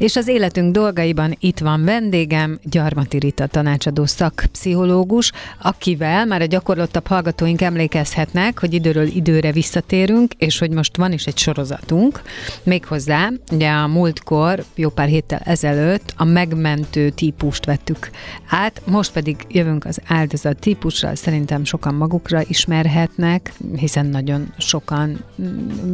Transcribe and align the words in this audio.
És 0.00 0.16
az 0.16 0.28
életünk 0.28 0.72
dolgaiban 0.72 1.36
itt 1.40 1.58
van 1.58 1.84
vendégem, 1.84 2.58
Gyarmati 2.62 3.18
Rita 3.18 3.46
tanácsadó 3.46 4.06
szakpszichológus, 4.06 5.32
akivel 5.62 6.26
már 6.26 6.40
a 6.40 6.44
gyakorlottabb 6.44 7.06
hallgatóink 7.06 7.60
emlékezhetnek, 7.60 8.60
hogy 8.60 8.74
időről 8.74 9.06
időre 9.06 9.52
visszatérünk, 9.52 10.32
és 10.38 10.58
hogy 10.58 10.70
most 10.70 10.96
van 10.96 11.12
is 11.12 11.24
egy 11.24 11.38
sorozatunk. 11.38 12.22
Méghozzá, 12.62 13.30
ugye 13.52 13.70
a 13.70 13.86
múltkor, 13.86 14.64
jó 14.74 14.88
pár 14.88 15.08
héttel 15.08 15.40
ezelőtt 15.44 16.14
a 16.16 16.24
megmentő 16.24 17.10
típust 17.10 17.64
vettük 17.64 18.10
át, 18.48 18.82
most 18.86 19.12
pedig 19.12 19.36
jövünk 19.48 19.84
az 19.84 20.00
áldozat 20.06 20.58
típusra, 20.58 21.16
szerintem 21.16 21.64
sokan 21.64 21.94
magukra 21.94 22.42
ismerhetnek, 22.48 23.52
hiszen 23.76 24.06
nagyon 24.06 24.52
sokan 24.58 25.24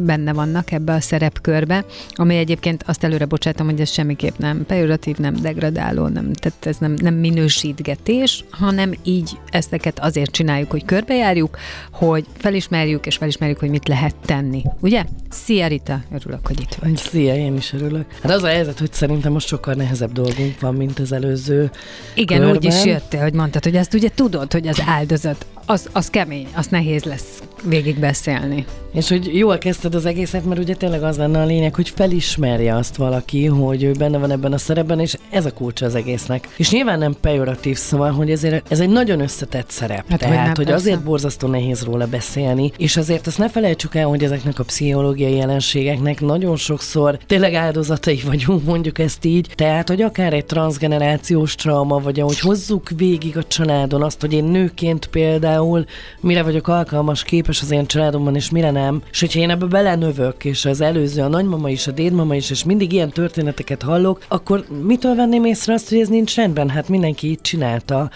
benne 0.05 0.33
vannak 0.33 0.71
ebbe 0.71 0.93
a 0.93 1.01
szerepkörbe, 1.01 1.85
ami 2.13 2.35
egyébként 2.35 2.83
azt 2.85 3.03
előre 3.03 3.25
bocsátom, 3.25 3.65
hogy 3.65 3.81
ez 3.81 3.95
semmiképp 3.97 4.37
nem 4.37 4.65
pejoratív, 4.65 5.17
nem 5.17 5.33
degradáló, 5.33 6.07
nem, 6.07 6.33
tehát 6.33 6.65
ez 6.65 6.77
nem, 6.77 6.93
nem 7.01 7.13
minősítgetés, 7.13 8.43
hanem 8.49 8.93
így 9.03 9.39
ezteket 9.49 9.99
azért 9.99 10.31
csináljuk, 10.31 10.71
hogy 10.71 10.85
körbejárjuk, 10.85 11.57
hogy 11.91 12.25
felismerjük, 12.37 13.05
és 13.05 13.17
felismerjük, 13.17 13.59
hogy 13.59 13.69
mit 13.69 13.87
lehet 13.87 14.15
tenni. 14.25 14.63
Ugye? 14.79 15.05
Szia 15.29 15.67
Rita, 15.67 15.99
örülök, 16.13 16.47
hogy 16.47 16.59
itt 16.59 16.75
vagy. 16.81 16.97
Szia, 16.97 17.35
én 17.35 17.55
is 17.55 17.73
örülök. 17.73 18.05
Hát 18.21 18.31
az 18.31 18.43
a 18.43 18.47
helyzet, 18.47 18.79
hogy 18.79 18.93
szerintem 18.93 19.31
most 19.31 19.47
sokkal 19.47 19.73
nehezebb 19.73 20.11
dolgunk 20.11 20.59
van, 20.59 20.75
mint 20.75 20.99
az 20.99 21.11
előző 21.11 21.71
Igen, 22.15 22.37
körben. 22.37 22.55
úgy 22.55 22.63
is 22.63 22.85
jöttél, 22.85 23.21
hogy 23.21 23.33
mondtad, 23.33 23.63
hogy 23.63 23.75
ezt 23.75 23.93
ugye 23.93 24.09
tudod, 24.15 24.51
hogy 24.51 24.67
az 24.67 24.81
áldozat, 24.85 25.45
az, 25.65 25.89
az 25.91 26.09
kemény, 26.09 26.47
az 26.55 26.67
nehéz 26.67 27.03
lesz 27.03 27.41
végig 27.63 27.99
beszélni. 27.99 28.65
És 28.93 29.09
hogy 29.09 29.37
jól 29.37 29.57
kezdted 29.57 29.95
az 29.95 30.05
egészet, 30.05 30.45
mert 30.45 30.59
ugye 30.59 30.75
tényleg 30.75 31.03
az 31.03 31.17
lenne 31.17 31.41
a 31.41 31.45
lényeg, 31.45 31.75
hogy 31.75 31.89
felismerje 31.89 32.75
azt 32.75 32.95
valaki, 32.95 33.45
hogy 33.45 33.83
ő 33.83 33.91
benne 33.91 34.17
van 34.17 34.31
ebben 34.31 34.53
a 34.53 34.57
szerepben, 34.57 34.99
és 34.99 35.17
ez 35.29 35.45
a 35.45 35.53
kulcsa 35.53 35.85
az 35.85 35.95
egésznek. 35.95 36.47
És 36.57 36.71
nyilván 36.71 36.99
nem 36.99 37.15
pejoratív, 37.21 37.77
szóval, 37.77 38.11
hogy 38.11 38.31
ezért 38.31 38.71
ez 38.71 38.79
egy 38.79 38.89
nagyon 38.89 39.19
összetett 39.19 39.69
szerep. 39.69 39.97
Hát, 39.97 40.07
hogy 40.09 40.17
Tehát, 40.19 40.35
nem, 40.35 40.53
hogy, 40.55 40.65
persze. 40.65 40.73
azért 40.73 41.03
borzasztó 41.03 41.47
nehéz 41.47 41.83
róla 41.83 42.07
beszélni, 42.07 42.71
és 42.77 42.97
azért 42.97 43.27
azt 43.27 43.37
ne 43.37 43.49
felejtsük 43.49 43.95
el, 43.95 44.05
hogy 44.07 44.23
ezeknek 44.23 44.59
a 44.59 44.63
pszichológiai 44.63 45.16
jelenségeknek 45.19 46.21
nagyon 46.21 46.55
sokszor 46.55 47.17
tényleg 47.25 47.53
áldozatai 47.53 48.21
vagyunk, 48.25 48.63
mondjuk 48.63 48.99
ezt 48.99 49.25
így. 49.25 49.49
Tehát, 49.55 49.87
hogy 49.87 50.01
akár 50.01 50.33
egy 50.33 50.45
transgenerációs 50.45 51.55
trauma, 51.55 51.99
vagy 51.99 52.19
ahogy 52.19 52.39
hozzuk 52.39 52.89
végig 52.95 53.37
a 53.37 53.43
családon 53.43 54.03
azt, 54.03 54.21
hogy 54.21 54.33
én 54.33 54.43
nőként 54.43 55.05
például 55.05 55.85
mire 56.19 56.43
vagyok 56.43 56.67
alkalmas, 56.67 57.23
képes 57.23 57.61
az 57.61 57.71
én 57.71 57.85
családomban, 57.85 58.35
és 58.35 58.49
mire 58.49 58.71
nem. 58.71 59.01
És 59.11 59.19
hogyha 59.19 59.39
én 59.39 59.49
ebbe 59.49 59.65
belenövök, 59.65 60.45
és 60.45 60.65
az 60.65 60.81
előző, 60.81 61.21
a 61.21 61.27
nagymama 61.27 61.69
is, 61.69 61.87
a 61.87 61.91
dédmama 61.91 62.35
is, 62.35 62.49
és 62.49 62.63
mindig 62.63 62.91
ilyen 62.93 63.09
történeteket 63.09 63.81
hallok, 63.81 64.23
akkor 64.27 64.65
mitől 64.83 65.15
venném 65.15 65.45
észre 65.45 65.73
azt, 65.73 65.89
hogy 65.89 65.99
ez 65.99 66.07
nincs 66.07 66.35
rendben? 66.35 66.69
Hát 66.69 66.89
mindenki 66.89 67.27
így 67.27 67.41
csinálta. 67.41 68.09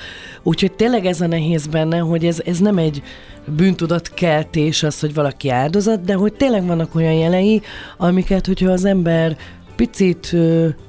Úgyhogy 0.43 0.71
tényleg 0.71 1.05
ez 1.05 1.21
a 1.21 1.27
nehéz 1.27 1.67
benne, 1.67 1.97
hogy 1.97 2.25
ez, 2.25 2.41
ez 2.45 2.59
nem 2.59 2.77
egy 2.77 3.01
bűntudatkeltés 3.45 4.83
az, 4.83 4.99
hogy 4.99 5.13
valaki 5.13 5.49
áldozat, 5.49 6.01
de 6.01 6.13
hogy 6.13 6.33
tényleg 6.33 6.65
vannak 6.65 6.95
olyan 6.95 7.13
jelei, 7.13 7.61
amiket, 7.97 8.45
hogyha 8.45 8.71
az 8.71 8.85
ember 8.85 9.37
picit 9.75 10.35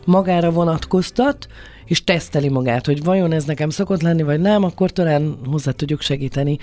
magára 0.05 0.51
vonatkoztat, 0.51 1.47
és 1.85 2.05
teszteli 2.05 2.49
magát, 2.49 2.87
hogy 2.87 3.05
vajon 3.05 3.33
ez 3.33 3.45
nekem 3.45 3.71
szokott 3.71 4.03
lenni, 4.03 4.23
vagy 4.23 4.41
nem, 4.41 4.65
akkor 4.65 4.91
talán 4.91 5.39
hozzá 5.45 5.71
tudjuk 5.71 6.01
segíteni, 6.01 6.59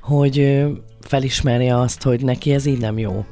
hogy 0.00 0.64
felismerje 1.00 1.78
azt, 1.78 2.02
hogy 2.02 2.24
neki 2.24 2.52
ez 2.52 2.66
így 2.66 2.78
nem 2.78 2.98
jó. 2.98 3.24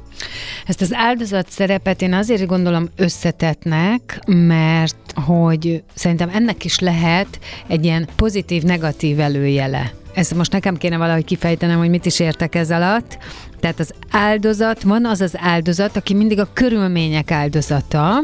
Ezt 0.65 0.81
az 0.81 0.93
áldozat 0.93 1.49
szerepet 1.49 2.01
én 2.01 2.13
azért 2.13 2.45
gondolom 2.45 2.89
összetetnek, 2.95 4.19
mert 4.25 5.13
hogy 5.25 5.83
szerintem 5.93 6.29
ennek 6.33 6.65
is 6.65 6.79
lehet 6.79 7.39
egy 7.67 7.85
ilyen 7.85 8.07
pozitív-negatív 8.15 9.19
előjele. 9.19 9.91
Ezt 10.13 10.35
most 10.35 10.51
nekem 10.51 10.77
kéne 10.77 10.97
valahogy 10.97 11.25
kifejtenem, 11.25 11.77
hogy 11.77 11.89
mit 11.89 12.05
is 12.05 12.19
értek 12.19 12.55
ez 12.55 12.71
alatt. 12.71 13.17
Tehát 13.59 13.79
az 13.79 13.93
áldozat, 14.11 14.83
van 14.83 15.05
az 15.05 15.21
az 15.21 15.33
áldozat, 15.37 15.95
aki 15.95 16.13
mindig 16.13 16.39
a 16.39 16.49
körülmények 16.53 17.31
áldozata, 17.31 18.23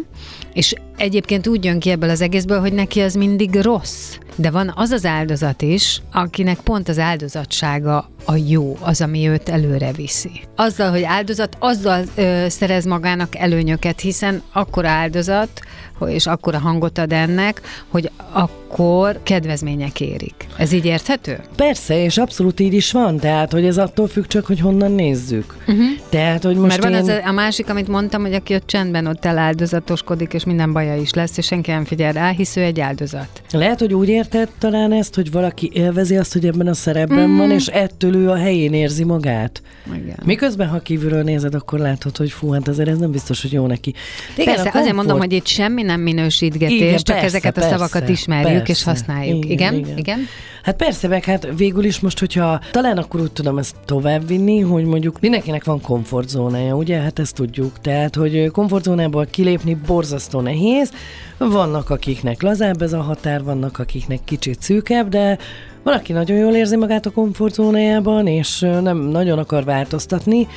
és 0.54 0.76
egyébként 0.98 1.48
úgy 1.48 1.66
jön 1.66 1.80
ki 1.80 1.90
ebből 1.90 2.10
az 2.10 2.22
egészből, 2.22 2.60
hogy 2.60 2.74
neki 2.74 3.02
az 3.02 3.14
mindig 3.14 3.56
rossz. 3.56 4.18
De 4.36 4.52
van 4.52 4.74
az 4.76 4.92
az 4.92 5.06
áldozat 5.06 5.62
is, 5.62 6.02
akinek 6.12 6.60
pont 6.60 6.90
az 6.90 7.00
áldozatsága 7.00 8.10
a 8.26 8.36
jó, 8.48 8.78
az, 8.82 9.02
ami 9.02 9.28
őt 9.28 9.50
előre 9.50 9.92
viszi. 9.92 10.32
Azzal, 10.56 10.92
hogy 10.92 11.04
áldozat, 11.04 11.58
azzal 11.60 12.04
ö, 12.16 12.46
szerez 12.50 12.86
magának 12.86 13.36
előnyöket, 13.36 14.00
hiszen 14.00 14.42
akkor 14.52 14.86
áldozat, 14.86 15.62
és 16.06 16.28
akkor 16.28 16.56
a 16.56 16.60
hangot 16.60 16.98
ad 16.98 17.12
ennek, 17.12 17.62
hogy 17.88 18.12
akkor 18.32 19.20
kedvezmények 19.24 20.02
érik. 20.02 20.48
Ez 20.58 20.72
így 20.72 20.86
érthető? 20.86 21.40
Persze, 21.56 22.04
és 22.04 22.18
abszolút 22.18 22.60
így 22.60 22.74
is 22.74 22.92
van, 22.92 23.18
tehát, 23.18 23.52
hogy 23.52 23.66
ez 23.66 23.78
attól 23.78 24.08
függ 24.08 24.26
csak, 24.26 24.46
hogy 24.46 24.60
honnan 24.60 24.92
nézzük. 24.92 25.56
Uh-huh. 25.68 25.86
Tehát, 26.10 26.44
hogy 26.44 26.56
most 26.56 26.68
Mert 26.68 26.84
van 26.84 26.94
én... 26.94 27.00
az 27.00 27.28
a, 27.28 27.32
másik, 27.32 27.70
amit 27.70 27.88
mondtam, 27.88 28.22
hogy 28.22 28.34
aki 28.34 28.54
ott 28.54 28.68
csendben 28.68 29.06
ott 29.06 29.26
eláldozatoskodik, 29.26 30.34
és 30.34 30.44
minden 30.44 30.74
baja 30.88 31.02
is 31.02 31.14
lesz, 31.14 31.38
és 31.38 31.46
senki 31.46 31.72
nem 31.72 31.86
figyel 31.86 32.12
rá, 32.12 32.30
hisz 32.30 32.56
ő 32.56 32.62
egy 32.62 32.80
áldozat. 32.80 33.42
Lehet, 33.52 33.80
hogy 33.80 33.94
úgy 33.94 34.10
érted 34.10 34.50
talán 34.60 34.92
ezt, 34.92 35.16
hogy 35.16 35.32
valaki 35.32 35.70
élvezi 35.74 36.18
azt, 36.18 36.34
hogy 36.34 36.46
ebben 36.46 36.68
a 36.68 36.74
szerepben 36.74 37.30
mm. 37.30 37.38
van, 37.38 37.52
és 37.52 37.68
ettől 37.68 38.16
ő 38.16 38.30
a 38.30 38.36
helyén 38.36 38.74
érzi 38.74 39.04
magát. 39.04 39.62
Igen. 39.96 40.20
Miközben, 40.24 40.68
ha 40.68 40.80
kívülről 40.80 41.24
nézed, 41.24 41.56
akkor 41.56 41.80
látod, 41.80 42.18
hogy 42.18 42.32
fú, 42.32 42.52
hát 42.52 42.68
azért 42.68 42.90
ez 42.90 42.98
nem 42.98 43.12
biztos, 43.12 43.42
hogy 43.42 43.52
jó 43.52 43.68
neki. 43.68 43.94
Igen, 44.36 44.56
Persze, 44.56 44.70
a 44.70 44.80
azért 44.80 44.96
mondom, 44.96 45.18
hogy 45.18 45.34
itt 45.34 45.46
semmi 45.46 45.82
nem 45.82 46.02
minősítgetés, 46.02 46.76
Igen, 46.76 46.98
csak 46.98 47.06
persze, 47.06 47.26
ezeket 47.26 47.58
a 47.58 47.60
persze, 47.60 47.78
szavakat 47.78 48.10
ismerjük 48.10 48.70
és 48.70 48.84
persze. 48.84 48.90
használjuk. 48.90 49.46
Igen? 49.46 49.74
Igen, 49.74 49.88
Igen? 49.88 49.98
igen. 49.98 50.20
Hát 50.68 50.76
persze, 50.76 51.08
meg 51.08 51.24
hát 51.24 51.48
végül 51.58 51.84
is 51.84 52.00
most, 52.00 52.20
hogyha 52.20 52.60
talán 52.72 52.98
akkor 52.98 53.22
úgy 53.22 53.32
tudom 53.32 53.58
ezt 53.58 53.76
továbbvinni, 53.86 54.60
hogy 54.60 54.86
mondjuk 54.86 55.20
mindenkinek 55.20 55.64
van 55.64 55.82
komfortzónája, 55.82 56.76
ugye? 56.76 56.98
Hát 56.98 57.20
ezt 57.20 57.36
tudjuk. 57.36 57.82
Tehát, 57.82 58.16
hogy 58.16 58.52
komfortzónából 58.52 59.26
kilépni 59.26 59.78
borzasztó 59.86 60.40
nehéz. 60.40 60.92
Vannak, 61.38 61.90
akiknek 61.90 62.42
lazább 62.42 62.82
ez 62.82 62.94
a 62.94 63.02
határ, 63.02 63.44
vannak, 63.44 63.80
akiknek 63.80 64.20
kicsit 64.24 64.62
szűkebb, 64.62 65.10
de 65.10 65.38
valaki 65.84 66.14
nagyon 66.14 66.38
jól 66.38 66.54
érzi 66.54 66.76
magát 66.76 67.06
a 67.06 67.12
komfortzónájában, 67.12 68.28
és 68.28 68.60
nem 68.60 68.98
nagyon 68.98 69.40
akar 69.40 69.64
változtatni, 69.64 70.48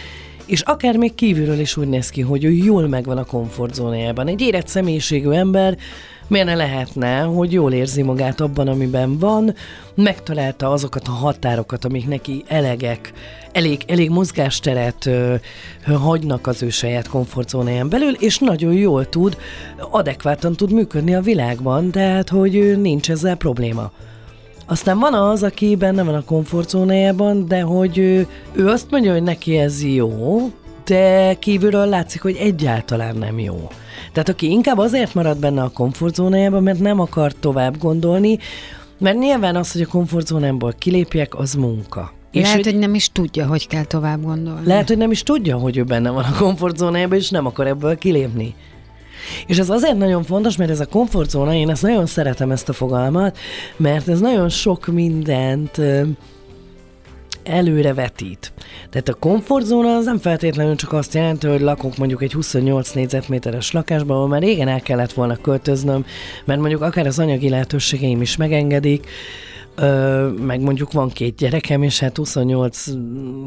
és 0.46 0.60
akár 0.60 0.96
még 0.96 1.14
kívülről 1.14 1.58
is 1.58 1.76
úgy 1.76 1.88
néz 1.88 2.08
ki, 2.08 2.20
hogy 2.20 2.44
ő 2.44 2.50
jól 2.50 2.88
megvan 2.88 3.18
a 3.18 3.24
komfortzónájában. 3.24 4.26
Egy 4.26 4.40
érett 4.40 4.68
személyiségű 4.68 5.30
ember 5.30 5.76
miért 6.30 6.46
ne 6.46 6.54
lehetne, 6.54 7.20
hogy 7.20 7.52
jól 7.52 7.72
érzi 7.72 8.02
magát 8.02 8.40
abban, 8.40 8.68
amiben 8.68 9.18
van, 9.18 9.54
megtalálta 9.94 10.70
azokat 10.70 11.08
a 11.08 11.10
határokat, 11.10 11.84
amik 11.84 12.08
neki 12.08 12.44
elegek, 12.48 13.12
elég, 13.52 13.82
elég 13.86 14.10
mozgásteret 14.10 15.06
ö, 15.06 15.34
hagynak 15.84 16.46
az 16.46 16.62
ő 16.62 16.70
saját 16.70 17.08
komfortzónáján 17.08 17.88
belül, 17.88 18.14
és 18.14 18.38
nagyon 18.38 18.72
jól 18.72 19.08
tud, 19.08 19.36
adekvátan 19.90 20.56
tud 20.56 20.72
működni 20.72 21.14
a 21.14 21.20
világban, 21.20 21.90
tehát 21.90 22.28
hogy 22.28 22.80
nincs 22.80 23.10
ezzel 23.10 23.36
probléma. 23.36 23.92
Aztán 24.66 24.98
van 24.98 25.14
az, 25.14 25.42
aki 25.42 25.76
benne 25.76 26.02
van 26.02 26.14
a 26.14 26.24
komfortzónájában, 26.24 27.46
de 27.46 27.60
hogy 27.60 27.98
ő, 27.98 28.26
ő 28.52 28.68
azt 28.68 28.90
mondja, 28.90 29.12
hogy 29.12 29.22
neki 29.22 29.58
ez 29.58 29.84
jó, 29.84 30.50
de 30.84 31.34
kívülről 31.34 31.86
látszik, 31.86 32.22
hogy 32.22 32.36
egyáltalán 32.36 33.16
nem 33.16 33.38
jó. 33.38 33.68
Tehát 34.12 34.28
aki 34.28 34.50
inkább 34.50 34.78
azért 34.78 35.14
marad 35.14 35.38
benne 35.38 35.62
a 35.62 35.68
komfortzónájában, 35.68 36.62
mert 36.62 36.78
nem 36.78 37.00
akar 37.00 37.32
tovább 37.32 37.78
gondolni, 37.78 38.38
mert 38.98 39.18
nyilván 39.18 39.56
az, 39.56 39.72
hogy 39.72 39.80
a 39.82 39.86
komfortzónámból 39.86 40.74
kilépjek, 40.78 41.38
az 41.38 41.54
munka. 41.54 42.12
És 42.30 42.42
Lehet, 42.42 42.64
hogy 42.64 42.78
nem 42.78 42.94
is 42.94 43.08
tudja, 43.12 43.46
hogy 43.46 43.66
kell 43.66 43.84
tovább 43.84 44.22
gondolni. 44.22 44.66
lehet, 44.66 44.88
hogy 44.88 44.98
nem 44.98 45.10
is 45.10 45.22
tudja, 45.22 45.56
hogy 45.56 45.76
ő 45.76 45.82
benne 45.84 46.10
van 46.10 46.24
a 46.24 46.38
komfortzónájában, 46.38 47.18
és 47.18 47.30
nem 47.30 47.46
akar 47.46 47.66
ebből 47.66 47.98
kilépni. 47.98 48.54
És 49.46 49.58
ez 49.58 49.70
azért 49.70 49.96
nagyon 49.96 50.22
fontos, 50.22 50.56
mert 50.56 50.70
ez 50.70 50.80
a 50.80 50.86
komfortzóna, 50.86 51.54
én 51.54 51.70
ezt 51.70 51.82
nagyon 51.82 52.06
szeretem 52.06 52.50
ezt 52.50 52.68
a 52.68 52.72
fogalmat, 52.72 53.38
mert 53.76 54.08
ez 54.08 54.20
nagyon 54.20 54.48
sok 54.48 54.86
mindent 54.86 55.80
előre 57.44 57.94
vetít. 57.94 58.52
Tehát 58.90 59.08
a 59.08 59.14
komfortzóna 59.14 59.96
az 59.96 60.04
nem 60.04 60.18
feltétlenül 60.18 60.76
csak 60.76 60.92
azt 60.92 61.14
jelenti, 61.14 61.46
hogy 61.46 61.60
lakok 61.60 61.96
mondjuk 61.96 62.22
egy 62.22 62.32
28 62.32 62.90
négyzetméteres 62.90 63.72
lakásban, 63.72 64.16
ahol 64.16 64.28
már 64.28 64.42
régen 64.42 64.68
el 64.68 64.80
kellett 64.80 65.12
volna 65.12 65.36
költöznöm, 65.36 66.04
mert 66.44 66.60
mondjuk 66.60 66.82
akár 66.82 67.06
az 67.06 67.18
anyagi 67.18 67.48
lehetőségeim 67.48 68.20
is 68.20 68.36
megengedik, 68.36 69.06
Ö, 69.74 70.28
meg 70.28 70.60
mondjuk 70.60 70.92
van 70.92 71.08
két 71.08 71.36
gyerekem, 71.36 71.82
és 71.82 71.98
hát 71.98 72.16
28 72.16 72.84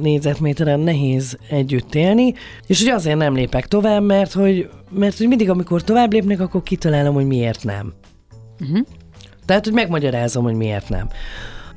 négyzetméteren 0.01 0.79
nehéz 0.79 1.37
együtt 1.49 1.95
élni, 1.95 2.33
és 2.67 2.79
hogy 2.79 2.89
azért 2.89 3.17
nem 3.17 3.33
lépek 3.35 3.67
tovább, 3.67 4.03
mert 4.03 4.31
hogy, 4.31 4.69
mert 4.89 5.17
hogy 5.17 5.27
mindig, 5.27 5.49
amikor 5.49 5.83
tovább 5.83 6.11
lépnek, 6.13 6.39
akkor 6.39 6.63
kitalálom, 6.63 7.13
hogy 7.13 7.25
miért 7.27 7.63
nem. 7.63 7.93
Uh-huh. 8.61 8.85
Tehát, 9.45 9.63
hogy 9.63 9.73
megmagyarázom, 9.73 10.43
hogy 10.43 10.55
miért 10.55 10.89
nem. 10.89 11.07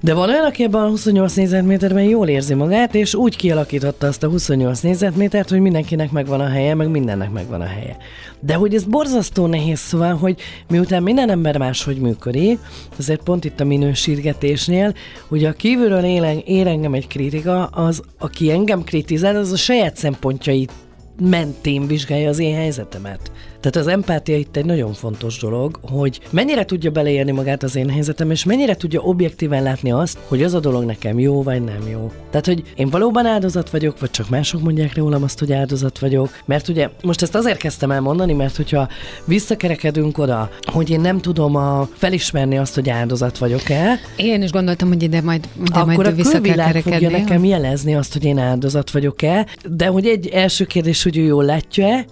De 0.00 0.14
van 0.14 0.28
olyan, 0.28 0.44
aki 0.44 0.62
ebben 0.62 0.82
a 0.82 0.88
28 0.88 1.34
négyzetméterben 1.34 2.02
jól 2.02 2.28
érzi 2.28 2.54
magát, 2.54 2.94
és 2.94 3.14
úgy 3.14 3.36
kialakította 3.36 4.06
azt 4.06 4.22
a 4.22 4.28
28 4.28 4.80
négyzetmétert, 4.80 5.50
hogy 5.50 5.60
mindenkinek 5.60 6.10
megvan 6.10 6.40
a 6.40 6.48
helye, 6.48 6.74
meg 6.74 6.88
mindennek 6.88 7.30
megvan 7.30 7.60
a 7.60 7.66
helye. 7.66 7.96
De 8.40 8.54
hogy 8.54 8.74
ez 8.74 8.84
borzasztó 8.84 9.46
nehéz, 9.46 9.78
szóval, 9.78 10.14
hogy 10.14 10.40
miután 10.68 11.02
minden 11.02 11.30
ember 11.30 11.58
máshogy 11.58 11.98
működik, 11.98 12.58
azért 12.98 13.22
pont 13.22 13.44
itt 13.44 13.60
a 13.60 13.64
minősítgetésnél, 13.64 14.94
hogy 15.28 15.44
a 15.44 15.52
kívülről 15.52 16.04
élen, 16.04 16.42
ér 16.44 16.66
engem 16.66 16.94
egy 16.94 17.06
kritika, 17.06 17.64
az, 17.64 18.02
aki 18.18 18.50
engem 18.50 18.84
kritizál, 18.84 19.36
az 19.36 19.52
a 19.52 19.56
saját 19.56 19.96
szempontjait 19.96 20.72
mentén 21.20 21.86
vizsgálja 21.86 22.28
az 22.28 22.38
én 22.38 22.54
helyzetemet. 22.54 23.30
Tehát 23.66 23.88
az 23.88 23.92
empátia 23.92 24.36
itt 24.36 24.56
egy 24.56 24.64
nagyon 24.64 24.92
fontos 24.92 25.38
dolog, 25.38 25.78
hogy 25.82 26.20
mennyire 26.30 26.64
tudja 26.64 26.90
beleérni 26.90 27.30
magát 27.30 27.62
az 27.62 27.76
én 27.76 27.90
helyzetem, 27.90 28.30
és 28.30 28.44
mennyire 28.44 28.76
tudja 28.76 29.00
objektíven 29.00 29.62
látni 29.62 29.92
azt, 29.92 30.18
hogy 30.28 30.42
az 30.42 30.54
a 30.54 30.60
dolog 30.60 30.84
nekem 30.84 31.18
jó 31.18 31.42
vagy 31.42 31.64
nem 31.64 31.88
jó. 31.90 32.12
Tehát, 32.30 32.46
hogy 32.46 32.62
én 32.76 32.88
valóban 32.90 33.26
áldozat 33.26 33.70
vagyok, 33.70 34.00
vagy 34.00 34.10
csak 34.10 34.28
mások 34.28 34.62
mondják 34.62 34.96
rólam 34.96 35.22
azt, 35.22 35.38
hogy 35.38 35.52
áldozat 35.52 35.98
vagyok. 35.98 36.28
Mert 36.44 36.68
ugye 36.68 36.88
most 37.02 37.22
ezt 37.22 37.34
azért 37.34 37.58
kezdtem 37.58 37.90
el 37.90 38.00
mondani, 38.00 38.32
mert 38.32 38.56
hogyha 38.56 38.88
visszakerekedünk 39.24 40.18
oda, 40.18 40.50
hogy 40.62 40.90
én 40.90 41.00
nem 41.00 41.20
tudom 41.20 41.56
a, 41.56 41.88
felismerni 41.92 42.58
azt, 42.58 42.74
hogy 42.74 42.88
áldozat 42.90 43.38
vagyok-e. 43.38 44.00
Én 44.16 44.42
is 44.42 44.50
gondoltam, 44.50 44.88
hogy 44.88 45.02
ide 45.02 45.20
majd, 45.20 45.48
ide 45.66 45.78
akkor 45.78 45.94
majd 45.94 46.06
a 46.06 46.12
vissza 46.12 46.40
kell 46.40 46.80
fogja 46.80 47.10
nekem 47.10 47.44
jelezni 47.44 47.94
azt, 47.94 48.12
hogy 48.12 48.24
én 48.24 48.38
áldozat 48.38 48.90
vagyok-e, 48.90 49.46
de 49.70 49.86
hogy 49.86 50.06
egy 50.06 50.26
első 50.26 50.64
kérdés, 50.64 51.02
hogy 51.02 51.16
ő 51.16 51.22
jól 51.22 51.44
látja-e, 51.44 52.04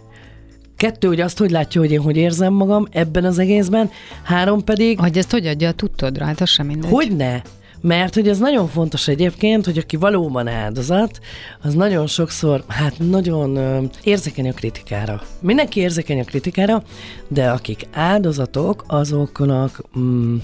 Kettő, 0.76 1.08
hogy 1.08 1.20
azt, 1.20 1.38
hogy 1.38 1.50
látja, 1.50 1.80
hogy 1.80 1.90
én 1.90 2.00
hogy 2.00 2.16
érzem 2.16 2.52
magam 2.52 2.86
ebben 2.90 3.24
az 3.24 3.38
egészben. 3.38 3.90
Három 4.22 4.64
pedig, 4.64 4.98
Hogy 4.98 5.18
ezt 5.18 5.30
hogy 5.30 5.46
adja 5.46 5.68
a 5.68 5.72
tudtodra, 5.72 6.24
hát 6.24 6.40
az 6.40 6.48
sem 6.48 6.66
mindegy. 6.66 6.90
hogy 6.90 7.16
ne. 7.16 7.40
Mert 7.80 8.14
hogy 8.14 8.28
ez 8.28 8.38
nagyon 8.38 8.68
fontos 8.68 9.08
egyébként, 9.08 9.64
hogy 9.64 9.78
aki 9.78 9.96
valóban 9.96 10.48
áldozat, 10.48 11.20
az 11.62 11.74
nagyon 11.74 12.06
sokszor, 12.06 12.64
hát 12.68 12.94
nagyon 12.98 13.56
ö, 13.56 13.82
érzékeny 14.02 14.48
a 14.48 14.52
kritikára. 14.52 15.22
Mindenki 15.40 15.80
érzékeny 15.80 16.20
a 16.20 16.24
kritikára, 16.24 16.82
de 17.28 17.50
akik 17.50 17.86
áldozatok, 17.92 18.84
azoknak... 18.86 19.82
Mm, 19.98 20.36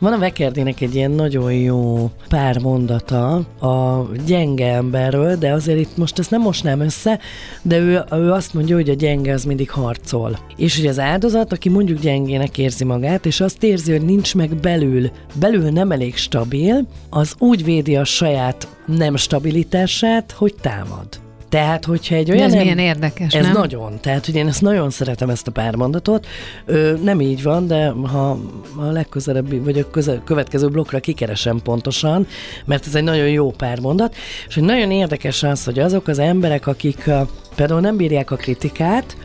van 0.00 0.12
a 0.12 0.18
Vekerdének 0.18 0.80
egy 0.80 0.94
ilyen 0.94 1.10
nagyon 1.10 1.52
jó 1.52 2.10
pár 2.28 2.58
mondata 2.58 3.34
a 3.60 4.08
gyenge 4.26 4.72
emberről, 4.72 5.36
de 5.36 5.52
azért 5.52 5.78
itt 5.78 5.96
most 5.96 6.18
ezt 6.18 6.30
nem 6.30 6.40
mosnám 6.40 6.80
össze, 6.80 7.18
de 7.62 7.78
ő, 7.78 8.04
ő 8.12 8.30
azt 8.32 8.54
mondja, 8.54 8.74
hogy 8.74 8.88
a 8.88 8.94
gyenge 8.94 9.32
az 9.32 9.44
mindig 9.44 9.70
harcol. 9.70 10.38
És 10.56 10.76
hogy 10.76 10.86
az 10.86 10.98
áldozat, 10.98 11.52
aki 11.52 11.68
mondjuk 11.68 11.98
gyengének 11.98 12.58
érzi 12.58 12.84
magát, 12.84 13.26
és 13.26 13.40
azt 13.40 13.62
érzi, 13.62 13.92
hogy 13.92 14.04
nincs 14.04 14.34
meg 14.34 14.54
belül, 14.54 15.10
belül 15.34 15.70
nem 15.70 15.90
elég 15.90 16.16
stabil, 16.16 16.86
az 17.10 17.34
úgy 17.38 17.64
védi 17.64 17.96
a 17.96 18.04
saját 18.04 18.68
nem 18.86 19.16
stabilitását, 19.16 20.32
hogy 20.32 20.54
támad. 20.60 21.29
Tehát, 21.50 21.84
hogyha 21.84 22.14
egy 22.14 22.26
De 22.26 22.32
olyan... 22.32 22.44
ez 22.44 22.52
em- 22.52 22.62
milyen 22.62 22.78
érdekes, 22.78 23.34
ez 23.34 23.42
nem? 23.44 23.52
nagyon. 23.52 24.00
Tehát, 24.00 24.26
hogy 24.26 24.34
én 24.34 24.46
ezt 24.46 24.60
nagyon 24.60 24.90
szeretem, 24.90 25.30
ezt 25.30 25.46
a 25.46 25.50
pármondatot. 25.50 26.26
Ö, 26.64 26.92
nem 27.02 27.20
így 27.20 27.42
van, 27.42 27.66
de 27.66 27.88
ha 27.88 28.38
a 28.76 28.84
legközelebbi, 28.84 29.58
vagy 29.58 29.78
a 29.78 29.90
közel, 29.90 30.22
következő 30.24 30.68
blokkra 30.68 31.00
kikeresem 31.00 31.60
pontosan, 31.62 32.26
mert 32.64 32.86
ez 32.86 32.94
egy 32.94 33.02
nagyon 33.02 33.28
jó 33.28 33.50
pármondat, 33.50 34.14
és 34.48 34.54
hogy 34.54 34.62
nagyon 34.62 34.90
érdekes 34.90 35.42
az, 35.42 35.64
hogy 35.64 35.78
azok 35.78 36.08
az 36.08 36.18
emberek, 36.18 36.66
akik 36.66 37.10
például 37.54 37.80
nem 37.80 37.96
bírják 37.96 38.30
a 38.30 38.36
kritikát, 38.36 39.16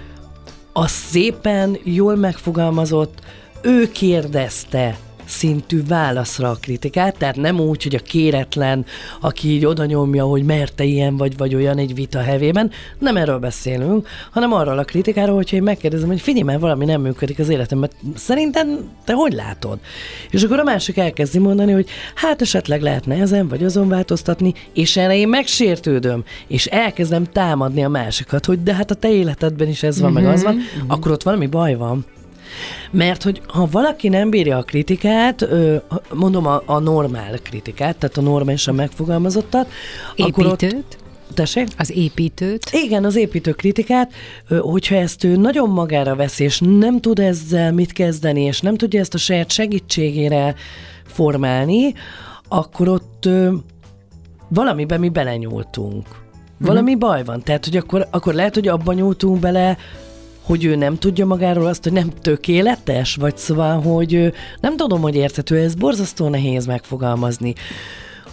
az 0.73 0.91
szépen, 0.91 1.77
jól 1.83 2.15
megfogalmazott, 2.15 3.19
ő 3.61 3.91
kérdezte 3.91 4.97
szintű 5.25 5.83
válaszra 5.87 6.49
a 6.49 6.57
kritikát, 6.61 7.17
tehát 7.17 7.35
nem 7.35 7.59
úgy, 7.59 7.83
hogy 7.83 7.95
a 7.95 7.99
kéretlen, 7.99 8.85
aki 9.21 9.47
így 9.47 9.65
oda 9.65 9.85
nyomja, 9.85 10.25
hogy 10.25 10.43
mert 10.43 10.75
te 10.75 10.83
ilyen 10.83 11.17
vagy, 11.17 11.37
vagy 11.37 11.55
olyan 11.55 11.77
egy 11.77 11.95
vita 11.95 12.19
hevében, 12.19 12.71
nem 12.99 13.17
erről 13.17 13.39
beszélünk, 13.39 14.07
hanem 14.31 14.53
arról 14.53 14.77
a 14.77 14.83
kritikáról, 14.83 15.35
hogyha 15.35 15.55
én 15.55 15.63
megkérdezem, 15.63 16.07
hogy 16.07 16.21
figyelj, 16.21 16.43
mert 16.43 16.59
valami 16.59 16.85
nem 16.85 17.01
működik 17.01 17.39
az 17.39 17.49
életemben, 17.49 17.89
szerinted 18.15 18.67
te 19.03 19.13
hogy 19.13 19.33
látod? 19.33 19.79
És 20.29 20.43
akkor 20.43 20.59
a 20.59 20.63
másik 20.63 20.97
elkezdi 20.97 21.39
mondani, 21.39 21.71
hogy 21.71 21.87
hát 22.15 22.41
esetleg 22.41 22.81
lehetne 22.81 23.15
ezen 23.15 23.47
vagy 23.47 23.63
azon 23.63 23.87
változtatni, 23.87 24.53
és 24.73 24.97
erre 24.97 25.15
én 25.15 25.27
megsértődöm, 25.27 26.23
és 26.47 26.65
elkezdem 26.65 27.23
támadni 27.23 27.83
a 27.83 27.89
másikat, 27.89 28.45
hogy 28.45 28.63
de 28.63 28.73
hát 28.73 28.91
a 28.91 28.95
te 28.95 29.11
életedben 29.11 29.67
is 29.67 29.83
ez 29.83 29.99
van, 29.99 30.11
meg 30.11 30.25
az 30.25 30.43
van, 30.43 30.57
akkor 30.87 31.11
ott 31.11 31.23
valami 31.23 31.47
baj 31.47 31.75
van. 31.75 32.05
Mert 32.91 33.23
hogy 33.23 33.41
ha 33.47 33.67
valaki 33.71 34.09
nem 34.09 34.29
bírja 34.29 34.57
a 34.57 34.63
kritikát, 34.63 35.47
mondom 36.13 36.45
a, 36.45 36.61
a 36.65 36.79
normál 36.79 37.39
kritikát, 37.43 37.97
tehát 37.97 38.17
a 38.17 38.21
normálisan 38.21 38.75
megfogalmazottat, 38.75 39.67
akkor 40.17 40.45
ott... 40.45 40.61
Építőt? 40.61 40.97
Tessék? 41.33 41.67
Az 41.77 41.91
építőt? 41.91 42.69
Igen, 42.71 43.05
az 43.05 43.15
építő 43.15 43.51
kritikát, 43.51 44.13
hogyha 44.59 44.95
ezt 44.95 45.23
ő 45.23 45.35
nagyon 45.35 45.69
magára 45.69 46.15
veszi, 46.15 46.43
és 46.43 46.61
nem 46.63 46.99
tud 46.99 47.19
ezzel 47.19 47.71
mit 47.71 47.93
kezdeni, 47.93 48.41
és 48.41 48.59
nem 48.59 48.75
tudja 48.75 48.99
ezt 48.99 49.13
a 49.13 49.17
saját 49.17 49.51
segítségére 49.51 50.55
formálni, 51.05 51.93
akkor 52.47 52.87
ott 52.87 53.25
ö, 53.25 53.53
valamiben 54.47 54.99
mi 54.99 55.09
belenyúltunk. 55.09 56.07
Valami 56.57 56.93
uh-huh. 56.93 57.09
baj 57.09 57.23
van. 57.23 57.41
Tehát, 57.43 57.65
hogy 57.65 57.77
akkor, 57.77 58.07
akkor 58.11 58.33
lehet, 58.33 58.53
hogy 58.53 58.67
abban 58.67 58.95
nyúltunk 58.95 59.39
bele, 59.39 59.77
hogy 60.45 60.65
ő 60.65 60.75
nem 60.75 60.97
tudja 60.97 61.25
magáról 61.25 61.65
azt, 61.65 61.83
hogy 61.83 61.93
nem 61.93 62.09
tökéletes, 62.21 63.15
vagy 63.15 63.37
szóval, 63.37 63.81
hogy 63.81 64.33
nem 64.61 64.77
tudom, 64.77 65.01
hogy 65.01 65.15
érthető, 65.15 65.57
ez 65.57 65.75
borzasztó 65.75 66.29
nehéz 66.29 66.65
megfogalmazni. 66.65 67.53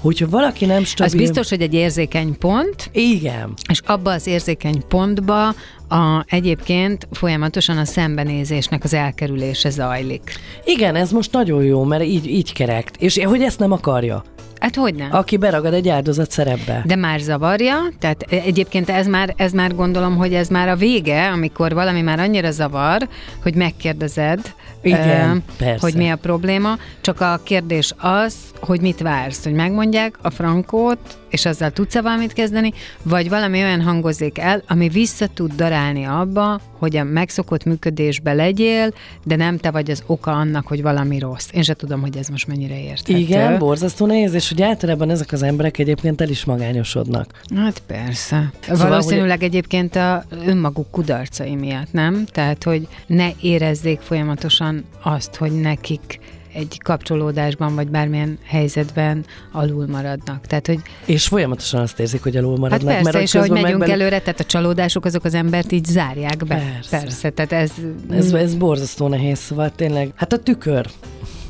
Hogyha 0.01 0.29
valaki 0.29 0.65
nem 0.67 0.85
stabil... 0.85 1.13
Az 1.13 1.19
biztos, 1.19 1.49
hogy 1.49 1.61
egy 1.61 1.75
érzékeny 1.75 2.39
pont, 2.39 2.91
Igen. 2.93 3.53
és 3.69 3.81
abba 3.87 4.13
az 4.13 4.27
érzékeny 4.27 4.87
pontba 4.89 5.55
a, 5.93 6.25
egyébként 6.29 7.09
folyamatosan 7.11 7.79
a 7.79 7.85
szembenézésnek 7.85 8.85
az 8.85 8.95
elkerülése 8.95 9.71
zajlik. 9.71 10.33
Igen, 10.65 10.95
ez 10.95 11.11
most 11.11 11.33
nagyon 11.33 11.63
jó, 11.63 11.85
mert 11.85 12.03
így, 12.03 12.27
így 12.27 12.53
kerekt. 12.53 12.97
És 12.97 13.25
hogy 13.25 13.43
ezt 13.43 13.59
nem 13.59 13.73
akarja. 13.73 14.23
Hát 14.63 14.77
hogy 14.77 14.95
nem? 14.95 15.09
Aki 15.11 15.37
beragad 15.37 15.75
egy 15.75 15.89
áldozat 15.89 16.31
szerepbe. 16.31 16.83
De 16.85 16.97
már 16.97 17.21
zavarja, 17.21 17.77
tehát 17.99 18.23
egyébként 18.23 18.91
ez 18.91 19.07
már, 19.07 19.35
ez 19.37 19.53
már 19.53 19.75
gondolom, 19.75 20.17
hogy 20.17 20.35
ez 20.35 20.49
már 20.49 20.69
a 20.69 20.77
vége, 20.77 21.29
amikor 21.29 21.75
valami 21.75 22.01
már 22.01 22.21
annyira 22.21 22.51
zavar, 22.51 23.09
hogy 23.43 23.55
megkérdezed, 23.55 24.55
Igen, 24.83 25.37
ö, 25.37 25.65
persze. 25.65 25.79
hogy 25.81 25.95
mi 25.95 26.09
a 26.09 26.17
probléma, 26.17 26.79
csak 27.01 27.21
a 27.21 27.41
kérdés 27.43 27.95
az, 27.99 28.35
hogy 28.61 28.81
mit 28.81 29.01
vársz, 29.01 29.45
hogy 29.45 29.53
megmondják 29.53 30.19
a 30.23 30.31
frankót, 30.31 30.99
és 31.31 31.47
azzal 31.47 31.71
tudsz-e 31.71 32.01
valamit 32.01 32.33
kezdeni, 32.33 32.73
vagy 33.03 33.29
valami 33.29 33.63
olyan 33.63 33.83
hangozik 33.83 34.39
el, 34.39 34.63
ami 34.69 34.89
vissza 34.89 35.27
tud 35.35 35.53
darálni 35.55 35.82
abba, 36.07 36.61
hogy 36.79 36.97
a 36.97 37.05
megszokott 37.05 37.65
működésbe 37.65 38.33
legyél, 38.33 38.95
de 39.25 39.37
nem 39.37 39.57
te 39.57 39.71
vagy 39.71 39.91
az 39.91 40.03
oka 40.07 40.31
annak, 40.33 40.67
hogy 40.67 40.83
valami 40.83 41.19
rossz. 41.19 41.49
Én 41.53 41.63
se 41.63 41.75
tudom, 41.75 42.01
hogy 42.01 42.17
ez 42.17 42.29
most 42.29 42.47
mennyire 42.47 42.81
érthető. 42.81 43.19
Igen, 43.19 43.59
borzasztó 43.59 44.07
nehéz, 44.07 44.35
és 44.35 44.49
hogy 44.49 44.63
általában 44.63 45.11
ezek 45.11 45.33
az 45.33 45.43
emberek 45.43 45.79
egyébként 45.79 46.21
el 46.21 46.29
is 46.29 46.45
magányosodnak. 46.45 47.41
Hát 47.57 47.83
persze. 47.87 48.53
Szóval, 48.61 48.89
Valószínűleg 48.89 49.43
egyébként 49.43 49.97
a 49.97 50.25
önmaguk 50.47 50.91
kudarcai 50.91 51.55
miatt, 51.55 51.93
nem? 51.93 52.25
Tehát, 52.27 52.65
hogy 52.65 52.89
ne 53.07 53.29
érezzék 53.41 54.01
folyamatosan 54.01 54.85
azt, 55.03 55.37
hogy 55.37 55.61
nekik 55.61 56.21
egy 56.55 56.81
kapcsolódásban, 56.83 57.75
vagy 57.75 57.89
bármilyen 57.89 58.39
helyzetben 58.45 59.25
alul 59.53 59.87
maradnak. 59.87 60.47
Tehát, 60.47 60.67
hogy 60.67 60.81
És 61.05 61.27
folyamatosan 61.27 61.81
azt 61.81 62.01
érzik, 62.01 62.23
hogy 62.23 62.37
alul 62.37 62.51
hát 62.51 62.61
maradnak. 62.61 62.95
persze, 62.95 63.13
hogy 63.13 63.23
és 63.23 63.35
ahogy 63.35 63.51
megyünk 63.51 63.79
meg 63.79 63.79
bele- 63.79 64.01
előre, 64.01 64.19
tehát 64.21 64.41
a 64.41 64.45
csalódások 64.45 65.05
azok 65.05 65.25
az 65.25 65.35
embert 65.35 65.73
így 65.73 65.85
zárják 65.85 66.37
be. 66.47 66.55
Persze. 66.55 66.99
persze 67.01 67.31
tehát 67.31 67.53
ez, 67.53 67.71
Ez, 68.11 68.33
ez 68.33 68.55
borzasztó 68.55 69.09
nehéz, 69.09 69.39
szóval 69.39 69.71
tényleg. 69.77 70.13
Hát 70.15 70.33
a 70.33 70.39
tükör. 70.39 70.87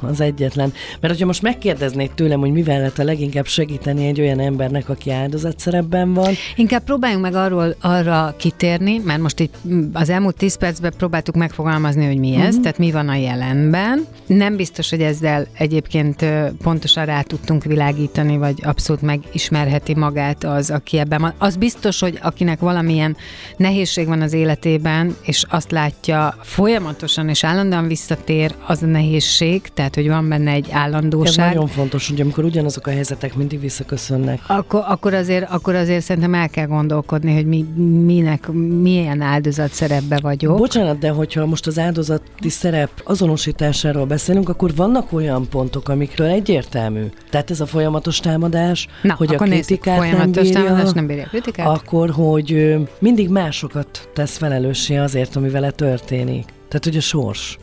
Az 0.02 0.20
egyetlen. 0.20 0.72
Mert 1.00 1.12
hogyha 1.12 1.26
most 1.26 1.42
megkérdeznéd 1.42 2.10
tőlem, 2.14 2.40
hogy 2.40 2.52
mivel 2.52 2.78
lehet 2.78 2.98
a 2.98 3.04
leginkább 3.04 3.46
segíteni 3.46 4.06
egy 4.06 4.20
olyan 4.20 4.40
embernek, 4.40 4.88
aki 4.88 5.10
áldozatszerepben 5.10 6.14
van, 6.14 6.34
Inkább 6.56 6.84
próbáljunk 6.84 7.22
meg 7.22 7.34
arról 7.34 7.74
arra 7.80 8.34
kitérni, 8.38 9.00
mert 9.04 9.20
most 9.20 9.40
itt 9.40 9.54
mm, 9.68 9.88
az 9.92 10.08
elmúlt 10.08 10.36
10 10.36 10.54
percben 10.54 10.92
próbáltuk 10.96 11.34
megfogalmazni, 11.34 12.06
hogy 12.06 12.18
mi 12.18 12.34
ez, 12.34 12.46
uh-huh. 12.48 12.60
tehát 12.60 12.78
mi 12.78 12.90
van 12.90 13.08
a 13.08 13.14
jelenben. 13.14 14.06
Nem 14.26 14.56
biztos, 14.56 14.90
hogy 14.90 15.00
ezzel 15.00 15.46
egyébként 15.52 16.24
pontosan 16.62 17.04
rá 17.04 17.20
tudtunk 17.20 17.64
világítani, 17.64 18.36
vagy 18.36 18.58
abszolút 18.62 19.02
megismerheti 19.02 19.94
magát 19.94 20.44
az, 20.44 20.70
aki 20.70 20.98
ebben 20.98 21.20
van. 21.20 21.34
Az 21.38 21.56
biztos, 21.56 22.00
hogy 22.00 22.18
akinek 22.22 22.60
valamilyen 22.60 23.16
nehézség 23.56 24.06
van 24.06 24.20
az 24.20 24.32
életében, 24.32 25.16
és 25.22 25.44
azt 25.48 25.70
látja 25.70 26.34
folyamatosan 26.42 27.28
és 27.28 27.44
állandóan 27.44 27.86
visszatér, 27.86 28.54
az 28.66 28.82
a 28.82 28.86
nehézség, 28.86 29.62
tehát 29.74 29.91
hogy 29.94 30.08
van 30.08 30.28
benne 30.28 30.50
egy 30.50 30.66
ez 30.68 30.76
állandóság. 30.76 31.46
nagyon 31.46 31.66
fontos, 31.66 32.08
hogy 32.08 32.20
amikor 32.20 32.44
ugyanazok 32.44 32.86
a 32.86 32.90
helyzetek 32.90 33.34
mindig 33.34 33.60
visszaköszönnek. 33.60 34.40
Akkor, 34.46 34.84
akkor, 34.86 35.14
azért, 35.14 35.50
akkor 35.50 35.74
azért 35.74 36.04
szerintem 36.04 36.34
el 36.34 36.48
kell 36.48 36.66
gondolkodni, 36.66 37.34
hogy 37.34 37.46
mi, 37.46 37.62
minek, 38.04 38.48
milyen 38.80 39.20
áldozat 39.20 39.72
szerepbe 39.72 40.18
vagyok. 40.22 40.58
Bocsánat, 40.58 40.98
de 40.98 41.10
hogyha 41.10 41.46
most 41.46 41.66
az 41.66 41.78
áldozati 41.78 42.48
szerep 42.48 42.90
azonosításáról 43.04 44.06
beszélünk, 44.06 44.48
akkor 44.48 44.74
vannak 44.74 45.12
olyan 45.12 45.48
pontok, 45.48 45.88
amikről 45.88 46.28
egyértelmű. 46.28 47.04
Tehát 47.30 47.50
ez 47.50 47.60
a 47.60 47.66
folyamatos 47.66 48.20
támadás, 48.20 48.88
Na, 49.02 49.14
hogy 49.14 49.30
a 49.30 49.34
akkor 49.34 49.48
nézzük, 49.48 49.66
kritikát 49.66 49.98
nem 49.98 50.08
folyamatos 50.08 50.42
bírja, 50.42 50.64
támadás 50.64 50.92
nem 50.92 51.06
bírja 51.06 51.24
a 51.24 51.28
kritikát. 51.28 51.66
akkor, 51.66 52.10
hogy 52.10 52.76
mindig 52.98 53.28
másokat 53.28 54.08
tesz 54.14 54.36
felelőssé 54.36 54.96
azért, 54.96 55.36
ami 55.36 55.48
vele 55.48 55.70
történik. 55.70 56.44
Tehát, 56.44 56.84
hogy 56.84 56.96
a 56.96 57.00
sors, 57.00 57.58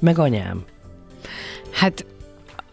meg 0.00 0.18
anyám. 0.18 0.64
Hát 1.76 2.04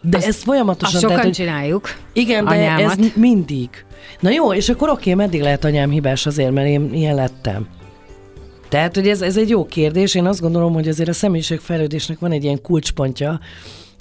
De 0.02 0.18
Azt- 0.18 0.28
ezt 0.28 0.44
folyamatosan... 0.44 0.94
azt 0.94 1.02
sokan 1.02 1.10
tehát, 1.10 1.24
hogy 1.24 1.34
csináljuk. 1.34 1.96
igen, 2.14 2.46
de 2.46 2.52
anyámat. 2.52 3.00
ez 3.00 3.12
mindig. 3.16 3.70
Na 4.20 4.30
jó, 4.30 4.54
és 4.54 4.70
akkor 4.70 4.90
oké, 4.90 5.14
meddig 5.14 5.42
lehet 5.42 5.64
anyám 5.64 5.90
hibás 5.90 6.26
azért, 6.26 6.52
mert 6.52 6.68
én 6.68 6.94
ilyen 6.94 7.16
lettem. 7.16 7.68
Tehát, 8.70 8.96
hogy 8.96 9.08
ez, 9.08 9.22
ez 9.22 9.38
egy 9.38 9.50
jó 9.50 9.66
kérdés. 9.66 10.16
Én 10.16 10.26
azt 10.26 10.42
gondolom, 10.42 10.74
hogy 10.74 10.88
azért 10.88 11.10
a 11.10 11.14
személyiségfejlődésnek 11.14 12.20
van 12.20 12.32
egy 12.32 12.44
ilyen 12.44 12.62
kulcspontja, 12.62 13.40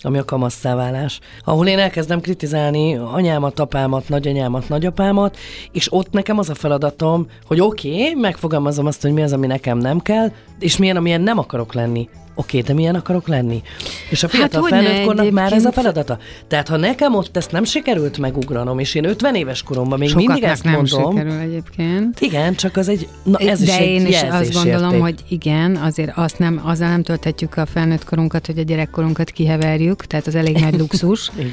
ami 0.03 0.19
a 0.19 0.25
kamasszáválás, 0.25 1.21
ahol 1.45 1.67
én 1.67 1.79
elkezdem 1.79 2.21
kritizálni 2.21 2.97
anyámat, 2.97 3.61
apámat, 3.61 4.09
nagyanyámat, 4.09 4.69
nagyapámat, 4.69 5.37
és 5.73 5.93
ott 5.93 6.13
nekem 6.13 6.39
az 6.39 6.49
a 6.49 6.55
feladatom, 6.55 7.27
hogy 7.47 7.61
oké, 7.61 8.01
okay, 8.01 8.15
megfogalmazom 8.15 8.87
azt, 8.87 9.03
hogy 9.03 9.13
mi 9.13 9.23
az, 9.23 9.33
ami 9.33 9.47
nekem 9.47 9.79
nem 9.79 10.01
kell, 10.01 10.33
és 10.59 10.77
milyen, 10.77 10.97
amilyen 10.97 11.21
nem 11.21 11.39
akarok 11.39 11.73
lenni. 11.73 12.09
Oké, 12.35 12.61
de 12.61 12.73
milyen 12.75 12.95
akarok 12.95 13.29
lenni? 13.29 13.63
És 14.11 14.23
a 14.23 14.29
fiatal 14.29 14.61
Hát 14.63 14.71
hogyne 14.71 14.87
felnőtt 14.87 15.07
kornak 15.07 15.31
már 15.31 15.53
ez 15.53 15.65
a 15.65 15.73
feladata. 15.73 16.19
Tehát 16.49 16.69
ha 16.69 16.77
nekem 16.77 17.15
ott 17.15 17.37
ezt 17.37 17.51
nem 17.53 17.65
sikerült 17.65 18.19
megugranom, 18.19 18.79
és 18.79 18.95
én 18.95 19.05
50 19.05 19.35
éves 19.35 19.63
koromban 19.63 19.99
még 19.99 20.09
mindig 20.15 20.27
Sokaknak 20.27 20.51
ezt 20.51 20.65
nem 20.65 20.73
mondom, 20.75 21.11
sikerül 21.11 21.39
egyébként. 21.39 22.21
igen, 22.21 22.55
csak 22.55 22.77
az 22.77 22.89
egy, 22.89 23.09
na 23.23 23.39
ez 23.39 23.59
De 23.59 23.65
is 23.65 23.79
egy 23.79 23.87
én 23.89 24.07
is 24.07 24.23
azt 24.23 24.53
gondolom, 24.53 25.01
hogy 25.01 25.15
igen, 25.29 25.77
azért 25.77 26.13
azt 26.17 26.39
nem, 26.39 26.61
azzal 26.65 26.89
nem 26.89 27.03
tölthetjük 27.03 27.57
a 27.57 27.67
felnőtt 27.67 28.05
korunkat, 28.05 28.47
hogy 28.47 28.59
a 28.59 28.63
gyerekkorunkat 28.63 29.31
kiheverjük, 29.31 30.07
tehát 30.07 30.27
az 30.27 30.35
elég 30.35 30.57
nagy 30.57 30.79
luxus. 30.81 31.31
Igen. 31.39 31.53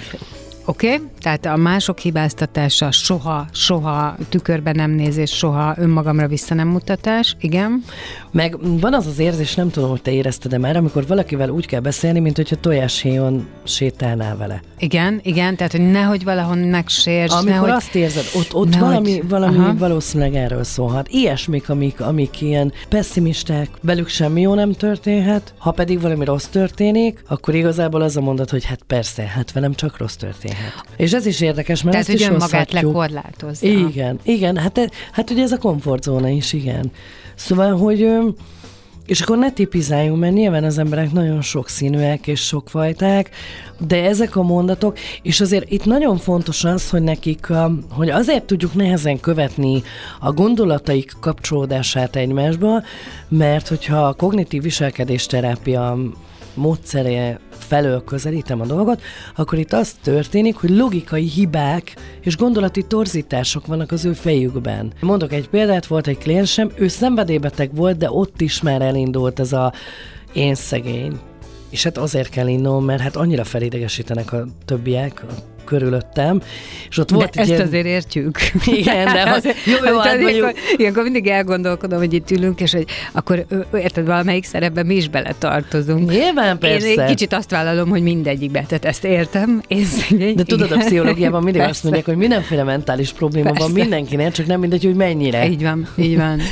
Oké? 0.70 0.94
Okay? 0.94 1.08
Tehát 1.20 1.46
a 1.46 1.56
mások 1.56 1.98
hibáztatása 1.98 2.92
soha, 2.92 3.46
soha 3.52 4.16
tükörben 4.30 4.76
nem 4.76 4.92
nézés, 4.92 5.32
soha 5.32 5.74
önmagamra 5.78 6.28
vissza 6.28 6.54
nem 6.54 6.68
mutatás. 6.68 7.36
Igen. 7.40 7.84
Meg 8.32 8.58
van 8.80 8.94
az 8.94 9.08
az 9.08 9.20
érzés, 9.20 9.56
nem 9.56 9.70
tudom, 9.70 9.90
hogy 9.90 10.02
te 10.02 10.12
érezted-e 10.12 10.58
már, 10.58 10.78
amikor 10.78 11.08
valakivel 11.08 11.50
úgy 11.50 11.66
kell 11.66 11.80
beszélni, 11.80 12.20
mint 12.20 12.36
hogyha 12.36 12.56
tojáshéjon 12.56 13.48
sétálnál 13.64 14.38
vele. 14.38 14.62
Igen, 14.80 15.20
igen, 15.24 15.56
tehát 15.56 15.72
hogy 15.72 15.92
nehogy 15.92 16.24
valahol 16.24 16.56
megsérts, 16.56 17.32
Amikor 17.34 17.52
nehogy... 17.52 17.70
azt 17.70 17.96
érzed, 17.96 18.24
ott, 18.36 18.54
ott 18.54 18.70
nehogy- 18.70 18.88
valami, 18.88 19.22
valami 19.30 19.58
Aha. 19.58 19.76
valószínűleg 19.78 20.36
erről 20.36 20.64
szólhat. 20.64 21.08
Ilyesmik, 21.08 21.70
amik, 21.70 22.02
amik 22.02 22.42
ilyen 22.42 22.74
pessimisták, 22.90 23.70
velük 23.82 24.08
semmi 24.08 24.42
jó 24.42 24.54
nem 24.54 24.74
történhet, 24.74 25.54
ha 25.58 25.72
pedig 25.72 26.02
valami 26.02 26.26
rossz 26.26 26.46
történik, 26.46 27.24
akkor 27.28 27.56
igazából 27.56 28.02
az 28.02 28.18
a 28.18 28.22
mondat, 28.22 28.50
hogy 28.50 28.66
hát 28.66 28.80
persze, 28.88 29.24
hát 29.24 29.52
velem 29.52 29.74
csak 29.74 29.98
rossz 29.98 30.16
történhet. 30.16 30.59
És 30.98 31.14
ez 31.14 31.26
is 31.26 31.42
érdekes, 31.42 31.84
mert 31.84 31.92
Tehát, 31.92 32.10
ezt 32.10 32.24
hogy 32.26 32.28
is 32.28 32.36
önmagát 32.36 32.72
lekorlátozza. 32.72 33.68
Igen, 33.68 34.20
igen, 34.24 34.58
hát, 34.58 34.78
e- 34.78 34.90
hát 35.12 35.30
ugye 35.30 35.44
ez 35.44 35.52
a 35.52 35.58
komfortzóna 35.58 36.30
is, 36.30 36.54
igen. 36.54 36.92
Szóval, 37.36 37.78
hogy 37.78 38.08
és 39.10 39.22
akkor 39.22 39.38
ne 39.38 39.52
tipizáljunk, 39.52 40.20
mert 40.20 40.34
nyilván 40.34 40.64
az 40.64 40.78
emberek 40.78 41.12
nagyon 41.12 41.42
sokszínűek 41.42 42.28
és 42.28 42.40
sokfajták, 42.40 43.30
de 43.88 44.04
ezek 44.04 44.36
a 44.36 44.42
mondatok, 44.42 44.98
és 45.22 45.42
azért 45.42 45.72
itt 45.72 45.86
nagyon 45.86 46.18
fontos 46.18 46.64
az, 46.64 46.90
hogy 46.90 47.02
nekik, 47.02 47.48
hogy 47.90 48.10
azért 48.10 48.44
tudjuk 48.44 48.74
nehezen 48.74 49.20
követni 49.20 49.84
a 50.20 50.32
gondolataik 50.32 51.14
kapcsolódását 51.20 52.16
egymásba, 52.16 52.84
mert 53.28 53.68
hogyha 53.68 54.08
a 54.08 54.14
kognitív 54.14 54.62
viselkedésterápia 54.62 55.98
módszere 56.54 57.40
felől 57.60 58.04
közelítem 58.04 58.62
a 58.62 58.66
dolgot, 58.66 59.02
akkor 59.36 59.58
itt 59.58 59.74
az 59.74 59.92
történik, 59.92 60.56
hogy 60.56 60.70
logikai 60.70 61.26
hibák 61.26 61.96
és 62.22 62.38
gondolati 62.38 62.84
torzítások 62.84 63.66
vannak 63.66 63.92
az 63.92 64.06
ő 64.06 64.14
fejükben. 64.14 64.94
Mondok 65.02 65.34
egy 65.34 65.50
példát, 65.50 65.86
volt 65.86 66.08
egy 66.08 66.18
kliensem, 66.18 66.72
ő 66.76 66.88
szenvedélybeteg 66.88 67.76
volt, 67.76 67.98
de 67.98 68.12
ott 68.12 68.42
is 68.42 68.62
már 68.62 68.82
elindult 68.82 69.40
ez 69.40 69.54
a 69.54 69.74
én 70.34 70.56
szegény. 70.56 71.20
És 71.70 71.84
hát 71.84 71.98
azért 71.98 72.30
kell 72.30 72.48
innom, 72.48 72.86
mert 72.86 73.02
hát 73.02 73.16
annyira 73.16 73.44
felidegesítenek 73.44 74.34
a 74.34 74.46
többiek 74.66 75.24
körülöttem, 75.66 76.42
és 76.90 76.98
ott 76.98 77.10
volt 77.10 77.30
de 77.36 77.42
ezt 77.42 77.50
ilyen... 77.50 77.62
azért 77.62 77.86
értjük. 77.86 78.38
Igen, 78.66 79.14
de 79.14 79.22
Azért- 79.36 79.66
jó, 79.66 79.74
jó, 79.92 79.98
hát 79.98 80.20
mondjuk- 80.20 80.30
ilyenkor, 80.32 80.54
ilyenkor 80.78 81.04
mindig 81.04 81.28
elgondolkodom, 81.28 82.00
hogy 82.00 82.14
itt 82.14 82.32
ülünk, 82.32 82.62
és 82.62 82.72
hogy 82.74 82.86
akkor 83.12 83.46
érted, 83.74 84.06
valamelyik 84.06 84.44
szerepben 84.44 84.86
mi 84.86 84.96
is 84.96 85.08
beletartozunk. 85.10 86.10
Nyilván 86.10 86.50
Én 86.54 86.58
persze. 86.58 86.88
egy 86.88 87.10
kicsit 87.10 87.34
azt 87.34 87.52
vállalom, 87.52 87.90
hogy 87.90 88.02
mindegyikbe, 88.02 88.64
tehát 88.68 88.86
ezt 88.86 89.04
értem. 89.04 89.62
Én 89.68 89.86
szegény, 89.86 90.36
De 90.36 90.44
tudod, 90.44 90.72
a 90.72 90.78
pszichológiában 90.78 91.44
mindig 91.44 91.62
azt 91.62 91.70
Persze. 91.70 91.84
mondják, 91.84 92.06
hogy 92.06 92.18
mindenféle 92.18 92.64
mentális 92.64 93.12
probléma 93.14 93.48
van 93.50 93.58
Persze. 93.58 93.74
mindenkinek, 93.74 94.32
csak 94.32 94.46
nem 94.46 94.60
mindegy, 94.60 94.84
hogy 94.84 94.96
mennyire. 94.96 95.48
Így 95.50 95.64
van, 95.64 95.88
így 95.98 96.18
van. 96.18 96.40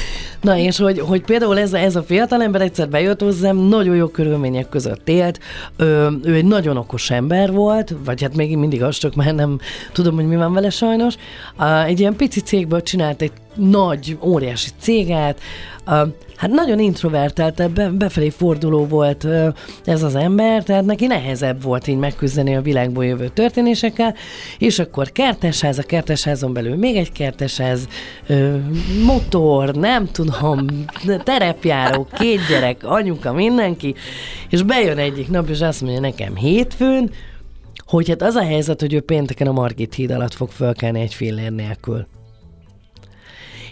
Na 0.48 0.58
és 0.58 0.77
hogy, 0.77 1.00
hogy 1.00 1.22
például 1.22 1.60
ez, 1.60 1.74
a- 1.74 1.77
ez 1.77 1.96
a 1.96 2.04
fiatal 2.04 2.42
ember 2.42 2.62
egyszer 2.62 2.89
bejött 2.89 3.22
hozzám, 3.22 3.58
nagyon 3.58 3.96
jó 3.96 4.08
körülmények 4.08 4.70
között 4.70 5.10
élt, 5.10 5.39
ő, 5.77 6.10
ő 6.24 6.34
egy 6.34 6.46
nagyon 6.46 6.77
okos 6.77 7.12
ember 7.12 7.51
volt, 7.51 7.94
vagy 8.06 8.22
hát 8.22 8.36
még 8.36 8.58
mindig 8.58 8.84
az, 8.84 8.98
csak 8.98 9.16
már 9.16 9.34
nem 9.36 9.60
tudom, 9.92 10.16
hogy 10.16 10.27
mi 10.27 10.36
van 10.36 10.54
vele 10.54 10.70
sajnos. 10.70 11.16
Egy 11.86 12.00
ilyen 12.00 12.16
pici 12.16 12.39
cégből 12.39 12.82
csinált 12.82 13.22
egy 13.22 13.32
nagy, 13.58 14.18
óriási 14.22 14.70
céget, 14.80 15.42
hát 16.36 16.50
nagyon 16.50 16.80
introvertált, 16.80 17.72
be, 17.72 17.90
befelé 17.90 18.30
forduló 18.30 18.86
volt 18.86 19.28
ez 19.86 20.04
az 20.04 20.16
ember, 20.16 20.64
tehát 20.64 20.86
neki 20.86 21.06
nehezebb 21.06 21.62
volt 21.62 21.88
így 21.88 21.98
megküzdeni 21.98 22.56
a 22.56 22.62
világból 22.62 23.06
jövő 23.06 23.28
történésekkel, 23.28 24.16
és 24.58 24.80
akkor 24.80 25.12
kertesház, 25.12 25.78
a 25.78 25.84
kertesházon 25.84 26.54
belül 26.54 26.76
még 26.76 26.96
egy 26.96 27.12
kertesház, 27.12 27.88
motor, 29.06 29.76
nem 29.76 30.08
tudom, 30.12 30.66
terepjáró, 31.24 32.08
két 32.18 32.40
gyerek, 32.50 32.84
anyuka, 32.84 33.34
mindenki, 33.34 33.96
és 34.50 34.64
bejön 34.64 34.98
egyik 34.98 35.30
nap, 35.30 35.50
és 35.50 35.62
azt 35.62 35.82
mondja 35.82 36.00
nekem 36.00 36.36
hétfőn, 36.36 37.12
hogy 37.86 38.10
hát 38.10 38.22
az 38.22 38.36
a 38.36 38.44
helyzet, 38.44 38.80
hogy 38.80 38.94
ő 38.94 39.02
pénteken 39.02 39.48
a 39.48 39.52
Margit 39.52 39.94
híd 39.94 40.12
alatt 40.12 40.34
fog 40.34 40.50
fölkelni 40.50 41.02
egy 41.02 41.14
fillér 41.14 41.52
nélkül. 41.52 42.08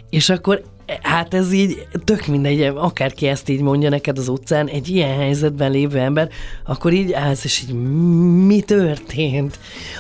És 0.10 0.30
akkor 0.30 0.64
Hát 1.02 1.34
ez 1.34 1.54
így 1.54 1.88
tök 2.04 2.26
mindegy, 2.26 2.62
akárki 2.62 3.28
ezt 3.28 3.50
így 3.50 3.62
mondja 3.62 3.90
neked 3.90 4.18
az 4.18 4.28
utcán, 4.28 4.68
egy 4.68 4.88
ilyen 4.88 5.18
helyzetben 5.18 5.72
lévő 5.72 5.98
ember, 6.00 6.30
akkor 6.66 6.94
így 6.94 7.14
állsz, 7.14 7.44
és 7.44 7.62
így 7.62 7.74
mi 8.46 8.62
történt? 8.62 9.60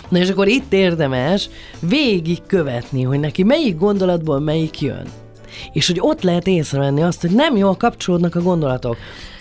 Na 0.09 0.17
és 0.17 0.29
akkor 0.29 0.47
itt 0.47 0.73
érdemes 0.73 1.49
végig 1.79 2.37
követni, 2.47 3.03
hogy 3.03 3.19
neki 3.19 3.43
melyik 3.43 3.77
gondolatból 3.77 4.39
melyik 4.39 4.81
jön. 4.81 5.07
És 5.73 5.87
hogy 5.87 5.97
ott 5.99 6.21
lehet 6.21 6.47
észrevenni 6.47 7.01
azt, 7.01 7.21
hogy 7.21 7.31
nem 7.31 7.57
jól 7.57 7.75
kapcsolódnak 7.75 8.35
a 8.35 8.41
gondolatok. 8.41 8.97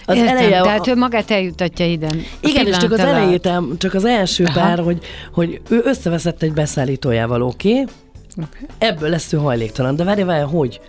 Az 0.07 0.17
Értem, 0.17 0.37
eleje, 0.37 0.61
tehát 0.61 0.87
ő 0.87 0.95
magát 0.95 1.31
eljutatja 1.31 1.87
ide. 1.87 2.09
igen, 2.41 2.67
és 2.67 2.77
csak 2.77 2.93
az 2.93 2.99
elejét, 2.99 3.49
csak 3.79 3.95
az 3.95 4.05
első 4.05 4.45
Aha. 4.45 4.61
pár, 4.61 4.79
hogy, 4.79 4.99
hogy 5.33 5.61
ő 5.69 5.81
összeveszett 5.85 6.43
egy 6.43 6.53
beszállítójával, 6.53 7.43
oké, 7.43 7.71
okay? 7.71 7.95
Okay. 8.37 8.69
Ebből 8.79 9.09
lesz 9.09 9.33
ő 9.33 9.37
hajléktalan. 9.37 9.97
De 9.97 10.05
várj, 10.05 10.23
várj, 10.23 10.43
hogy? 10.43 10.81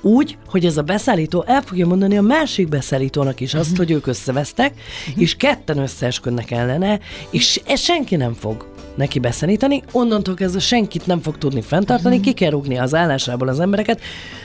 Úgy, 0.00 0.38
hogy 0.48 0.66
ez 0.66 0.76
a 0.76 0.82
beszállító 0.82 1.44
el 1.46 1.62
fogja 1.62 1.86
mondani 1.86 2.16
a 2.16 2.22
másik 2.22 2.68
beszállítónak 2.68 3.40
is 3.40 3.54
azt, 3.54 3.76
hogy 3.76 3.90
ők 3.90 4.06
összevesztek, 4.06 4.72
és 5.16 5.36
ketten 5.36 5.78
összeesküdnek 5.78 6.50
ellene, 6.50 7.00
és 7.30 7.60
ez 7.66 7.80
senki 7.80 8.16
nem 8.16 8.34
fog 8.34 8.66
neki 8.94 9.18
beszállítani, 9.18 9.82
onnantól 9.92 10.34
kezdve 10.34 10.60
senkit 10.60 11.06
nem 11.06 11.20
fog 11.20 11.38
tudni 11.38 11.62
fenntartani, 11.62 12.20
ki 12.20 12.32
kell 12.32 12.50
rúgni 12.50 12.78
az 12.78 12.94
állásából 12.94 13.48
az 13.48 13.60
embereket. 13.60 14.00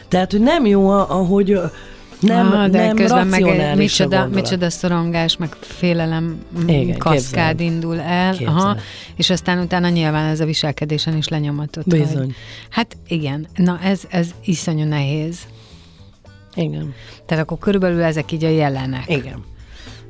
Tehát, 0.07 0.31
hogy 0.31 0.41
nem 0.41 0.65
jó, 0.65 0.89
ahogy 0.89 1.59
Nem, 2.19 2.51
ah, 2.51 2.67
de 2.67 2.85
nem 2.85 2.95
közben 2.95 3.27
meg 3.27 3.41
micsoda, 3.75 4.17
gondolat. 4.17 4.33
micsoda 4.33 4.69
szorongás, 4.69 5.37
meg 5.37 5.55
félelem 5.59 6.39
mm, 6.59 6.67
Igen, 6.67 6.97
kaszkád 6.97 7.57
képzeld. 7.57 7.73
indul 7.73 7.99
el, 7.99 8.31
Képzeld. 8.31 8.57
aha, 8.57 8.77
és 9.15 9.29
aztán 9.29 9.59
utána 9.59 9.89
nyilván 9.89 10.29
ez 10.29 10.39
a 10.39 10.45
viselkedésen 10.45 11.17
is 11.17 11.27
lenyomatott. 11.27 11.87
Bizony. 11.87 12.17
Hogy, 12.17 12.35
hát 12.69 12.97
igen, 13.07 13.47
na 13.55 13.79
ez, 13.83 14.01
ez 14.09 14.29
iszonyú 14.45 14.85
nehéz. 14.85 15.39
Igen. 16.55 16.93
Tehát 17.25 17.43
akkor 17.43 17.57
körülbelül 17.57 18.03
ezek 18.03 18.31
így 18.31 18.43
a 18.43 18.49
jelenek. 18.49 19.03
Igen. 19.07 19.43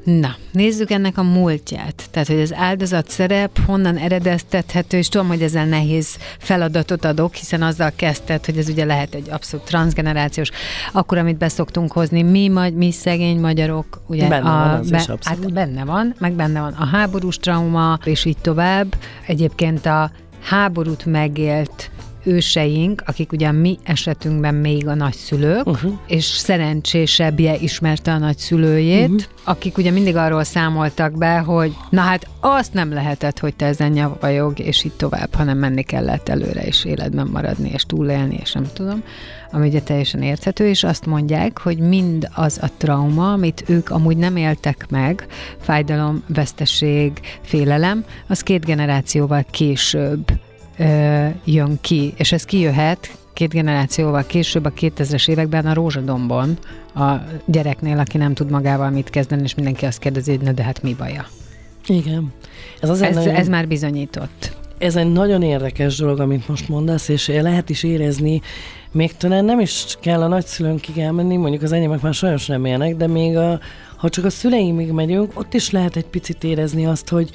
Na, 0.08 0.36
nézzük 0.52 0.92
ennek 0.92 1.18
a 1.18 1.24
múltját. 1.24 2.04
Tehát, 2.12 2.28
hogy 2.28 2.40
az 2.40 2.54
áldozat 2.54 3.10
szerep 3.10 3.60
honnan 3.66 3.98
eredeztethető, 3.98 4.98
és 4.98 5.10
tudom, 5.10 5.28
hogy 5.28 5.42
ezzel 5.42 5.66
nehéz 5.66 6.18
feladatot 6.40 7.06
adok, 7.06 7.36
hiszen 7.36 7.62
azzal 7.62 7.92
kezdted, 7.96 8.46
hogy 8.46 8.58
ez 8.58 8.70
ugye 8.70 8.86
lehet 8.86 9.14
egy 9.14 9.30
abszolút 9.30 9.66
transgenerációs, 9.66 10.50
akkor, 10.92 11.18
amit 11.18 11.38
beszoktunk 11.38 11.92
hozni, 11.92 12.22
mi, 12.22 12.48
magy, 12.48 12.74
mi 12.74 12.92
szegény 12.92 13.40
magyarok, 13.40 14.02
ugye 14.08 14.28
Benne 14.28 14.50
a, 14.50 14.54
van 14.54 14.80
az 14.80 14.92
is 14.92 15.08
abszolút. 15.08 15.24
hát 15.24 15.54
benne 15.54 15.86
van, 15.86 16.16
meg 16.20 16.34
benne 16.34 16.60
van 16.60 16.74
a 16.74 16.86
háborús 16.86 17.38
trauma, 17.38 18.00
és 18.04 18.26
így 18.26 18.38
tovább. 18.38 18.96
Egyébként 19.26 19.86
a 19.86 20.12
háborút 20.42 21.06
megélt 21.06 21.92
őseink, 22.28 23.04
akik 23.06 23.32
ugye 23.32 23.48
a 23.48 23.52
mi 23.52 23.78
esetünkben 23.84 24.56
még 24.56 24.88
a 24.88 24.94
nagyszülők, 24.94 25.68
uh-huh. 25.68 25.94
és 26.08 26.26
szerencsésebbje 26.26 27.56
ismerte 27.56 28.12
a 28.12 28.18
nagyszülőjét, 28.18 29.10
uh-huh. 29.10 29.24
akik 29.44 29.78
ugye 29.78 29.92
mindig 29.92 30.16
arról 30.16 30.44
számoltak 30.44 31.18
be, 31.18 31.38
hogy 31.38 31.76
na 31.90 32.02
hát 32.02 32.28
azt 32.40 32.74
nem 32.74 32.94
lehetett, 32.94 33.40
hogy 33.40 33.56
te 33.56 33.66
ezen 33.66 33.92
nyavajog, 33.92 34.60
és 34.60 34.84
így 34.84 34.94
tovább, 34.94 35.34
hanem 35.34 35.58
menni 35.58 35.84
kellett 35.84 36.30
előre, 36.30 36.62
és 36.62 36.86
életben 36.86 37.28
maradni, 37.32 37.70
és 37.74 37.84
túlélni, 37.84 38.38
és 38.42 38.52
nem 38.52 38.66
tudom, 38.74 39.04
ami 39.52 39.68
ugye 39.68 39.82
teljesen 39.82 40.22
érthető, 40.22 40.68
és 40.68 40.84
azt 40.84 41.06
mondják, 41.06 41.60
hogy 41.60 41.80
mind 41.80 42.30
az 42.34 42.60
a 42.62 42.70
trauma, 42.78 43.32
amit 43.32 43.64
ők 43.68 43.90
amúgy 43.90 44.18
nem 44.18 44.36
éltek 44.36 44.86
meg, 44.90 45.28
fájdalom, 45.62 46.24
veszteség, 46.28 47.12
félelem, 47.42 48.06
az 48.28 48.42
két 48.42 48.66
generációval 48.66 49.46
később 49.52 50.32
ö, 50.78 51.28
jön 51.46 51.78
ki, 51.82 52.14
és 52.18 52.32
ez 52.32 52.44
kijöhet 52.44 53.18
két 53.34 53.50
generációval 53.50 54.26
később, 54.26 54.66
a 54.66 54.72
2000-es 54.72 55.30
években 55.30 55.66
a 55.66 55.74
Rózsadombon, 55.74 56.58
a 56.96 57.12
gyereknél, 57.46 58.00
aki 58.00 58.18
nem 58.18 58.34
tud 58.34 58.50
magával 58.50 58.90
mit 58.90 59.10
kezdeni, 59.10 59.42
és 59.44 59.56
mindenki 59.56 59.86
azt 59.86 60.00
kérdezi, 60.00 60.32
hogy 60.32 60.42
na 60.42 60.52
de 60.52 60.64
hát 60.64 60.82
mi 60.84 60.94
baja. 60.94 61.26
Igen. 61.88 62.34
Ez, 62.80 62.90
azért 62.90 63.10
Ez, 63.10 63.16
nagyon, 63.16 63.36
ez 63.36 63.48
már 63.48 63.68
bizonyított. 63.68 64.58
ez 64.78 64.96
egy 64.96 65.12
nagyon 65.12 65.42
érdekes 65.42 65.98
dolog, 65.98 66.20
amit 66.20 66.48
most 66.48 66.70
mondasz, 66.70 67.08
és 67.08 67.28
lehet 67.28 67.70
is 67.70 67.84
érezni, 67.84 68.42
még 68.92 69.18
talán 69.18 69.46
nem 69.46 69.60
is 69.60 69.98
kell 70.02 70.22
a 70.22 70.28
nagyszülőnkig 70.28 70.98
elmenni, 70.98 71.36
mondjuk 71.38 71.62
az 71.62 71.72
enyémek 71.72 72.02
már 72.02 72.14
sajnos 72.14 72.46
nem 72.46 72.66
élnek, 72.66 72.96
de 72.96 73.08
még 73.08 73.38
a, 73.38 73.60
ha 73.98 74.10
csak 74.10 74.26
a 74.26 74.30
szüleimig 74.30 74.92
megyünk, 74.92 75.40
ott 75.40 75.54
is 75.54 75.72
lehet 75.72 75.96
egy 75.96 76.06
picit 76.06 76.44
érezni 76.44 76.86
azt, 76.86 77.10
hogy, 77.10 77.30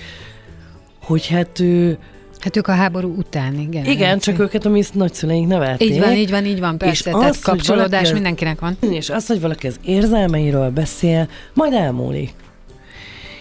hogy 1.03 1.27
hát 1.27 1.61
ő, 1.61 1.99
Hát 2.43 2.57
ők 2.57 2.67
a 2.67 2.73
háború 2.73 3.15
után, 3.17 3.59
igen. 3.59 3.85
igen, 3.85 4.19
csak 4.19 4.39
őket 4.39 4.65
a 4.65 4.69
mi 4.69 4.83
nagyszüleink 4.93 5.49
nevelték. 5.49 5.91
Így 5.91 5.99
van, 6.01 6.13
így 6.13 6.31
van, 6.31 6.45
így 6.45 6.61
van, 6.61 6.79
persze. 6.79 6.95
És 6.95 7.01
Tehát 7.01 7.31
az, 7.31 7.41
kapcsolódás 7.41 7.91
valaki- 7.91 8.13
mindenkinek 8.13 8.61
van. 8.61 8.77
És 8.81 9.11
az, 9.11 9.27
hogy 9.27 9.41
valaki 9.41 9.67
az 9.67 9.77
érzelmeiről 9.85 10.71
beszél, 10.71 11.29
majd 11.55 11.73
elmúlik. 11.73 12.35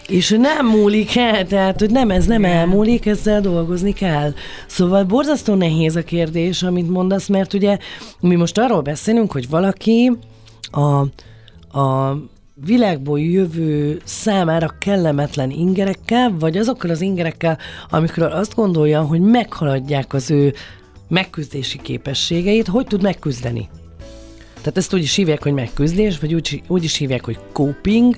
És 0.08 0.30
nem 0.40 0.68
múlik 0.68 1.16
el, 1.16 1.46
tehát 1.48 1.80
hogy 1.80 1.92
nem, 1.92 2.12
ez 2.12 2.26
nem 2.26 2.46
elmúlik, 2.46 3.06
ezzel 3.06 3.42
dolgozni 3.42 3.94
kell. 3.94 4.34
Szóval 4.68 5.04
borzasztó 5.04 5.54
nehéz 5.54 5.96
a 5.96 6.04
kérdés, 6.04 6.64
amit 6.64 6.90
mondasz, 6.90 7.28
mert 7.28 7.54
ugye 7.54 7.78
mi 8.20 8.36
most 8.36 8.58
arról 8.58 8.82
beszélünk, 8.82 9.32
hogy 9.32 9.50
valaki 9.50 10.12
a, 10.72 11.00
a 11.80 12.18
világból 12.66 13.20
jövő 13.20 14.02
számára 14.04 14.76
kellemetlen 14.80 15.50
ingerekkel, 15.50 16.36
vagy 16.40 16.58
azokkal 16.58 16.90
az 16.90 17.02
ingerekkel, 17.02 17.58
amikről 17.90 18.32
azt 18.32 18.56
gondolja, 18.56 19.02
hogy 19.02 19.20
meghaladják 19.20 20.14
az 20.14 20.32
ő 20.32 20.54
megküzdési 21.08 21.80
képességeit, 21.82 22.68
hogy 22.68 22.88
tud 22.88 23.02
megküzdeni. 23.02 23.70
Tehát 24.56 24.78
ezt 24.78 24.94
úgy 24.94 25.02
is 25.02 25.16
hívják, 25.16 25.44
hogy 25.44 25.54
megküzdés, 25.54 26.20
vagy 26.20 26.34
úgy, 26.34 26.62
úgy 26.68 26.84
is 26.84 26.98
hívják, 26.98 27.26
hogy 27.26 27.40
coping, 27.52 28.18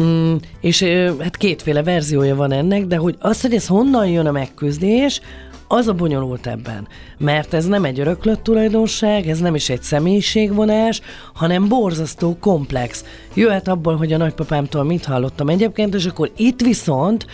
Mm, 0.00 0.34
és 0.60 0.82
hát 1.18 1.36
kétféle 1.36 1.82
verziója 1.82 2.36
van 2.36 2.52
ennek, 2.52 2.86
de 2.86 2.96
hogy 2.96 3.16
az, 3.18 3.40
hogy 3.40 3.54
ez 3.54 3.66
honnan 3.66 4.06
jön 4.08 4.26
a 4.26 4.32
megküzdés, 4.32 5.20
az 5.68 5.88
a 5.88 5.92
bonyolult 5.94 6.46
ebben. 6.46 6.88
Mert 7.18 7.54
ez 7.54 7.66
nem 7.66 7.84
egy 7.84 8.00
öröklött 8.00 8.42
tulajdonság, 8.42 9.28
ez 9.28 9.38
nem 9.38 9.54
is 9.54 9.68
egy 9.68 9.82
személyiségvonás, 9.82 11.00
hanem 11.34 11.68
borzasztó 11.68 12.36
komplex. 12.40 13.04
Jöhet 13.34 13.68
abból, 13.68 13.96
hogy 13.96 14.12
a 14.12 14.16
nagypapámtól 14.16 14.84
mit 14.84 15.04
hallottam 15.04 15.48
egyébként, 15.48 15.94
és 15.94 16.06
akkor 16.06 16.30
itt 16.36 16.60
viszont 16.60 17.26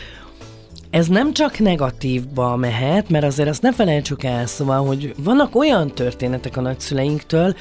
ez 0.95 1.07
nem 1.07 1.33
csak 1.33 1.59
negatívba 1.59 2.57
mehet, 2.57 3.09
mert 3.09 3.25
azért 3.25 3.49
azt 3.49 3.63
ne 3.63 3.73
felejtsük 3.73 4.23
el, 4.23 4.47
szóval, 4.47 4.87
hogy 4.87 5.15
vannak 5.25 5.57
olyan 5.57 5.95
történetek 5.95 6.57
a 6.57 6.61
nagyszüleinktől, 6.61 7.55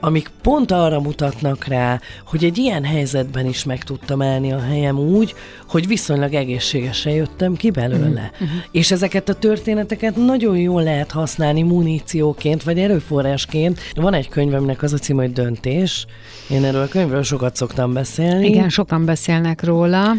amik 0.00 0.30
pont 0.42 0.70
arra 0.70 1.00
mutatnak 1.00 1.64
rá, 1.64 2.00
hogy 2.26 2.44
egy 2.44 2.58
ilyen 2.58 2.84
helyzetben 2.84 3.46
is 3.46 3.64
meg 3.64 3.84
tudtam 3.84 4.22
állni 4.22 4.52
a 4.52 4.60
helyem 4.60 4.98
úgy, 4.98 5.34
hogy 5.68 5.86
viszonylag 5.86 6.34
egészségesen 6.34 7.12
jöttem 7.12 7.54
ki 7.54 7.70
belőle. 7.70 8.30
Uh-huh. 8.32 8.48
És 8.70 8.90
ezeket 8.90 9.28
a 9.28 9.34
történeteket 9.34 10.16
nagyon 10.16 10.56
jól 10.56 10.82
lehet 10.82 11.10
használni 11.10 11.62
munícióként, 11.62 12.62
vagy 12.62 12.78
erőforrásként. 12.78 13.80
Van 13.94 14.14
egy 14.14 14.28
könyvemnek 14.28 14.82
az 14.82 14.92
a 14.92 14.98
cím, 14.98 15.16
hogy 15.16 15.32
Döntés. 15.32 16.06
Én 16.48 16.64
erről 16.64 16.82
a 16.82 16.88
könyvről 16.88 17.22
sokat 17.22 17.56
szoktam 17.56 17.92
beszélni. 17.92 18.48
Igen, 18.48 18.68
sokan 18.68 19.04
beszélnek 19.04 19.64
róla. 19.64 20.14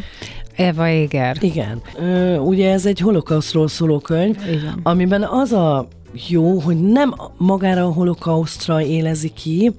Eva 0.55 0.89
Éger. 0.89 1.37
Igen. 1.39 1.81
Ö, 1.99 2.37
ugye 2.37 2.71
ez 2.71 2.85
egy 2.85 2.99
holokausztról 2.99 3.67
szóló 3.67 3.99
könyv, 3.99 4.37
Igen. 4.47 4.79
amiben 4.83 5.23
az 5.23 5.51
a 5.51 5.87
jó, 6.29 6.59
hogy 6.59 6.81
nem 6.81 7.13
magára 7.37 7.85
a 7.85 7.91
holokausztra 7.91 8.81
élezi 8.81 9.29
ki 9.29 9.71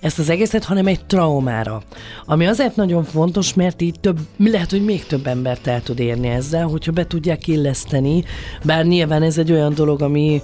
ezt 0.00 0.18
az 0.18 0.28
egészet, 0.28 0.64
hanem 0.64 0.86
egy 0.86 1.04
traumára. 1.04 1.82
Ami 2.24 2.46
azért 2.46 2.76
nagyon 2.76 3.04
fontos, 3.04 3.54
mert 3.54 3.82
így 3.82 4.00
több, 4.00 4.18
lehet, 4.36 4.70
hogy 4.70 4.84
még 4.84 5.06
több 5.06 5.26
embert 5.26 5.66
el 5.66 5.82
tud 5.82 5.98
érni 5.98 6.28
ezzel, 6.28 6.66
hogyha 6.66 6.92
be 6.92 7.06
tudják 7.06 7.46
illeszteni, 7.46 8.24
bár 8.64 8.84
nyilván 8.84 9.22
ez 9.22 9.38
egy 9.38 9.52
olyan 9.52 9.74
dolog, 9.74 10.02
ami 10.02 10.42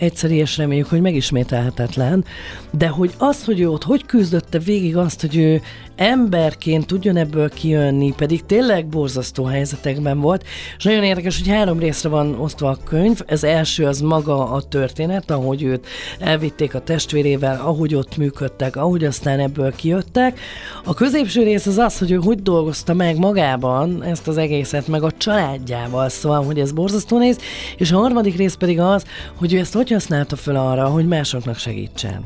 egyszerű, 0.00 0.34
és 0.34 0.56
reméljük, 0.56 0.86
hogy 0.88 1.00
megismételhetetlen, 1.00 2.24
de 2.70 2.88
hogy 2.88 3.14
az, 3.18 3.44
hogy 3.44 3.60
ő 3.60 3.70
ott 3.70 3.84
hogy 3.84 4.06
küzdötte 4.06 4.58
végig 4.58 4.96
azt, 4.96 5.20
hogy 5.20 5.36
ő 5.36 5.60
emberként 6.00 6.86
tudjon 6.86 7.16
ebből 7.16 7.48
kijönni, 7.48 8.14
pedig 8.16 8.46
tényleg 8.46 8.86
borzasztó 8.86 9.44
helyzetekben 9.44 10.20
volt, 10.20 10.44
és 10.76 10.84
nagyon 10.84 11.02
érdekes, 11.02 11.38
hogy 11.38 11.48
három 11.48 11.78
részre 11.78 12.08
van 12.08 12.34
osztva 12.34 12.68
a 12.68 12.78
könyv, 12.84 13.20
ez 13.26 13.44
első 13.44 13.86
az 13.86 14.00
maga 14.00 14.50
a 14.50 14.62
történet, 14.62 15.30
ahogy 15.30 15.62
őt 15.62 15.86
elvitték 16.18 16.74
a 16.74 16.80
testvérével, 16.80 17.60
ahogy 17.64 17.94
ott 17.94 18.16
működtek, 18.16 18.76
ahogy 18.76 19.04
aztán 19.04 19.40
ebből 19.40 19.74
kijöttek. 19.74 20.40
A 20.84 20.94
középső 20.94 21.42
rész 21.42 21.66
az 21.66 21.78
az, 21.78 21.98
hogy 21.98 22.10
ő 22.10 22.16
hogy 22.16 22.42
dolgozta 22.42 22.94
meg 22.94 23.18
magában 23.18 24.02
ezt 24.02 24.28
az 24.28 24.36
egészet, 24.36 24.88
meg 24.88 25.02
a 25.02 25.10
családjával, 25.10 26.08
szóval, 26.08 26.44
hogy 26.44 26.58
ez 26.58 26.72
borzasztó 26.72 27.18
néz, 27.18 27.38
és 27.76 27.92
a 27.92 27.96
harmadik 27.96 28.36
rész 28.36 28.54
pedig 28.54 28.80
az, 28.80 29.04
hogy 29.34 29.54
ő 29.54 29.58
ezt 29.58 29.74
hogy 29.74 29.90
használta 29.90 30.36
fel 30.36 30.56
arra, 30.56 30.84
hogy 30.84 31.06
másoknak 31.06 31.58
segítsen. 31.58 32.24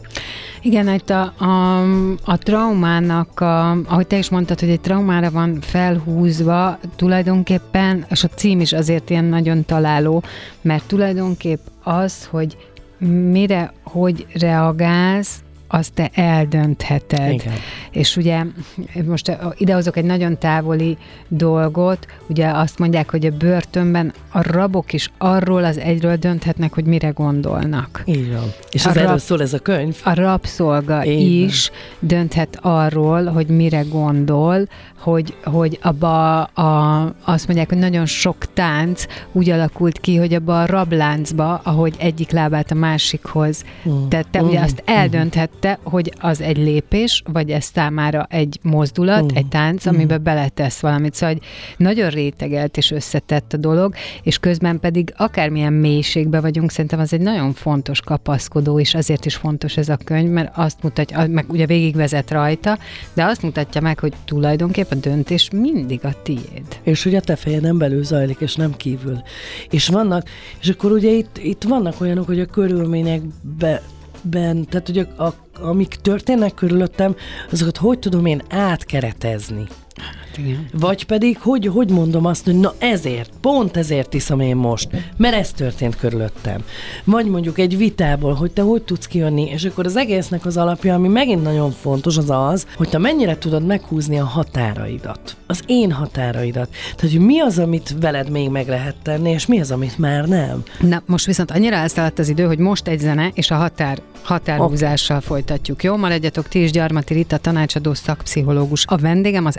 Igen, 0.65 0.95
itt 0.95 1.11
a, 1.11 1.35
a, 1.39 1.81
a 2.25 2.39
traumának, 2.39 3.41
a, 3.41 3.71
ahogy 3.71 4.07
te 4.07 4.19
is 4.19 4.31
mondtad, 4.31 4.61
hogy 4.61 4.69
egy 4.69 4.81
traumára 4.81 5.31
van 5.31 5.61
felhúzva 5.61 6.79
tulajdonképpen, 6.97 8.05
és 8.11 8.25
a 8.25 8.29
cím 8.29 8.61
is 8.61 8.73
azért 8.73 9.11
ilyen 9.11 9.25
nagyon 9.25 9.65
találó, 9.65 10.23
mert 10.61 10.87
tulajdonképp 10.87 11.61
az, 11.83 12.27
hogy 12.27 12.57
mire, 13.31 13.73
hogy 13.83 14.27
reagálsz, 14.33 15.43
azt 15.75 15.93
te 15.93 16.11
eldöntheted. 16.15 17.33
Igen. 17.33 17.53
És 17.91 18.17
ugye 18.17 18.43
most 19.05 19.37
idehozok 19.57 19.97
egy 19.97 20.05
nagyon 20.05 20.39
távoli 20.39 20.97
dolgot, 21.29 22.07
ugye 22.27 22.49
azt 22.49 22.79
mondják, 22.79 23.11
hogy 23.11 23.27
a 23.27 23.31
börtönben 23.31 24.13
a 24.33 24.53
rabok 24.53 24.93
is 24.93 25.11
arról 25.19 25.65
az 25.65 25.79
egyről 25.79 26.17
dönthetnek, 26.17 26.75
hogy 26.75 26.85
mire 26.85 27.09
gondolnak. 27.09 28.03
Így 28.05 28.33
van. 28.33 28.53
És 28.71 28.87
A 28.87 28.89
az 28.89 28.97
erről 28.97 29.09
rab- 29.09 29.21
szól 29.21 29.41
ez 29.43 29.53
a 29.53 29.59
könyv. 29.59 29.97
A 30.05 30.15
rabszolga 30.15 30.97
van. 30.97 31.07
is 31.07 31.71
dönthet 31.99 32.59
arról, 32.63 33.25
hogy 33.25 33.47
mire 33.47 33.81
gondol, 33.81 34.69
hogy, 35.05 35.35
hogy 35.45 35.79
abba 35.83 36.43
a, 36.43 37.15
azt 37.25 37.47
mondják, 37.47 37.69
hogy 37.69 37.79
nagyon 37.79 38.07
sok 38.07 38.53
tánc 38.53 39.05
úgy 39.33 39.51
alakult 39.51 39.99
ki, 39.99 40.17
hogy 40.17 40.35
abba 40.35 40.63
a 40.63 40.67
rabláncba, 40.67 41.61
ahogy 41.65 41.95
egyik 41.99 42.31
lábát 42.31 42.71
a 42.71 42.75
másikhoz 42.75 43.65
Mm. 43.89 44.09
tette, 44.09 44.41
Mhm. 44.41 44.49
ugye 44.49 44.61
azt 44.61 44.83
eldönthette, 44.87 45.79
hogy 45.83 46.13
az 46.21 46.41
egy 46.41 46.57
lépés, 46.57 47.23
vagy 47.33 47.51
ezt 47.51 47.73
számára 47.75 48.27
egy 48.31 48.59
mozdulat, 48.63 49.23
Mm. 49.33 49.37
egy 49.37 49.47
tánc, 49.47 49.87
amiben 49.87 50.23
beletesz 50.23 50.81
valamit. 50.81 51.15
Szóval 51.15 51.35
hogy 51.35 51.45
nagyon 51.77 52.11
rétegelt 52.11 52.77
és 52.77 52.91
összetett 52.91 53.53
a 53.53 53.57
dolog, 53.57 53.95
és 54.23 54.39
közben 54.39 54.81
pedig 54.81 55.15
akármilyen 55.17 55.73
mélységben 55.73 56.41
vagyunk, 56.41 56.71
szerintem 56.71 57.01
az 57.01 57.13
egy 57.13 57.21
nagyon 57.21 57.53
fontos 57.53 58.01
kapaszkodó, 58.01 58.81
és 58.81 58.95
azért 58.95 59.25
is 59.27 59.35
fontos 59.35 59.77
ez 59.77 59.89
a 59.89 59.97
könyv, 60.05 60.31
mert 60.31 60.53
azt 60.57 60.83
mutatja, 60.83 61.27
meg 61.29 61.45
ugye 61.49 61.67
végigvezet 61.67 62.31
rajta, 62.31 62.79
de 63.15 63.25
azt 63.25 63.43
mutatja 63.43 63.81
meg, 63.81 63.99
hogy 63.99 64.13
tulajdonképpen 64.25 64.94
a 64.95 65.01
döntés 65.01 65.51
mindig 65.51 66.05
a 66.05 66.23
tiéd. 66.23 66.81
És 66.83 67.03
hogy 67.03 67.15
a 67.15 67.21
te 67.21 67.37
fejeden 67.37 67.79
belül 67.79 68.05
zajlik, 68.05 68.41
és 68.41 68.55
nem 68.55 68.77
kívül. 68.77 69.23
És 69.71 69.89
vannak, 69.89 70.29
és 70.61 70.69
akkor 70.69 70.93
ugye 70.93 71.11
itt, 71.11 71.39
itt 71.39 71.63
vannak 71.63 72.01
olyanok, 72.01 72.27
hogy 72.27 72.41
a 72.41 72.47
körülményekben, 72.47 73.81
ben, 74.23 74.67
tehát 74.69 74.87
hogy 74.87 74.99
a, 74.99 75.23
a, 75.23 75.35
amik 75.61 75.95
történnek 75.95 76.55
körülöttem, 76.55 77.17
azokat 77.51 77.77
hogy 77.77 77.99
tudom 77.99 78.27
én 78.27 78.43
átkeretezni. 78.49 79.67
Igen. 80.39 80.67
Vagy 80.73 81.07
pedig, 81.07 81.39
hogy, 81.39 81.67
hogy 81.67 81.91
mondom 81.91 82.25
azt, 82.25 82.45
hogy 82.45 82.59
na 82.59 82.75
ezért, 82.79 83.31
pont 83.41 83.77
ezért 83.77 84.15
iszom 84.15 84.41
én 84.41 84.57
most, 84.57 84.89
mert 85.17 85.35
ez 85.35 85.51
történt 85.51 85.97
körülöttem. 85.97 86.65
Vagy 87.05 87.27
mondjuk 87.27 87.59
egy 87.59 87.77
vitából, 87.77 88.35
hogy 88.35 88.51
te 88.51 88.63
hogy 88.63 88.83
tudsz 88.83 89.07
kijönni, 89.07 89.51
és 89.51 89.65
akkor 89.65 89.87
az 89.87 89.97
egésznek 89.97 90.47
az 90.47 90.57
alapja, 90.57 90.95
ami 90.95 91.09
megint 91.09 91.43
nagyon 91.43 91.71
fontos, 91.71 92.17
az 92.17 92.31
az, 92.31 92.67
hogy 92.77 92.89
te 92.89 92.99
mennyire 92.99 93.39
tudod 93.39 93.67
meghúzni 93.67 94.19
a 94.19 94.25
határaidat. 94.25 95.37
Az 95.47 95.63
én 95.67 95.93
határaidat. 95.93 96.69
Tehát, 96.97 97.13
hogy 97.13 97.27
mi 97.27 97.41
az, 97.41 97.59
amit 97.59 97.95
veled 98.01 98.31
még 98.31 98.51
meg 98.51 98.69
lehet 98.69 98.97
tenni, 99.03 99.31
és 99.31 99.47
mi 99.47 99.61
az, 99.61 99.71
amit 99.71 99.99
már 99.99 100.29
nem. 100.29 100.63
Na, 100.81 101.03
most 101.07 101.27
viszont 101.27 101.51
annyira 101.51 101.77
elszaladt 101.77 102.19
az 102.19 102.29
idő, 102.29 102.45
hogy 102.45 102.59
most 102.59 102.89
egy 102.89 103.01
zene, 103.01 103.31
és 103.35 103.51
a 103.51 103.55
határ, 103.55 103.99
határhúzással 104.23 105.21
folytatjuk. 105.21 105.83
Jó, 105.83 105.97
maradjatok 105.97 106.49
ti 106.49 106.63
is, 106.63 106.71
Gyarmati 106.71 107.15
Rita, 107.15 107.37
tanácsadó 107.37 107.95
szakpszichológus. 107.95 108.85
A 108.87 108.97
vendégem 108.97 109.47
az 109.47 109.59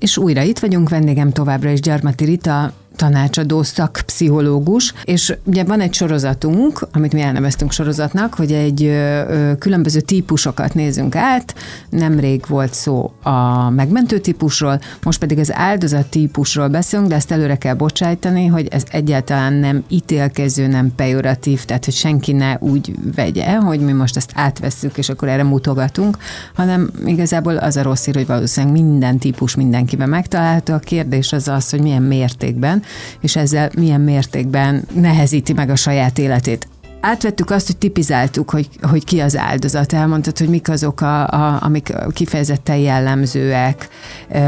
És 0.00 0.16
újra 0.16 0.42
itt 0.42 0.58
vagyunk, 0.58 0.88
vendégem 0.88 1.30
továbbra 1.30 1.70
is 1.70 1.80
Gyarmati 1.80 2.24
Rita, 2.24 2.72
tanácsadó 3.00 3.62
szakpszichológus, 3.62 4.94
és 5.04 5.34
ugye 5.44 5.64
van 5.64 5.80
egy 5.80 5.94
sorozatunk, 5.94 6.86
amit 6.92 7.12
mi 7.12 7.20
elneveztünk 7.20 7.72
sorozatnak, 7.72 8.34
hogy 8.34 8.52
egy 8.52 8.84
ö, 8.84 9.52
különböző 9.58 10.00
típusokat 10.00 10.74
nézünk 10.74 11.16
át. 11.16 11.54
Nemrég 11.90 12.44
volt 12.48 12.74
szó 12.74 13.12
a 13.22 13.70
megmentő 13.70 14.18
típusról, 14.18 14.80
most 15.02 15.18
pedig 15.18 15.38
az 15.38 15.52
áldozat 15.52 16.06
típusról 16.06 16.68
beszélünk, 16.68 17.08
de 17.08 17.14
ezt 17.14 17.30
előre 17.30 17.56
kell 17.56 17.74
bocsájtani, 17.74 18.46
hogy 18.46 18.68
ez 18.70 18.82
egyáltalán 18.90 19.52
nem 19.52 19.84
ítélkező, 19.88 20.66
nem 20.66 20.92
pejoratív, 20.96 21.64
tehát 21.64 21.84
hogy 21.84 21.94
senki 21.94 22.32
ne 22.32 22.56
úgy 22.58 22.94
vegye, 23.14 23.54
hogy 23.54 23.80
mi 23.80 23.92
most 23.92 24.16
ezt 24.16 24.32
átvesszük, 24.34 24.98
és 24.98 25.08
akkor 25.08 25.28
erre 25.28 25.42
mutogatunk, 25.42 26.16
hanem 26.54 26.90
igazából 27.04 27.56
az 27.56 27.76
a 27.76 27.82
rossz 27.82 28.04
hír, 28.04 28.14
hogy 28.14 28.26
valószínűleg 28.26 28.82
minden 28.82 29.18
típus 29.18 29.54
mindenkiben 29.54 30.08
megtalálható. 30.08 30.74
A 30.74 30.78
kérdés 30.78 31.32
az 31.32 31.48
az, 31.48 31.70
hogy 31.70 31.80
milyen 31.80 32.02
mértékben, 32.02 32.82
és 33.20 33.36
ezzel 33.36 33.70
milyen 33.76 34.00
mértékben 34.00 34.84
nehezíti 34.94 35.52
meg 35.52 35.70
a 35.70 35.76
saját 35.76 36.18
életét. 36.18 36.68
Átvettük 37.00 37.50
azt, 37.50 37.66
hogy 37.66 37.76
tipizáltuk, 37.76 38.50
hogy, 38.50 38.68
hogy 38.82 39.04
ki 39.04 39.20
az 39.20 39.36
áldozat. 39.36 39.92
Elmondtad, 39.92 40.38
hogy 40.38 40.48
mik 40.48 40.68
azok, 40.68 41.00
a, 41.00 41.26
a, 41.28 41.58
amik 41.62 41.92
kifejezetten 42.12 42.76
jellemzőek. 42.76 43.88
Ö, 44.32 44.38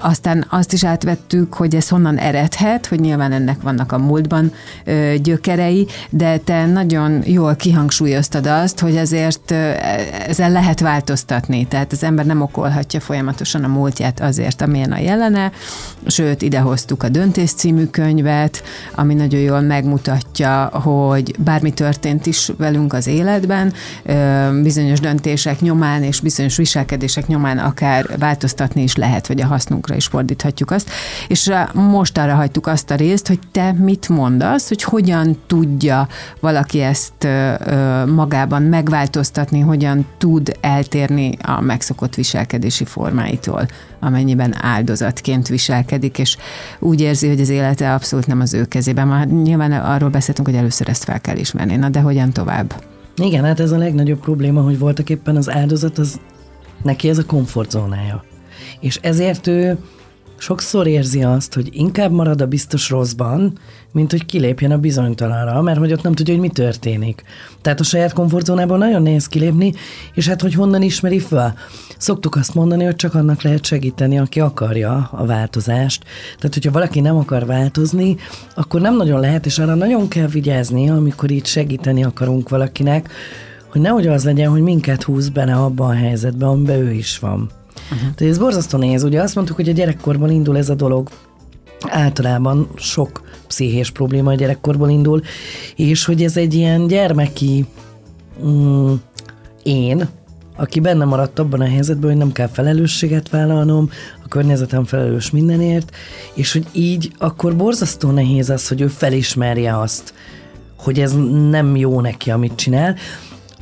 aztán 0.00 0.46
azt 0.48 0.72
is 0.72 0.84
átvettük, 0.84 1.54
hogy 1.54 1.74
ez 1.74 1.88
honnan 1.88 2.18
eredhet, 2.18 2.86
hogy 2.86 3.00
nyilván 3.00 3.32
ennek 3.32 3.62
vannak 3.62 3.92
a 3.92 3.98
múltban 3.98 4.52
ö, 4.84 5.14
gyökerei, 5.22 5.86
de 6.10 6.38
te 6.38 6.66
nagyon 6.66 7.22
jól 7.24 7.54
kihangsúlyoztad 7.54 8.46
azt, 8.46 8.80
hogy 8.80 8.96
azért 8.96 9.50
ö, 9.50 9.70
ezzel 10.26 10.50
lehet 10.50 10.80
változtatni. 10.80 11.66
Tehát 11.66 11.92
az 11.92 12.02
ember 12.02 12.26
nem 12.26 12.42
okolhatja 12.42 13.00
folyamatosan 13.00 13.64
a 13.64 13.68
múltját 13.68 14.20
azért, 14.20 14.62
amilyen 14.62 14.92
a 14.92 14.98
jelene. 14.98 15.52
Sőt, 16.06 16.42
idehoztuk 16.42 17.02
a 17.02 17.08
Döntés 17.08 17.52
című 17.52 17.84
könyvet, 17.84 18.62
ami 18.94 19.14
nagyon 19.14 19.40
jól 19.40 19.60
megmutatja, 19.60 20.64
hogy 20.64 21.34
bármi 21.38 21.72
történt 22.00 22.26
is 22.26 22.50
velünk 22.56 22.92
az 22.92 23.06
életben, 23.06 23.72
bizonyos 24.62 25.00
döntések 25.00 25.60
nyomán 25.60 26.02
és 26.02 26.20
bizonyos 26.20 26.56
viselkedések 26.56 27.26
nyomán 27.26 27.58
akár 27.58 28.18
változtatni 28.18 28.82
is 28.82 28.96
lehet, 28.96 29.26
vagy 29.26 29.40
a 29.40 29.46
hasznunkra 29.46 29.94
is 29.94 30.06
fordíthatjuk 30.06 30.70
azt. 30.70 30.90
És 31.28 31.52
most 31.72 32.18
arra 32.18 32.34
hagytuk 32.34 32.66
azt 32.66 32.90
a 32.90 32.94
részt, 32.94 33.26
hogy 33.26 33.38
te 33.52 33.72
mit 33.72 34.08
mondasz, 34.08 34.68
hogy 34.68 34.82
hogyan 34.82 35.38
tudja 35.46 36.08
valaki 36.40 36.80
ezt 36.80 37.28
magában 38.06 38.62
megváltoztatni, 38.62 39.60
hogyan 39.60 40.06
tud 40.18 40.56
eltérni 40.60 41.36
a 41.42 41.60
megszokott 41.60 42.14
viselkedési 42.14 42.84
formáitól, 42.84 43.68
amennyiben 44.00 44.54
áldozatként 44.60 45.48
viselkedik, 45.48 46.18
és 46.18 46.36
úgy 46.78 47.00
érzi, 47.00 47.28
hogy 47.28 47.40
az 47.40 47.48
élete 47.48 47.94
abszolút 47.94 48.26
nem 48.26 48.40
az 48.40 48.54
ő 48.54 48.64
kezében. 48.64 49.08
Már 49.08 49.26
nyilván 49.26 49.72
arról 49.72 50.10
beszéltünk, 50.10 50.48
hogy 50.48 50.56
először 50.56 50.88
ezt 50.88 51.04
fel 51.04 51.20
kell 51.20 51.36
ismerni. 51.36 51.76
Na 51.76 51.88
de 51.88 52.00
hogyan 52.00 52.32
tovább? 52.32 52.82
Igen, 53.16 53.44
hát 53.44 53.60
ez 53.60 53.70
a 53.70 53.78
legnagyobb 53.78 54.20
probléma, 54.20 54.62
hogy 54.62 54.78
voltak 54.78 55.10
éppen 55.10 55.36
az 55.36 55.50
áldozat, 55.50 55.98
az 55.98 56.20
neki 56.82 57.08
ez 57.08 57.18
a 57.18 57.24
komfortzónája. 57.26 58.24
És 58.80 58.98
ezért 59.02 59.46
ő 59.46 59.78
sokszor 60.40 60.86
érzi 60.86 61.22
azt, 61.22 61.54
hogy 61.54 61.68
inkább 61.72 62.12
marad 62.12 62.40
a 62.40 62.46
biztos 62.46 62.90
rosszban, 62.90 63.58
mint 63.92 64.10
hogy 64.10 64.26
kilépjen 64.26 64.70
a 64.70 64.78
bizonytalanra, 64.78 65.62
mert 65.62 65.78
hogy 65.78 65.92
ott 65.92 66.02
nem 66.02 66.14
tudja, 66.14 66.32
hogy 66.34 66.42
mi 66.42 66.48
történik. 66.48 67.22
Tehát 67.60 67.80
a 67.80 67.84
saját 67.84 68.12
komfortzónából 68.12 68.78
nagyon 68.78 69.02
nehéz 69.02 69.26
kilépni, 69.26 69.74
és 70.14 70.28
hát 70.28 70.40
hogy 70.40 70.54
honnan 70.54 70.82
ismeri 70.82 71.18
fel. 71.18 71.54
Szoktuk 71.98 72.36
azt 72.36 72.54
mondani, 72.54 72.84
hogy 72.84 72.96
csak 72.96 73.14
annak 73.14 73.42
lehet 73.42 73.64
segíteni, 73.64 74.18
aki 74.18 74.40
akarja 74.40 75.08
a 75.12 75.26
változást. 75.26 76.04
Tehát, 76.36 76.54
hogyha 76.54 76.70
valaki 76.70 77.00
nem 77.00 77.16
akar 77.16 77.46
változni, 77.46 78.16
akkor 78.54 78.80
nem 78.80 78.96
nagyon 78.96 79.20
lehet, 79.20 79.46
és 79.46 79.58
arra 79.58 79.74
nagyon 79.74 80.08
kell 80.08 80.26
vigyázni, 80.26 80.90
amikor 80.90 81.30
így 81.30 81.46
segíteni 81.46 82.04
akarunk 82.04 82.48
valakinek, 82.48 83.12
hogy 83.68 83.80
nehogy 83.80 84.06
az 84.06 84.24
legyen, 84.24 84.50
hogy 84.50 84.62
minket 84.62 85.02
húz 85.02 85.28
benne 85.28 85.54
abban 85.54 85.90
a 85.90 85.94
helyzetben, 85.94 86.48
amiben 86.48 86.78
ő 86.78 86.92
is 86.92 87.18
van. 87.18 87.50
Uh-huh. 87.92 88.14
Tehát 88.14 88.32
ez 88.32 88.38
borzasztó 88.38 88.78
nehéz. 88.78 89.04
Ugye 89.04 89.22
azt 89.22 89.34
mondtuk, 89.34 89.56
hogy 89.56 89.68
a 89.68 89.72
gyerekkorban 89.72 90.30
indul 90.30 90.56
ez 90.56 90.68
a 90.68 90.74
dolog, 90.74 91.08
általában 91.80 92.68
sok 92.76 93.22
pszichés 93.46 93.90
probléma 93.90 94.30
a 94.30 94.34
gyerekkorból 94.34 94.88
indul, 94.88 95.20
és 95.76 96.04
hogy 96.04 96.22
ez 96.22 96.36
egy 96.36 96.54
ilyen 96.54 96.86
gyermeki 96.86 97.66
mm, 98.44 98.92
én, 99.62 100.08
aki 100.56 100.80
benne 100.80 101.04
maradt 101.04 101.38
abban 101.38 101.60
a 101.60 101.68
helyzetben, 101.68 102.10
hogy 102.10 102.18
nem 102.18 102.32
kell 102.32 102.46
felelősséget 102.46 103.28
vállalnom, 103.28 103.90
a 104.24 104.28
környezetem 104.28 104.84
felelős 104.84 105.30
mindenért, 105.30 105.96
és 106.34 106.52
hogy 106.52 106.66
így 106.72 107.12
akkor 107.18 107.56
borzasztó 107.56 108.10
nehéz 108.10 108.50
az, 108.50 108.68
hogy 108.68 108.80
ő 108.80 108.86
felismerje 108.86 109.78
azt, 109.78 110.14
hogy 110.78 111.00
ez 111.00 111.14
nem 111.50 111.76
jó 111.76 112.00
neki, 112.00 112.30
amit 112.30 112.54
csinál, 112.54 112.96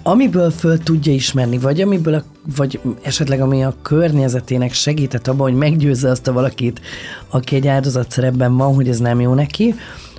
amiből 0.02 0.50
föl 0.50 0.78
tudja 0.78 1.12
ismerni, 1.12 1.58
vagy 1.58 1.80
amiből 1.80 2.14
a, 2.14 2.24
vagy 2.56 2.80
esetleg 3.02 3.40
ami 3.40 3.64
a 3.64 3.74
környezetének 3.82 4.72
segített 4.72 5.28
abban, 5.28 5.50
hogy 5.50 5.58
meggyőzze 5.58 6.10
azt 6.10 6.28
a 6.28 6.32
valakit, 6.32 6.80
aki 7.28 7.56
egy 7.56 7.66
áldozatszerepben 7.66 8.56
van, 8.56 8.74
hogy 8.74 8.88
ez 8.88 8.98
nem 8.98 9.20
jó 9.20 9.34
neki. 9.34 9.74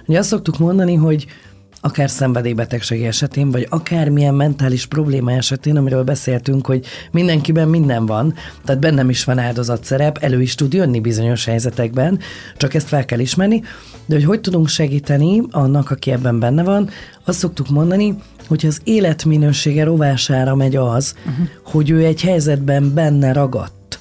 Ugye 0.08 0.18
azt 0.18 0.30
szoktuk 0.30 0.58
mondani, 0.58 0.96
hogy 0.96 1.28
akár 1.82 2.10
szenvedélybetegség 2.10 3.04
esetén, 3.04 3.52
vagy 3.52 3.68
akármilyen 3.70 4.34
mentális 4.34 4.86
probléma 4.86 5.32
esetén, 5.32 5.78
amiről 5.78 6.04
beszéltünk, 6.04 6.66
hogy 6.66 6.86
mindenkiben 7.12 7.68
minden 7.68 8.06
van, 8.06 8.34
tehát 8.66 8.82
bennem 8.82 9.10
is 9.10 9.24
van 9.24 9.40
áldozatszerep, 9.40 10.18
elő 10.18 10.42
is 10.42 10.56
tud 10.56 10.74
jönni 10.74 11.00
bizonyos 11.00 11.46
helyzetekben, 11.46 12.20
csak 12.58 12.74
ezt 12.74 12.88
fel 12.88 13.06
kell 13.06 13.20
ismerni, 13.20 13.64
de 14.06 14.16
hogy 14.16 14.26
hogy 14.26 14.42
tudunk 14.42 14.68
segíteni 14.68 15.42
annak, 15.52 15.92
aki 15.92 16.12
ebben 16.12 16.40
benne 16.40 16.64
van, 16.64 16.90
azt 17.26 17.40
szoktuk 17.40 17.70
mondani, 17.70 18.16
hogy 18.50 18.66
az 18.66 18.82
életminősége 18.84 19.84
rovására 19.84 20.56
megy 20.56 20.76
az, 20.76 21.16
uh-huh. 21.26 21.48
hogy 21.64 21.90
ő 21.90 22.06
egy 22.06 22.22
helyzetben 22.22 22.94
benne 22.94 23.34
ragadt, 23.34 24.00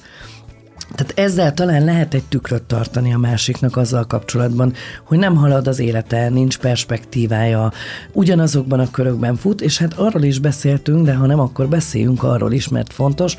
Tehát 0.95 1.13
ezzel 1.15 1.53
talán 1.53 1.83
lehet 1.83 2.13
egy 2.13 2.23
tükröt 2.23 2.63
tartani 2.63 3.13
a 3.13 3.17
másiknak 3.17 3.77
azzal 3.77 4.05
kapcsolatban, 4.05 4.73
hogy 5.03 5.17
nem 5.17 5.35
halad 5.35 5.67
az 5.67 5.79
élete, 5.79 6.29
nincs 6.29 6.57
perspektívája, 6.57 7.71
ugyanazokban 8.11 8.79
a 8.79 8.91
körökben 8.91 9.35
fut, 9.35 9.61
és 9.61 9.77
hát 9.77 9.93
arról 9.93 10.23
is 10.23 10.39
beszéltünk, 10.39 11.05
de 11.05 11.13
ha 11.13 11.25
nem, 11.25 11.39
akkor 11.39 11.67
beszéljünk 11.67 12.23
arról 12.23 12.51
is, 12.51 12.67
mert 12.67 12.93
fontos, 12.93 13.37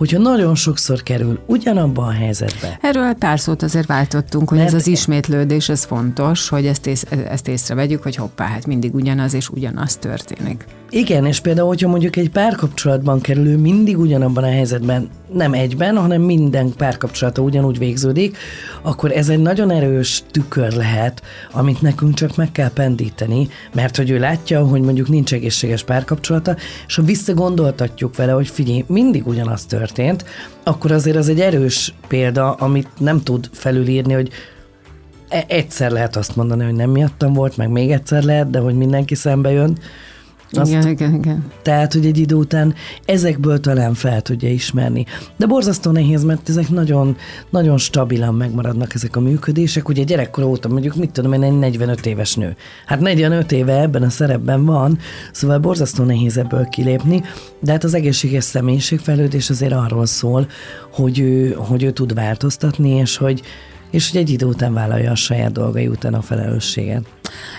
hogyha 0.00 0.18
nagyon 0.18 0.54
sokszor 0.54 1.02
kerül 1.02 1.38
ugyanabban 1.46 2.08
a 2.08 2.10
helyzetbe. 2.10 2.78
Erről 2.82 3.12
pár 3.12 3.40
szót 3.40 3.62
azért 3.62 3.86
váltottunk, 3.86 4.48
hogy 4.48 4.58
Mert 4.58 4.70
ez 4.70 4.74
az 4.74 4.86
ismétlődés, 4.86 5.68
ez 5.68 5.84
fontos, 5.84 6.48
hogy 6.48 6.66
ezt, 6.66 6.86
ész, 6.86 7.06
ezt 7.28 7.48
észrevegyük, 7.48 8.02
hogy 8.02 8.16
hoppá, 8.16 8.46
hát 8.46 8.66
mindig 8.66 8.94
ugyanaz 8.94 9.34
és 9.34 9.48
ugyanaz 9.48 9.96
történik. 9.96 10.64
Igen, 10.90 11.26
és 11.26 11.40
például, 11.40 11.68
hogyha 11.68 11.88
mondjuk 11.88 12.16
egy 12.16 12.30
párkapcsolatban 12.30 13.20
kerülő 13.20 13.56
mindig 13.56 13.98
ugyanabban 13.98 14.44
a 14.44 14.50
helyzetben, 14.50 15.08
nem 15.32 15.52
egyben, 15.52 15.96
hanem 15.96 16.22
minden 16.22 16.72
párkapcsolata 16.76 17.42
ugyanúgy 17.42 17.78
végződik, 17.78 18.36
akkor 18.82 19.12
ez 19.12 19.28
egy 19.28 19.38
nagyon 19.38 19.70
erős 19.70 20.22
tükör 20.30 20.72
lehet, 20.72 21.22
amit 21.52 21.82
nekünk 21.82 22.14
csak 22.14 22.36
meg 22.36 22.52
kell 22.52 22.70
pendíteni, 22.70 23.48
mert 23.74 23.96
hogy 23.96 24.10
ő 24.10 24.18
látja, 24.18 24.64
hogy 24.64 24.80
mondjuk 24.80 25.08
nincs 25.08 25.32
egészséges 25.32 25.84
párkapcsolata, 25.84 26.56
és 26.86 26.94
ha 26.94 27.02
visszagondoltatjuk 27.02 28.16
vele, 28.16 28.32
hogy 28.32 28.48
figyelj, 28.48 28.84
mindig 28.86 29.26
ugyanaz 29.26 29.66
történt, 29.92 30.24
akkor 30.62 30.92
azért 30.92 31.16
az 31.16 31.28
egy 31.28 31.40
erős 31.40 31.94
példa, 32.08 32.52
amit 32.52 32.88
nem 32.98 33.22
tud 33.22 33.48
felülírni, 33.52 34.12
hogy 34.12 34.30
e- 35.28 35.44
egyszer 35.48 35.90
lehet 35.90 36.16
azt 36.16 36.36
mondani, 36.36 36.64
hogy 36.64 36.74
nem 36.74 36.90
miattam 36.90 37.32
volt, 37.32 37.56
meg 37.56 37.68
még 37.68 37.90
egyszer 37.90 38.22
lehet, 38.22 38.50
de 38.50 38.58
hogy 38.58 38.74
mindenki 38.74 39.14
szembe 39.14 39.50
jön, 39.50 39.78
azt, 40.52 40.70
igen, 40.70 40.88
igen, 40.88 41.14
igen. 41.14 41.44
Tehát, 41.62 41.92
hogy 41.92 42.06
egy 42.06 42.18
idő 42.18 42.34
után 42.34 42.74
ezekből 43.04 43.60
talán 43.60 43.94
fel 43.94 44.22
tudja 44.22 44.48
ismerni. 44.48 45.06
De 45.36 45.46
borzasztó 45.46 45.90
nehéz, 45.90 46.24
mert 46.24 46.48
ezek 46.48 46.68
nagyon, 46.68 47.16
nagyon 47.50 47.78
stabilan 47.78 48.34
megmaradnak 48.34 48.94
ezek 48.94 49.16
a 49.16 49.20
működések. 49.20 49.88
Ugye 49.88 50.02
gyerekkor 50.02 50.44
óta, 50.44 50.68
mondjuk 50.68 50.94
mit 50.94 51.10
tudom 51.10 51.32
én, 51.32 51.42
egy 51.42 51.58
45 51.58 52.06
éves 52.06 52.34
nő. 52.34 52.56
Hát 52.86 53.00
45 53.00 53.52
éve 53.52 53.80
ebben 53.80 54.02
a 54.02 54.10
szerepben 54.10 54.64
van, 54.64 54.98
szóval 55.32 55.58
borzasztó 55.58 56.04
nehéz 56.04 56.36
ebből 56.36 56.64
kilépni, 56.64 57.22
de 57.60 57.72
hát 57.72 57.84
az 57.84 57.94
egészséges 57.94 58.44
személyiségfejlődés 58.44 59.50
azért 59.50 59.72
arról 59.72 60.06
szól, 60.06 60.46
hogy 60.92 61.18
ő, 61.18 61.52
hogy 61.52 61.82
ő 61.82 61.90
tud 61.90 62.14
változtatni, 62.14 62.90
és 62.90 63.16
hogy, 63.16 63.42
és 63.90 64.10
hogy 64.10 64.20
egy 64.20 64.30
idő 64.30 64.46
után 64.46 64.74
vállalja 64.74 65.10
a 65.10 65.14
saját 65.14 65.52
dolgai 65.52 65.88
után 65.88 66.14
a 66.14 66.22
felelősséget. 66.22 67.04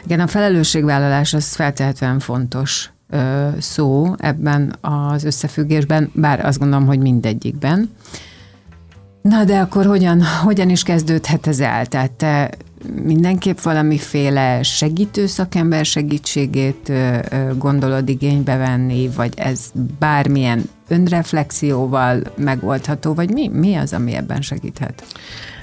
Igen, 0.03 0.19
a 0.19 0.27
felelősségvállalás 0.27 1.33
az 1.33 1.55
feltehetően 1.55 2.19
fontos 2.19 2.89
ö, 3.09 3.47
szó 3.59 4.15
ebben 4.17 4.75
az 4.81 5.23
összefüggésben, 5.23 6.11
bár 6.13 6.45
azt 6.45 6.59
gondolom, 6.59 6.85
hogy 6.85 6.99
mindegyikben. 6.99 7.89
Na 9.21 9.43
de 9.43 9.59
akkor 9.59 9.85
hogyan, 9.85 10.23
hogyan 10.43 10.69
is 10.69 10.83
kezdődhet 10.83 11.47
ez 11.47 11.59
el? 11.59 11.85
Tehát 11.85 12.11
te 12.11 12.51
mindenképp 13.03 13.59
valamiféle 13.59 14.63
segítő 14.63 15.25
szakember 15.25 15.85
segítségét 15.85 16.91
gondolod 17.57 18.09
igénybe 18.09 18.55
venni, 18.55 19.09
vagy 19.15 19.33
ez 19.35 19.71
bármilyen 19.99 20.63
önreflexióval 20.87 22.21
megoldható, 22.35 23.13
vagy 23.13 23.29
mi, 23.29 23.47
mi 23.47 23.75
az, 23.75 23.93
ami 23.93 24.13
ebben 24.13 24.41
segíthet? 24.41 25.03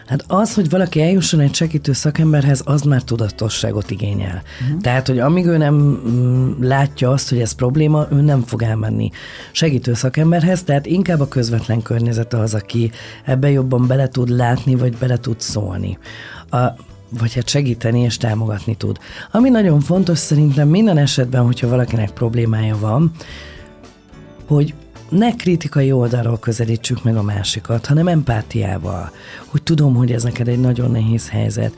Hát 0.09 0.25
az, 0.27 0.55
hogy 0.55 0.71
valaki 0.71 1.01
eljusson 1.03 1.41
egy 1.41 1.55
segítő 1.55 1.93
szakemberhez, 1.93 2.63
az 2.65 2.83
már 2.83 3.03
tudatosságot 3.03 3.91
igényel. 3.91 4.43
Uh-huh. 4.63 4.81
Tehát, 4.81 5.07
hogy 5.07 5.19
amíg 5.19 5.47
ő 5.47 5.57
nem 5.57 5.75
mm, 5.75 6.53
látja 6.61 7.11
azt, 7.11 7.29
hogy 7.29 7.41
ez 7.41 7.53
probléma, 7.53 8.07
ő 8.11 8.21
nem 8.21 8.43
fog 8.43 8.63
elmenni 8.63 9.11
segítő 9.53 9.95
szakemberhez, 9.95 10.63
tehát 10.63 10.87
inkább 10.87 11.21
a 11.21 11.29
közvetlen 11.29 11.83
környezete 11.83 12.39
az, 12.39 12.55
aki 12.55 12.91
ebbe 13.25 13.51
jobban 13.51 13.87
bele 13.87 14.09
tud 14.09 14.29
látni, 14.29 14.75
vagy 14.75 14.97
bele 14.97 15.17
tud 15.17 15.41
szólni. 15.41 15.99
A, 16.51 16.59
vagy 17.19 17.35
hát 17.35 17.49
segíteni 17.49 18.01
és 18.01 18.17
támogatni 18.17 18.75
tud. 18.75 18.99
Ami 19.31 19.49
nagyon 19.49 19.81
fontos 19.81 20.19
szerintem 20.19 20.69
minden 20.69 20.99
esetben, 20.99 21.45
hogyha 21.45 21.69
valakinek 21.69 22.11
problémája 22.11 22.79
van, 22.79 23.13
hogy 24.47 24.75
ne 25.09 25.35
kritikai 25.37 25.93
oldalról 25.93 26.39
közelítsük 26.39 27.03
meg 27.05 27.17
a 27.17 27.23
másikat, 27.23 27.87
hanem 27.87 28.09
empátiával, 28.09 29.11
hogy 29.47 29.63
tudom, 29.63 29.95
hogy 29.95 30.13
ez 30.13 30.23
neked 30.23 30.49
egy 30.49 30.61
nagyon 30.61 30.91
nehéz 30.91 31.29
helyzet. 31.29 31.75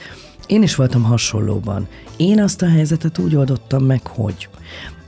Én 0.47 0.62
is 0.62 0.75
voltam 0.75 1.03
hasonlóban. 1.03 1.88
Én 2.16 2.43
azt 2.43 2.62
a 2.62 2.69
helyzetet 2.69 3.19
úgy 3.19 3.37
oldottam 3.37 3.85
meg, 3.85 4.07
hogy. 4.07 4.49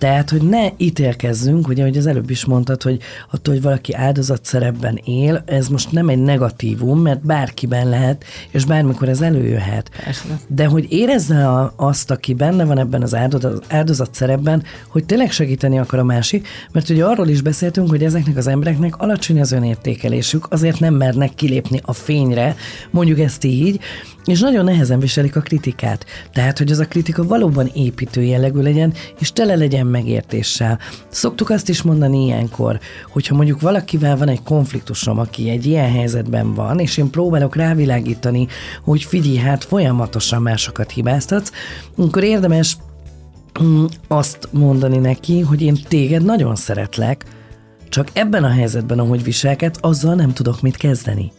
Tehát, 0.02 0.30
hogy 0.30 0.42
ne 0.42 0.68
ítélkezzünk, 0.76 1.68
ugye, 1.68 1.82
hogy 1.82 1.96
az 1.96 2.06
előbb 2.06 2.30
is 2.30 2.44
mondtad, 2.44 2.82
hogy 2.82 2.98
attól, 3.30 3.54
hogy 3.54 3.62
valaki 3.62 3.94
áldozat 3.94 4.44
szerepben 4.44 5.00
él, 5.04 5.42
ez 5.46 5.68
most 5.68 5.92
nem 5.92 6.08
egy 6.08 6.18
negatívum, 6.18 7.00
mert 7.00 7.26
bárkiben 7.26 7.88
lehet, 7.88 8.24
és 8.50 8.64
bármikor 8.64 9.08
ez 9.08 9.20
előjöhet. 9.20 9.90
Persze. 10.04 10.40
De 10.46 10.66
hogy 10.66 10.86
érezze 10.92 11.48
a, 11.48 11.72
azt, 11.76 12.10
aki 12.10 12.34
benne 12.34 12.64
van 12.64 12.78
ebben 12.78 13.02
az 13.02 13.14
áldozat, 13.14 13.64
áldozat 13.68 14.14
szerepben, 14.14 14.62
hogy 14.88 15.04
tényleg 15.04 15.30
segíteni 15.30 15.78
akar 15.78 15.98
a 15.98 16.04
másik, 16.04 16.48
mert 16.72 16.88
ugye 16.88 17.04
arról 17.04 17.28
is 17.28 17.40
beszéltünk, 17.40 17.88
hogy 17.90 18.04
ezeknek 18.04 18.36
az 18.36 18.46
embereknek 18.46 18.96
alacsony 18.96 19.40
az 19.40 19.52
önértékelésük, 19.52 20.46
azért 20.50 20.80
nem 20.80 20.94
mernek 20.94 21.34
kilépni 21.34 21.80
a 21.82 21.92
fényre, 21.92 22.56
mondjuk 22.90 23.18
ezt 23.18 23.44
így, 23.44 23.80
és 24.24 24.40
nagyon 24.40 24.64
nehezen 24.64 25.00
viselik 25.00 25.36
a 25.36 25.40
kritikát. 25.40 26.06
Tehát, 26.32 26.58
hogy 26.58 26.70
az 26.70 26.78
a 26.78 26.86
kritika 26.86 27.24
valóban 27.24 27.70
építő 27.74 28.22
jellegű 28.22 28.60
legyen, 28.60 28.94
és 29.18 29.32
tele 29.32 29.54
legyen 29.54 29.86
megértéssel. 29.92 30.78
Szoktuk 31.08 31.50
azt 31.50 31.68
is 31.68 31.82
mondani 31.82 32.24
ilyenkor, 32.24 32.78
hogyha 33.10 33.34
mondjuk 33.34 33.60
valakivel 33.60 34.16
van 34.16 34.28
egy 34.28 34.42
konfliktusom, 34.42 35.18
aki 35.18 35.50
egy 35.50 35.66
ilyen 35.66 35.90
helyzetben 35.90 36.54
van, 36.54 36.78
és 36.78 36.96
én 36.96 37.10
próbálok 37.10 37.56
rávilágítani, 37.56 38.46
hogy 38.82 39.02
figyelj, 39.02 39.36
hát 39.36 39.64
folyamatosan 39.64 40.42
másokat 40.42 40.90
hibáztatsz, 40.90 41.50
akkor 41.96 42.22
érdemes 42.22 42.76
mm, 43.62 43.84
azt 44.08 44.48
mondani 44.50 44.98
neki, 44.98 45.40
hogy 45.40 45.62
én 45.62 45.78
téged 45.88 46.24
nagyon 46.24 46.56
szeretlek, 46.56 47.24
csak 47.88 48.08
ebben 48.12 48.44
a 48.44 48.50
helyzetben, 48.50 48.98
ahogy 48.98 49.22
viselkedsz, 49.22 49.78
azzal 49.80 50.14
nem 50.14 50.32
tudok 50.32 50.60
mit 50.60 50.76
kezdeni. 50.76 51.32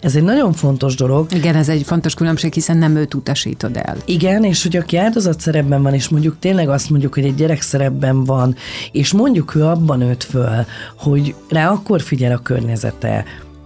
Ez 0.00 0.16
egy 0.16 0.22
nagyon 0.22 0.52
fontos 0.52 0.94
dolog. 0.94 1.32
Igen, 1.32 1.56
ez 1.56 1.68
egy 1.68 1.82
fontos 1.82 2.14
különbség, 2.14 2.52
hiszen 2.52 2.76
nem 2.76 2.96
őt 2.96 3.14
utasítod 3.14 3.76
el. 3.76 3.96
Igen, 4.04 4.44
és 4.44 4.62
hogy 4.62 4.76
aki 4.76 4.96
áldozat 4.96 5.40
szerepben 5.40 5.82
van, 5.82 5.94
és 5.94 6.08
mondjuk 6.08 6.36
tényleg 6.38 6.68
azt 6.68 6.90
mondjuk, 6.90 7.14
hogy 7.14 7.24
egy 7.24 7.34
gyerek 7.34 7.60
szerepben 7.60 8.24
van, 8.24 8.56
és 8.92 9.12
mondjuk 9.12 9.54
ő 9.54 9.64
abban 9.64 9.98
nőtt 9.98 10.22
föl, 10.22 10.64
hogy 10.96 11.34
rá 11.48 11.70
akkor 11.70 12.00
figyel 12.00 12.32
a 12.32 12.38
környezete, 12.38 13.24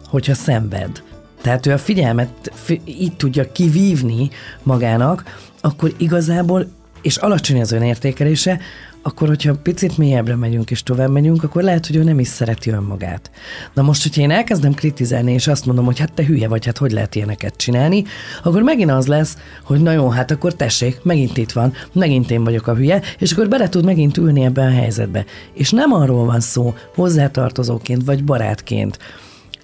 hogyha 0.09 0.35
szenved. 0.35 1.03
Tehát 1.43 1.67
ő 1.67 1.73
a 1.73 1.79
figyelmet 1.79 2.53
így 2.85 3.17
tudja 3.17 3.53
kivívni 3.53 4.31
magának, 4.63 5.39
akkor 5.61 5.93
igazából 5.97 6.67
és 7.07 7.17
alacsony 7.17 7.61
az 7.61 7.73
önértékelése, 7.73 8.61
akkor, 9.03 9.29
hogyha 9.29 9.55
picit 9.55 9.99
mélyebbre 9.99 10.37
megyünk 10.37 10.71
és 10.71 10.83
tovább 10.83 11.11
megyünk, 11.11 11.43
akkor 11.43 11.63
lehet, 11.63 11.87
hogy 11.87 11.97
ő 11.97 12.03
nem 12.03 12.19
is 12.19 12.29
szereti 12.29 12.71
önmagát. 12.71 13.31
Na 13.73 13.83
most, 13.83 14.03
hogyha 14.03 14.21
én 14.21 14.31
elkezdem 14.31 14.75
kritizálni, 14.75 15.33
és 15.33 15.47
azt 15.47 15.67
mondom, 15.67 15.85
hogy 15.85 15.99
hát 15.99 16.13
te 16.13 16.25
hülye 16.25 16.49
vagy, 16.49 16.65
hát 16.65 16.79
hogy 16.79 16.93
lehet 16.93 17.15
ilyeneket 17.15 17.57
csinálni, 17.57 18.05
akkor 18.43 18.63
megint 18.63 18.91
az 18.91 19.07
lesz, 19.07 19.37
hogy 19.63 19.81
na 19.81 19.93
jó, 19.93 20.09
hát 20.09 20.31
akkor 20.31 20.55
tessék, 20.55 20.99
megint 21.03 21.37
itt 21.37 21.53
van, 21.53 21.73
megint 21.93 22.31
én 22.31 22.45
vagyok 22.45 22.67
a 22.67 22.75
hülye, 22.75 23.03
és 23.19 23.33
akkor 23.33 23.49
bele 23.49 23.69
tud 23.69 23.85
megint 23.85 24.17
ülni 24.17 24.45
ebbe 24.45 24.63
a 24.63 24.71
helyzetbe. 24.71 25.25
És 25.53 25.71
nem 25.71 25.93
arról 25.93 26.25
van 26.25 26.41
szó 26.41 26.75
hozzátartozóként 26.95 28.05
vagy 28.05 28.25
barátként, 28.25 28.99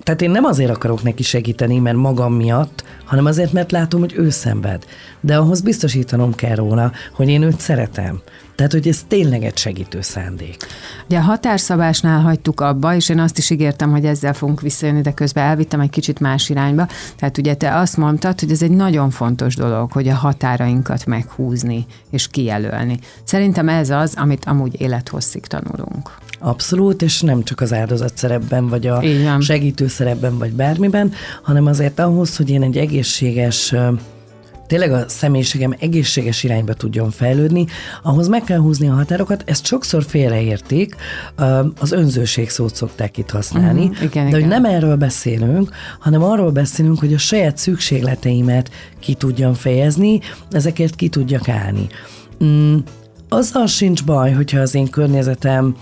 tehát 0.02 0.22
én 0.22 0.30
nem 0.30 0.44
azért 0.44 0.70
akarok 0.70 1.02
neki 1.02 1.22
segíteni, 1.22 1.78
mert 1.78 1.96
magam 1.96 2.34
miatt, 2.34 2.84
hanem 3.04 3.24
azért, 3.24 3.52
mert 3.52 3.72
látom, 3.72 4.00
hogy 4.00 4.14
ő 4.16 4.30
szenved. 4.30 4.84
De 5.20 5.36
ahhoz 5.36 5.60
biztosítanom 5.60 6.34
kell 6.34 6.54
róla, 6.54 6.92
hogy 7.12 7.28
én 7.28 7.42
őt 7.42 7.60
szeretem. 7.60 8.20
Tehát, 8.54 8.72
hogy 8.72 8.88
ez 8.88 9.04
tényleg 9.08 9.44
egy 9.44 9.56
segítő 9.56 10.00
szándék. 10.00 10.56
Ugye 11.06 11.18
a 11.18 11.22
határszabásnál 11.22 12.20
hagytuk 12.20 12.60
abba, 12.60 12.94
és 12.94 13.08
én 13.08 13.18
azt 13.18 13.38
is 13.38 13.50
ígértem, 13.50 13.90
hogy 13.90 14.04
ezzel 14.04 14.32
fogunk 14.34 14.60
visszajönni, 14.60 15.00
de 15.00 15.12
közben 15.12 15.44
elvittem 15.44 15.80
egy 15.80 15.90
kicsit 15.90 16.20
más 16.20 16.48
irányba. 16.48 16.86
Tehát 17.16 17.38
ugye 17.38 17.54
te 17.54 17.76
azt 17.76 17.96
mondtad, 17.96 18.40
hogy 18.40 18.50
ez 18.50 18.62
egy 18.62 18.70
nagyon 18.70 19.10
fontos 19.10 19.56
dolog, 19.56 19.92
hogy 19.92 20.08
a 20.08 20.14
határainkat 20.14 21.06
meghúzni 21.06 21.86
és 22.10 22.28
kijelölni. 22.28 22.98
Szerintem 23.24 23.68
ez 23.68 23.90
az, 23.90 24.14
amit 24.16 24.44
amúgy 24.44 24.80
élethosszig 24.80 25.46
tanulunk. 25.46 26.10
Abszolút, 26.42 27.02
és 27.02 27.20
nem 27.20 27.42
csak 27.42 27.60
az 27.60 27.72
áldozat 27.72 28.16
szerepben, 28.16 28.68
vagy 28.68 28.86
a 28.86 29.02
segítő 29.40 29.88
szerepben, 29.88 30.38
vagy 30.38 30.52
bármiben, 30.52 31.12
hanem 31.42 31.66
azért 31.66 31.98
ahhoz, 31.98 32.36
hogy 32.36 32.50
én 32.50 32.62
egy 32.62 32.76
egészséges 32.76 33.74
tényleg 34.72 34.92
a 34.92 35.08
személyiségem 35.08 35.74
egészséges 35.78 36.42
irányba 36.42 36.74
tudjon 36.74 37.10
fejlődni, 37.10 37.66
ahhoz 38.02 38.28
meg 38.28 38.44
kell 38.44 38.58
húzni 38.58 38.88
a 38.88 38.92
határokat, 38.92 39.42
ezt 39.46 39.64
sokszor 39.64 40.04
félreérték, 40.04 40.96
az 41.80 41.92
önzőség 41.92 42.50
szót 42.50 42.74
szokták 42.74 43.18
itt 43.18 43.30
használni, 43.30 43.84
uh-huh, 43.84 44.02
igen, 44.02 44.30
de 44.30 44.36
igen. 44.36 44.40
hogy 44.40 44.48
nem 44.48 44.64
erről 44.64 44.96
beszélünk, 44.96 45.70
hanem 45.98 46.22
arról 46.22 46.50
beszélünk, 46.50 46.98
hogy 46.98 47.14
a 47.14 47.18
saját 47.18 47.56
szükségleteimet 47.56 48.70
ki 48.98 49.14
tudjam 49.14 49.54
fejezni, 49.54 50.20
ezekért 50.50 50.94
ki 50.94 51.08
tudjak 51.08 51.48
állni. 51.48 51.86
Mm, 52.44 52.76
azzal 53.28 53.66
sincs 53.66 54.04
baj, 54.04 54.32
hogyha 54.32 54.60
az 54.60 54.74
én 54.74 54.90
környezetem 54.90 55.76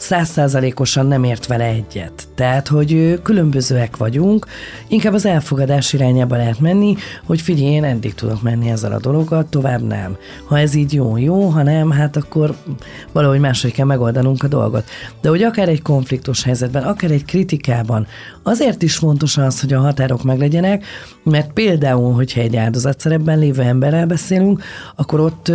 százszázalékosan 0.00 1.06
nem 1.06 1.24
ért 1.24 1.46
vele 1.46 1.64
egyet. 1.64 2.28
Tehát, 2.34 2.68
hogy 2.68 3.20
különbözőek 3.22 3.96
vagyunk, 3.96 4.46
inkább 4.88 5.12
az 5.12 5.26
elfogadás 5.26 5.92
irányába 5.92 6.36
lehet 6.36 6.60
menni, 6.60 6.96
hogy 7.24 7.40
figyelj, 7.40 7.70
én 7.70 7.84
eddig 7.84 8.14
tudok 8.14 8.42
menni 8.42 8.70
ezzel 8.70 8.92
a 8.92 9.00
dologgal, 9.00 9.48
tovább 9.48 9.82
nem. 9.82 10.16
Ha 10.44 10.58
ez 10.58 10.74
így 10.74 10.92
jó, 10.92 11.16
jó, 11.16 11.48
ha 11.48 11.62
nem, 11.62 11.90
hát 11.90 12.16
akkor 12.16 12.54
valahogy 13.12 13.40
máshogy 13.40 13.72
kell 13.72 13.86
megoldanunk 13.86 14.42
a 14.42 14.48
dolgot. 14.48 14.84
De 15.20 15.28
hogy 15.28 15.42
akár 15.42 15.68
egy 15.68 15.82
konfliktus 15.82 16.42
helyzetben, 16.42 16.82
akár 16.82 17.10
egy 17.10 17.24
kritikában, 17.24 18.06
azért 18.42 18.82
is 18.82 18.96
fontos 18.96 19.36
az, 19.36 19.60
hogy 19.60 19.72
a 19.72 19.80
határok 19.80 20.22
meglegyenek, 20.22 20.84
mert 21.22 21.52
például, 21.52 22.14
hogyha 22.14 22.40
egy 22.40 22.56
áldozatszerepben 22.56 23.38
lévő 23.38 23.62
emberrel 23.62 24.06
beszélünk, 24.06 24.62
akkor 24.96 25.20
ott 25.20 25.52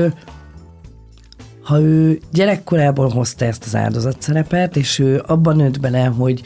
ha 1.66 1.80
ő 1.82 2.20
gyerekkorából 2.32 3.10
hozta 3.10 3.46
ezt 3.46 3.64
az 3.66 3.76
áldozatszerepet, 3.76 4.76
és 4.76 5.00
ő 5.00 5.24
abban 5.28 5.56
nőtt 5.56 5.80
bele, 5.80 6.06
hogy 6.06 6.42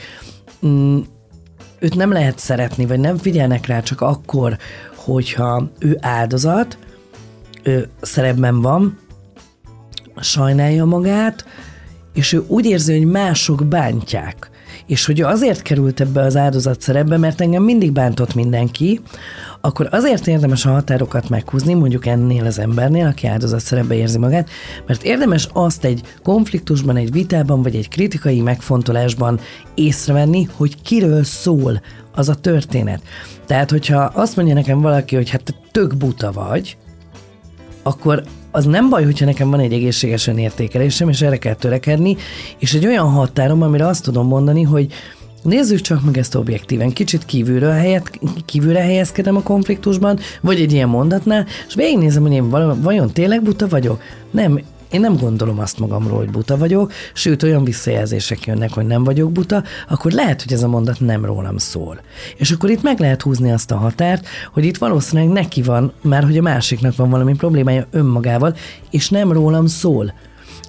mm, 0.66 1.00
őt 1.80 1.96
nem 1.96 2.12
lehet 2.12 2.40
szeretni, 2.40 2.86
vagy 2.86 3.00
nem 3.00 3.18
figyelnek 3.18 3.66
rá 3.66 3.82
csak 3.82 4.02
akkor, 4.02 4.58
hogyha 4.96 5.70
ő 5.80 5.98
áldozat, 6.02 6.78
ő 7.64 7.90
szerepben 8.02 8.62
van, 8.62 9.00
sajnálja 10.20 10.86
magát, 10.86 11.46
és 12.14 12.34
ő 12.34 12.44
úgy 12.48 12.66
érzi, 12.66 12.98
hogy 12.98 13.08
mások 13.08 13.66
bántják. 13.66 14.50
És 14.86 15.06
hogy 15.06 15.22
azért 15.22 15.62
került 15.62 16.00
ebbe 16.00 16.22
az 16.22 16.36
áldozat 16.36 16.82
szerepbe, 16.82 17.18
mert 17.18 17.42
engem 17.42 17.64
mindig 17.64 17.92
bántott 17.92 18.34
mindenki, 18.34 19.02
akkor 19.62 19.88
azért 19.92 20.28
érdemes 20.28 20.66
a 20.66 20.70
határokat 20.72 21.30
meghúzni, 21.30 21.74
mondjuk 21.74 22.06
ennél 22.06 22.46
az 22.46 22.60
embernél, 22.60 23.06
aki 23.06 23.28
áldozat 23.28 23.60
szerepbe 23.60 23.96
érzi 23.96 24.18
magát, 24.18 24.50
mert 24.88 25.04
érdemes 25.04 25.48
azt 25.54 25.84
egy 25.84 26.02
konfliktusban, 26.24 26.96
egy 26.96 27.12
vitában, 27.12 27.62
vagy 27.62 27.76
egy 27.76 27.90
kritikai 27.90 28.42
megfontolásban 28.42 29.40
észrevenni, 29.74 30.48
hogy 30.56 30.82
kiről 30.82 31.24
szól 31.24 31.82
az 32.16 32.30
a 32.30 32.36
történet. 32.36 33.02
Tehát, 33.46 33.70
hogyha 33.70 34.00
azt 34.02 34.36
mondja 34.36 34.54
nekem 34.54 34.82
valaki, 34.82 35.16
hogy 35.16 35.30
hát 35.30 35.44
te 35.44 35.54
tök 35.72 35.98
buta 35.98 36.32
vagy, 36.32 36.78
akkor 37.84 38.24
az 38.52 38.66
nem 38.66 38.90
baj, 38.90 39.04
hogyha 39.04 39.26
nekem 39.26 39.50
van 39.50 39.60
egy 39.60 39.74
egészséges 39.74 40.28
önértékelésem, 40.28 41.10
és 41.10 41.22
erre 41.22 41.38
kell 41.38 41.56
törekedni, 41.56 42.18
és 42.58 42.74
egy 42.74 42.86
olyan 42.86 43.10
határom, 43.10 43.62
amire 43.62 43.88
azt 43.88 44.04
tudom 44.04 44.28
mondani, 44.28 44.62
hogy 44.62 44.94
Nézzük 45.44 45.82
csak 45.82 46.06
meg 46.06 46.18
ezt 46.18 46.36
objektíven, 46.36 46.90
kicsit 46.90 47.26
kívülről 47.26 47.72
helyet, 47.72 48.20
kívülre 48.46 48.82
helyezkedem 48.82 49.36
a 49.36 49.42
konfliktusban, 49.44 50.20
vagy 50.42 50.62
egy 50.62 50.74
ilyen 50.74 50.90
mondatnál, 50.90 51.46
és 51.68 51.76
végignézem, 51.76 52.22
hogy 52.22 52.32
én 52.32 52.50
vajon 52.82 53.12
tényleg 53.12 53.44
buta 53.44 53.68
vagyok? 53.68 54.02
Nem, 54.32 54.60
én 54.92 55.00
nem 55.00 55.18
gondolom 55.18 55.60
azt 55.60 55.80
magamról, 55.80 56.18
hogy 56.18 56.30
buta 56.30 56.58
vagyok, 56.58 56.92
sőt 57.14 57.44
olyan 57.44 57.64
visszajelzések 57.64 58.46
jönnek, 58.46 58.74
hogy 58.74 58.86
nem 58.86 59.04
vagyok 59.04 59.32
buta, 59.32 59.64
akkor 59.90 60.12
lehet, 60.12 60.42
hogy 60.42 60.54
ez 60.54 60.64
a 60.64 60.68
mondat 60.68 61.00
nem 61.00 61.26
rólam 61.26 61.58
szól. 61.58 62.00
És 62.38 62.52
akkor 62.52 62.70
itt 62.70 62.82
meg 62.82 63.00
lehet 63.00 63.22
húzni 63.22 63.52
azt 63.52 63.72
a 63.72 63.78
határt, 63.78 64.28
hogy 64.54 64.66
itt 64.66 64.78
valószínűleg 64.78 65.32
neki 65.32 65.62
van, 65.62 65.94
mert 66.02 66.26
hogy 66.26 66.38
a 66.38 66.42
másiknak 66.42 66.96
van 66.96 67.10
valami 67.10 67.36
problémája 67.36 67.88
önmagával, 67.92 68.56
és 68.92 69.10
nem 69.10 69.32
rólam 69.32 69.66
szól. 69.66 70.14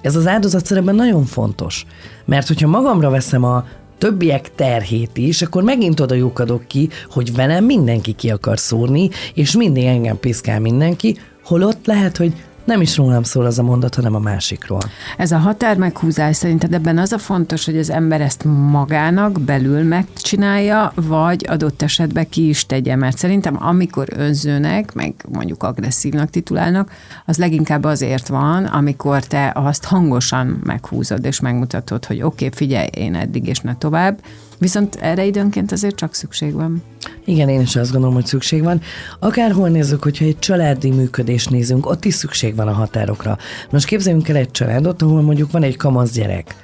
Ez 0.01 0.15
az 0.15 0.27
áldozatszerepben 0.27 0.95
nagyon 0.95 1.25
fontos, 1.25 1.85
mert 2.25 2.47
hogyha 2.47 2.67
magamra 2.67 3.09
veszem 3.09 3.43
a 3.43 3.65
többiek 3.97 4.55
terhét 4.55 5.17
is, 5.17 5.41
akkor 5.41 5.63
megint 5.63 5.99
oda 5.99 6.15
lyukadok 6.15 6.67
ki, 6.67 6.89
hogy 7.09 7.35
velem 7.35 7.65
mindenki 7.65 8.13
ki 8.13 8.29
akar 8.29 8.59
szúrni, 8.59 9.09
és 9.33 9.55
mindig 9.55 9.83
engem 9.83 10.19
piszkál 10.19 10.59
mindenki, 10.59 11.17
holott 11.43 11.85
lehet, 11.85 12.17
hogy 12.17 12.33
nem 12.63 12.81
is 12.81 12.97
rólam 12.97 13.23
szól 13.23 13.45
az 13.45 13.59
a 13.59 13.63
mondat, 13.63 13.95
hanem 13.95 14.15
a 14.15 14.19
másikról. 14.19 14.81
Ez 15.17 15.31
a 15.31 15.37
határ 15.37 15.77
meghúzás 15.77 16.35
szerinted 16.35 16.73
ebben 16.73 16.97
az 16.97 17.11
a 17.11 17.17
fontos, 17.17 17.65
hogy 17.65 17.77
az 17.77 17.89
ember 17.89 18.21
ezt 18.21 18.43
magának 18.71 19.41
belül 19.41 19.83
megcsinálja, 19.83 20.91
vagy 20.95 21.45
adott 21.49 21.81
esetben 21.81 22.29
ki 22.29 22.47
is 22.47 22.65
tegye, 22.65 22.95
mert 22.95 23.17
szerintem 23.17 23.57
amikor 23.63 24.07
önzőnek, 24.15 24.93
meg 24.93 25.13
mondjuk 25.31 25.63
agresszívnak 25.63 26.29
titulálnak, 26.29 26.91
az 27.25 27.37
leginkább 27.37 27.83
azért 27.83 28.27
van, 28.27 28.65
amikor 28.65 29.23
te 29.23 29.51
azt 29.55 29.85
hangosan 29.85 30.61
meghúzod, 30.63 31.25
és 31.25 31.39
megmutatod, 31.39 32.05
hogy 32.05 32.21
oké, 32.21 32.45
okay, 32.45 32.57
figyelj, 32.57 32.87
én 32.93 33.15
eddig 33.15 33.47
és 33.47 33.59
ne 33.59 33.75
tovább, 33.75 34.19
Viszont 34.61 34.95
erre 34.95 35.25
időnként 35.25 35.71
azért 35.71 35.95
csak 35.95 36.13
szükség 36.13 36.53
van. 36.53 36.83
Igen, 37.31 37.49
én 37.49 37.61
is 37.61 37.75
azt 37.75 37.91
gondolom, 37.91 38.15
hogy 38.15 38.25
szükség 38.25 38.63
van. 38.63 38.81
Akárhol 39.19 39.69
nézzük, 39.69 40.03
hogyha 40.03 40.25
egy 40.25 40.39
családi 40.39 40.91
működést 40.91 41.49
nézünk, 41.49 41.85
ott 41.85 42.05
is 42.05 42.13
szükség 42.13 42.55
van 42.55 42.67
a 42.67 42.71
határokra. 42.71 43.37
Most 43.69 43.85
képzeljünk 43.85 44.29
el 44.29 44.35
egy 44.35 44.51
családot, 44.51 45.01
ahol 45.01 45.21
mondjuk 45.21 45.51
van 45.51 45.63
egy 45.63 45.77
kamasz 45.77 46.11
gyerek, 46.11 46.55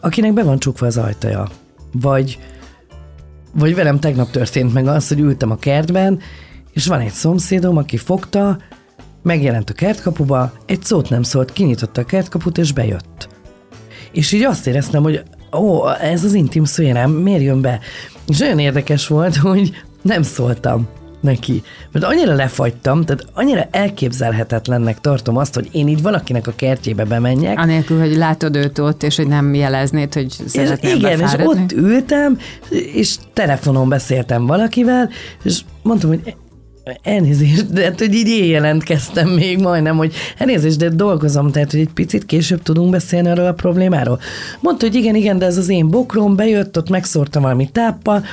akinek 0.00 0.32
be 0.32 0.42
van 0.42 0.58
csukva 0.58 0.86
az 0.86 0.96
ajtaja. 0.96 1.48
Vagy, 1.92 2.38
vagy 3.54 3.74
velem 3.74 4.00
tegnap 4.00 4.30
történt 4.30 4.72
meg 4.72 4.86
az, 4.86 5.08
hogy 5.08 5.20
ültem 5.20 5.50
a 5.50 5.56
kertben, 5.56 6.18
és 6.72 6.86
van 6.86 7.00
egy 7.00 7.12
szomszédom, 7.12 7.76
aki 7.76 7.96
fogta, 7.96 8.58
megjelent 9.22 9.70
a 9.70 9.74
kertkapuba, 9.74 10.52
egy 10.66 10.82
szót 10.82 11.08
nem 11.08 11.22
szólt, 11.22 11.52
kinyitotta 11.52 12.00
a 12.00 12.04
kertkaput, 12.04 12.58
és 12.58 12.72
bejött. 12.72 13.28
És 14.12 14.32
így 14.32 14.42
azt 14.42 14.66
éreztem, 14.66 15.02
hogy 15.02 15.22
ó, 15.56 15.90
ez 16.00 16.24
az 16.24 16.34
intim 16.34 16.64
szférám, 16.64 17.10
miért 17.10 17.42
jön 17.42 17.60
be? 17.60 17.80
És 18.28 18.40
olyan 18.40 18.58
érdekes 18.58 19.06
volt, 19.06 19.36
hogy 19.36 19.72
nem 20.02 20.22
szóltam 20.22 20.88
neki. 21.22 21.62
Mert 21.92 22.04
annyira 22.04 22.34
lefagytam, 22.34 23.04
tehát 23.04 23.26
annyira 23.32 23.68
elképzelhetetlennek 23.70 25.00
tartom 25.00 25.36
azt, 25.36 25.54
hogy 25.54 25.68
én 25.72 25.88
így 25.88 26.02
valakinek 26.02 26.46
a 26.46 26.52
kertjébe 26.56 27.04
bemenjek. 27.04 27.58
Anélkül, 27.58 27.98
hogy 27.98 28.16
látod 28.16 28.56
őt 28.56 28.78
ott, 28.78 29.02
és 29.02 29.16
hogy 29.16 29.26
nem 29.26 29.54
jeleznéd, 29.54 30.14
hogy 30.14 30.30
szeretnél 30.46 30.96
Igen, 30.96 31.20
és 31.20 31.32
ott 31.38 31.72
ültem, 31.72 32.38
és 32.94 33.16
telefonon 33.32 33.88
beszéltem 33.88 34.46
valakivel, 34.46 35.10
és 35.42 35.60
mondtam, 35.82 36.10
hogy 36.10 36.34
Elnézést, 37.02 37.72
de 37.72 37.84
hát, 37.84 37.98
hogy 37.98 38.14
így 38.14 38.28
én 38.28 38.44
jelentkeztem 38.44 39.28
még 39.28 39.58
majdnem, 39.58 39.96
hogy 39.96 40.14
elnézést, 40.38 40.78
de 40.78 40.88
dolgozom, 40.88 41.50
tehát, 41.50 41.70
hogy 41.70 41.80
egy 41.80 41.92
picit 41.94 42.24
később 42.24 42.62
tudunk 42.62 42.90
beszélni 42.90 43.28
erről 43.28 43.46
a 43.46 43.52
problémáról. 43.52 44.20
Mondta, 44.60 44.86
hogy 44.86 44.94
igen, 44.94 45.14
igen, 45.14 45.38
de 45.38 45.46
ez 45.46 45.56
az 45.56 45.68
én 45.68 45.88
bokrom, 45.88 46.36
bejött, 46.36 46.76
ott 46.76 46.88
megszórta 46.88 47.40
valami 47.40 47.70
táppal, 47.70 48.24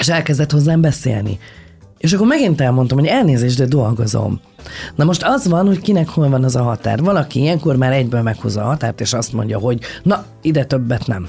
és 0.00 0.08
elkezdett 0.08 0.50
hozzám 0.50 0.80
beszélni. 0.80 1.38
És 1.98 2.12
akkor 2.12 2.26
megint 2.26 2.60
elmondtam, 2.60 2.98
hogy 2.98 3.06
elnézést, 3.06 3.58
de 3.58 3.64
dolgozom. 3.64 4.40
Na 4.94 5.04
most 5.04 5.22
az 5.22 5.48
van, 5.48 5.66
hogy 5.66 5.80
kinek 5.80 6.08
hol 6.08 6.28
van 6.28 6.44
az 6.44 6.56
a 6.56 6.62
határ. 6.62 7.02
Valaki 7.02 7.40
ilyenkor 7.40 7.76
már 7.76 7.92
egyből 7.92 8.22
meghozza 8.22 8.62
a 8.62 8.66
határt, 8.66 9.00
és 9.00 9.12
azt 9.12 9.32
mondja, 9.32 9.58
hogy 9.58 9.80
na, 10.02 10.24
ide 10.42 10.64
többet 10.64 11.06
nem. 11.06 11.28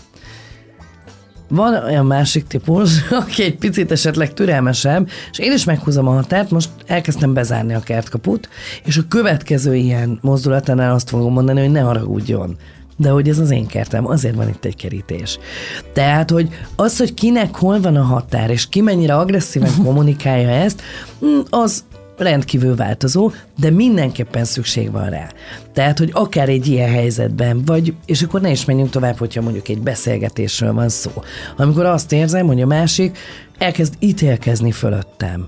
Van 1.47 1.84
olyan 1.84 2.05
másik 2.05 2.47
típus, 2.47 2.89
aki 3.21 3.43
egy 3.43 3.57
picit 3.57 3.91
esetleg 3.91 4.34
türelmesebb, 4.34 5.10
és 5.31 5.39
én 5.39 5.51
is 5.51 5.63
meghúzom 5.63 6.07
a 6.07 6.13
határt, 6.13 6.51
most 6.51 6.69
elkezdtem 6.86 7.34
bezárni 7.34 7.73
a 7.73 7.79
kertkaput, 7.79 8.49
és 8.86 8.97
a 8.97 9.07
következő 9.07 9.75
ilyen 9.75 10.19
mozdulatánál 10.21 10.93
azt 10.93 11.10
fogom 11.10 11.34
mondani, 11.34 11.60
hogy 11.60 11.71
ne 11.71 11.79
haragudjon 11.81 12.57
de 12.97 13.10
hogy 13.10 13.30
ez 13.30 13.39
az 13.39 13.51
én 13.51 13.67
kertem, 13.67 14.08
azért 14.08 14.36
van 14.36 14.49
itt 14.49 14.65
egy 14.65 14.75
kerítés. 14.75 15.39
Tehát, 15.93 16.30
hogy 16.30 16.49
az, 16.75 16.97
hogy 16.97 17.13
kinek 17.13 17.56
hol 17.56 17.82
van 17.82 17.95
a 17.95 18.04
határ, 18.04 18.49
és 18.49 18.69
ki 18.69 18.82
mennyire 18.82 19.15
agresszíven 19.15 19.71
kommunikálja 19.86 20.49
ezt, 20.49 20.82
hm, 21.19 21.39
az 21.49 21.84
rendkívül 22.17 22.75
változó, 22.75 23.32
de 23.60 23.69
mindenképpen 23.69 24.45
szükség 24.45 24.91
van 24.91 25.10
rá. 25.10 25.27
Tehát, 25.73 25.97
hogy 25.97 26.10
akár 26.13 26.49
egy 26.49 26.67
ilyen 26.67 26.89
helyzetben, 26.89 27.62
vagy, 27.65 27.93
és 28.06 28.21
akkor 28.21 28.41
ne 28.41 28.51
is 28.51 28.65
menjünk 28.65 28.89
tovább, 28.89 29.17
hogyha 29.17 29.41
mondjuk 29.41 29.67
egy 29.67 29.80
beszélgetésről 29.82 30.73
van 30.73 30.89
szó. 30.89 31.12
Amikor 31.58 31.86
azt 31.86 32.12
érzem, 32.12 32.47
hogy 32.47 32.62
a 32.62 32.65
másik 32.65 33.17
elkezd 33.58 33.93
ítélkezni 33.99 34.71
fölöttem 34.71 35.47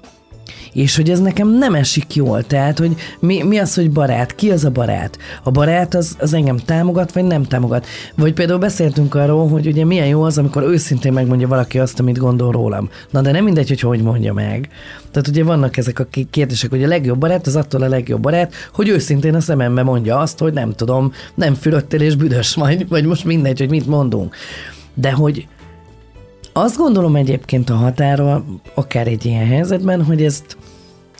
és 0.73 0.95
hogy 0.95 1.09
ez 1.09 1.19
nekem 1.19 1.49
nem 1.57 1.75
esik 1.75 2.15
jól, 2.15 2.43
tehát, 2.43 2.79
hogy 2.79 2.95
mi, 3.19 3.43
mi 3.43 3.57
az, 3.57 3.75
hogy 3.75 3.91
barát, 3.91 4.35
ki 4.35 4.51
az 4.51 4.65
a 4.65 4.69
barát? 4.69 5.17
A 5.43 5.51
barát 5.51 5.93
az, 5.93 6.15
az 6.19 6.33
engem 6.33 6.57
támogat, 6.57 7.13
vagy 7.13 7.23
nem 7.23 7.43
támogat? 7.43 7.85
Vagy 8.15 8.33
például 8.33 8.59
beszéltünk 8.59 9.15
arról, 9.15 9.47
hogy 9.47 9.67
ugye 9.67 9.85
milyen 9.85 10.07
jó 10.07 10.21
az, 10.21 10.37
amikor 10.37 10.63
őszintén 10.63 11.13
megmondja 11.13 11.47
valaki 11.47 11.79
azt, 11.79 11.99
amit 11.99 12.17
gondol 12.17 12.51
rólam. 12.51 12.89
Na 13.09 13.21
de 13.21 13.31
nem 13.31 13.43
mindegy, 13.43 13.67
hogy 13.67 13.79
hogy 13.79 14.01
mondja 14.01 14.33
meg. 14.33 14.69
Tehát 15.11 15.27
ugye 15.27 15.43
vannak 15.43 15.77
ezek 15.77 15.99
a 15.99 16.07
kérdések, 16.29 16.69
hogy 16.69 16.83
a 16.83 16.87
legjobb 16.87 17.19
barát 17.19 17.47
az 17.47 17.55
attól 17.55 17.81
a 17.81 17.87
legjobb 17.87 18.21
barát, 18.21 18.53
hogy 18.73 18.89
őszintén 18.89 19.35
a 19.35 19.41
szemembe 19.41 19.83
mondja 19.83 20.17
azt, 20.17 20.39
hogy 20.39 20.53
nem 20.53 20.73
tudom, 20.73 21.11
nem 21.35 21.53
fülöttél 21.53 22.01
és 22.01 22.15
büdös 22.15 22.55
vagy, 22.55 22.87
vagy 22.87 23.05
most 23.05 23.25
mindegy, 23.25 23.59
hogy 23.59 23.69
mit 23.69 23.87
mondunk. 23.87 24.35
De 24.93 25.11
hogy 25.11 25.47
azt 26.53 26.77
gondolom 26.77 27.15
egyébként 27.15 27.69
a 27.69 27.75
határól, 27.75 28.45
akár 28.73 29.07
egy 29.07 29.25
ilyen 29.25 29.47
helyzetben, 29.47 30.03
hogy 30.03 30.23
ezt 30.23 30.57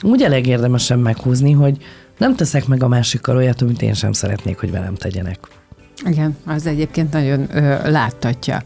úgy 0.01 0.21
elég 0.21 0.47
érdemesen 0.47 0.99
meghúzni, 0.99 1.51
hogy 1.51 1.77
nem 2.17 2.35
teszek 2.35 2.67
meg 2.67 2.83
a 2.83 2.87
másikkal 2.87 3.35
olyat, 3.35 3.61
amit 3.61 3.81
én 3.81 3.93
sem 3.93 4.11
szeretnék, 4.11 4.59
hogy 4.59 4.71
velem 4.71 4.95
tegyenek. 4.95 5.39
Igen, 6.05 6.37
az 6.45 6.65
egyébként 6.65 7.13
nagyon 7.13 7.55
ö, 7.55 7.89
láttatja, 7.91 8.63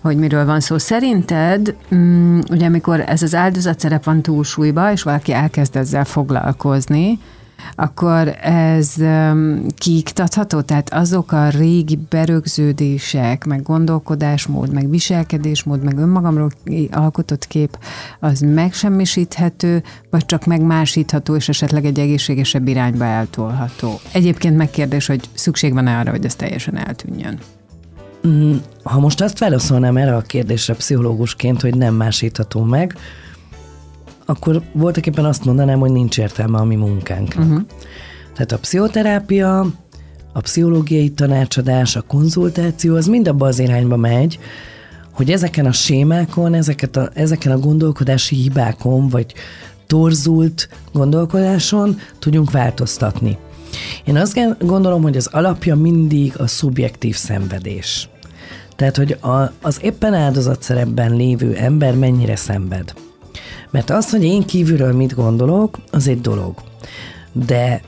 hogy 0.00 0.16
miről 0.16 0.44
van 0.44 0.60
szó. 0.60 0.78
Szerinted, 0.78 1.76
mm, 1.94 2.38
ugye 2.50 2.66
amikor 2.66 3.00
ez 3.00 3.22
az 3.22 3.34
áldozatszerep 3.34 4.04
van 4.04 4.22
túlsúlyba, 4.22 4.92
és 4.92 5.02
valaki 5.02 5.32
elkezd 5.32 5.76
ezzel 5.76 6.04
foglalkozni, 6.04 7.18
akkor 7.74 8.36
ez 8.42 8.94
kiiktatható? 9.76 10.60
Tehát 10.60 10.92
azok 10.92 11.32
a 11.32 11.48
régi 11.48 11.98
berögződések, 12.08 13.44
meg 13.44 13.62
gondolkodásmód, 13.62 14.72
meg 14.72 14.90
viselkedésmód, 14.90 15.82
meg 15.82 15.98
önmagamról 15.98 16.50
alkotott 16.90 17.46
kép, 17.46 17.78
az 18.20 18.40
megsemmisíthető, 18.40 19.82
vagy 20.10 20.26
csak 20.26 20.44
megmásítható, 20.44 21.34
és 21.34 21.48
esetleg 21.48 21.84
egy 21.84 21.98
egészségesebb 21.98 22.68
irányba 22.68 23.04
eltolható? 23.04 24.00
Egyébként 24.12 24.56
megkérdés, 24.56 25.06
hogy 25.06 25.28
szükség 25.34 25.72
van-e 25.72 25.98
arra, 25.98 26.10
hogy 26.10 26.24
ez 26.24 26.34
teljesen 26.34 26.76
eltűnjön? 26.76 27.38
Mm, 28.26 28.54
ha 28.82 29.00
most 29.00 29.20
azt 29.20 29.38
válaszolnám 29.38 29.96
erre 29.96 30.16
a 30.16 30.20
kérdésre 30.20 30.74
pszichológusként, 30.74 31.60
hogy 31.60 31.76
nem 31.76 31.94
másítható 31.94 32.62
meg, 32.62 32.96
akkor 34.32 34.62
voltak 34.72 35.06
éppen 35.06 35.24
azt 35.24 35.44
mondanám, 35.44 35.78
hogy 35.78 35.90
nincs 35.90 36.18
értelme 36.18 36.58
a 36.58 36.64
mi 36.64 36.76
munkánknak. 36.76 37.44
Uh-huh. 37.44 37.62
Tehát 38.34 38.52
a 38.52 38.58
pszichoterápia, 38.58 39.66
a 40.32 40.40
pszichológiai 40.40 41.10
tanácsadás, 41.10 41.96
a 41.96 42.02
konzultáció, 42.02 42.96
az 42.96 43.06
mind 43.06 43.28
abba 43.28 43.46
az 43.46 43.58
irányba 43.58 43.96
megy, 43.96 44.38
hogy 45.10 45.30
ezeken 45.30 45.66
a 45.66 45.72
sémákon, 45.72 46.54
ezeket 46.54 46.96
a, 46.96 47.10
ezeken 47.14 47.52
a 47.52 47.58
gondolkodási 47.58 48.36
hibákon, 48.36 49.08
vagy 49.08 49.34
torzult 49.86 50.68
gondolkodáson 50.92 51.98
tudjunk 52.18 52.50
változtatni. 52.50 53.38
Én 54.04 54.16
azt 54.16 54.38
gondolom, 54.58 55.02
hogy 55.02 55.16
az 55.16 55.26
alapja 55.26 55.76
mindig 55.76 56.32
a 56.38 56.46
szubjektív 56.46 57.16
szenvedés. 57.16 58.08
Tehát, 58.76 58.96
hogy 58.96 59.16
a, 59.20 59.52
az 59.60 59.78
éppen 59.82 60.14
áldozatszerepben 60.14 61.16
lévő 61.16 61.54
ember 61.54 61.94
mennyire 61.94 62.36
szenved. 62.36 62.94
Mert 63.72 63.90
az, 63.90 64.10
hogy 64.10 64.24
én 64.24 64.42
kívülről 64.42 64.92
mit 64.92 65.14
gondolok, 65.14 65.78
az 65.90 66.08
egy 66.08 66.20
dolog. 66.20 66.54
De 67.32 67.80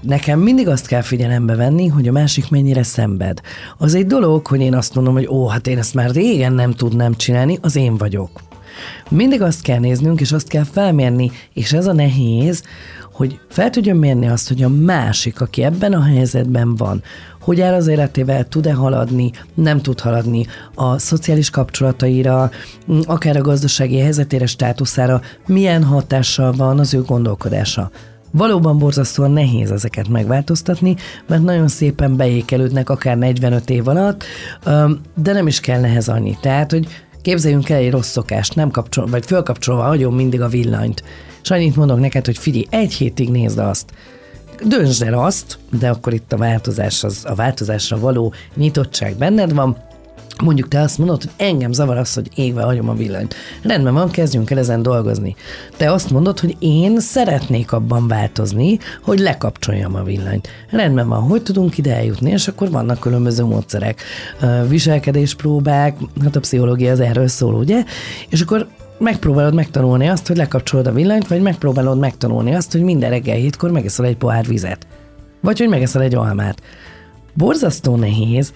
nekem 0.00 0.40
mindig 0.40 0.68
azt 0.68 0.86
kell 0.86 1.02
figyelembe 1.02 1.54
venni, 1.54 1.86
hogy 1.86 2.08
a 2.08 2.12
másik 2.12 2.50
mennyire 2.50 2.82
szenved. 2.82 3.40
Az 3.78 3.94
egy 3.94 4.06
dolog, 4.06 4.46
hogy 4.46 4.60
én 4.60 4.74
azt 4.74 4.94
mondom, 4.94 5.14
hogy 5.14 5.26
ó, 5.26 5.46
hát 5.46 5.66
én 5.66 5.78
ezt 5.78 5.94
már 5.94 6.10
régen 6.10 6.52
nem 6.52 6.72
tudnám 6.72 7.14
csinálni, 7.14 7.58
az 7.60 7.76
én 7.76 7.96
vagyok. 7.96 8.40
Mindig 9.08 9.42
azt 9.42 9.62
kell 9.62 9.78
néznünk, 9.78 10.20
és 10.20 10.32
azt 10.32 10.48
kell 10.48 10.64
felmérni, 10.64 11.30
és 11.52 11.72
ez 11.72 11.86
a 11.86 11.92
nehéz, 11.92 12.62
hogy 13.12 13.38
fel 13.48 13.70
tudjon 13.70 13.96
mérni 13.96 14.28
azt, 14.28 14.48
hogy 14.48 14.62
a 14.62 14.68
másik, 14.68 15.40
aki 15.40 15.62
ebben 15.62 15.92
a 15.92 16.02
helyzetben 16.02 16.76
van, 16.76 17.02
hogy 17.40 17.60
áll 17.60 17.74
az 17.74 17.86
életével, 17.86 18.48
tud-e 18.48 18.72
haladni, 18.72 19.30
nem 19.54 19.80
tud 19.80 20.00
haladni 20.00 20.46
a 20.74 20.98
szociális 20.98 21.50
kapcsolataira, 21.50 22.50
akár 23.04 23.36
a 23.36 23.40
gazdasági 23.40 23.98
helyzetére, 23.98 24.46
státuszára, 24.46 25.20
milyen 25.46 25.84
hatással 25.84 26.52
van 26.52 26.78
az 26.78 26.94
ő 26.94 27.02
gondolkodása. 27.02 27.90
Valóban 28.32 28.78
borzasztóan 28.78 29.30
nehéz 29.30 29.70
ezeket 29.70 30.08
megváltoztatni, 30.08 30.96
mert 31.26 31.42
nagyon 31.42 31.68
szépen 31.68 32.16
beékelődnek 32.16 32.90
akár 32.90 33.18
45 33.18 33.70
év 33.70 33.88
alatt, 33.88 34.24
de 35.14 35.32
nem 35.32 35.46
is 35.46 35.60
kell 35.60 35.80
nehez 35.80 36.08
annyi. 36.08 36.36
Tehát, 36.40 36.70
hogy 36.70 36.86
képzeljünk 37.22 37.68
el 37.68 37.78
egy 37.78 37.90
rossz 37.90 38.10
szokást, 38.10 38.54
nem 38.54 38.70
kapcsol, 38.70 39.06
vagy 39.06 39.26
fölkapcsolva 39.26 39.82
hagyom 39.82 40.14
mindig 40.14 40.40
a 40.40 40.48
villanyt. 40.48 41.02
És 41.42 41.50
annyit 41.50 41.76
mondok 41.76 42.00
neked, 42.00 42.26
hogy 42.26 42.38
figyelj, 42.38 42.66
egy 42.70 42.92
hétig 42.92 43.30
nézd 43.30 43.58
azt, 43.58 43.92
döntsd 44.64 45.02
el 45.02 45.14
azt, 45.14 45.58
de 45.78 45.88
akkor 45.88 46.12
itt 46.12 46.32
a 46.32 46.36
változás, 46.36 47.04
az, 47.04 47.24
a 47.24 47.34
változásra 47.34 47.98
való 47.98 48.32
nyitottság 48.54 49.16
benned 49.16 49.54
van, 49.54 49.76
Mondjuk 50.42 50.68
te 50.68 50.80
azt 50.80 50.98
mondod, 50.98 51.22
hogy 51.22 51.30
engem 51.36 51.72
zavar 51.72 51.96
az, 51.96 52.14
hogy 52.14 52.28
égve 52.34 52.62
hagyom 52.62 52.88
a 52.88 52.94
villanyt. 52.94 53.34
Rendben 53.62 53.94
van, 53.94 54.10
kezdjünk 54.10 54.50
el 54.50 54.58
ezen 54.58 54.82
dolgozni. 54.82 55.36
Te 55.76 55.92
azt 55.92 56.10
mondod, 56.10 56.40
hogy 56.40 56.56
én 56.58 57.00
szeretnék 57.00 57.72
abban 57.72 58.08
változni, 58.08 58.78
hogy 59.02 59.18
lekapcsoljam 59.18 59.94
a 59.94 60.02
villanyt. 60.02 60.48
Rendben 60.70 61.08
van, 61.08 61.22
hogy 61.22 61.42
tudunk 61.42 61.78
ide 61.78 61.94
eljutni, 61.94 62.30
és 62.30 62.48
akkor 62.48 62.70
vannak 62.70 63.00
különböző 63.00 63.44
módszerek. 63.44 64.02
Viselkedéspróbák, 64.68 65.96
hát 66.22 66.36
a 66.36 66.40
pszichológia 66.40 66.92
az 66.92 67.00
erről 67.00 67.28
szól, 67.28 67.54
ugye? 67.54 67.84
És 68.28 68.40
akkor 68.40 68.66
megpróbálod 69.00 69.54
megtanulni 69.54 70.08
azt, 70.08 70.26
hogy 70.26 70.36
lekapcsolod 70.36 70.86
a 70.86 70.92
villanyt, 70.92 71.28
vagy 71.28 71.42
megpróbálod 71.42 71.98
megtanulni 71.98 72.54
azt, 72.54 72.72
hogy 72.72 72.82
minden 72.82 73.10
reggel 73.10 73.36
hétkor 73.36 73.70
megeszel 73.70 74.04
egy 74.04 74.16
pohár 74.16 74.46
vizet. 74.46 74.86
Vagy 75.40 75.58
hogy 75.58 75.68
megeszel 75.68 76.02
egy 76.02 76.14
almát. 76.14 76.62
Borzasztó 77.34 77.96
nehéz 77.96 78.52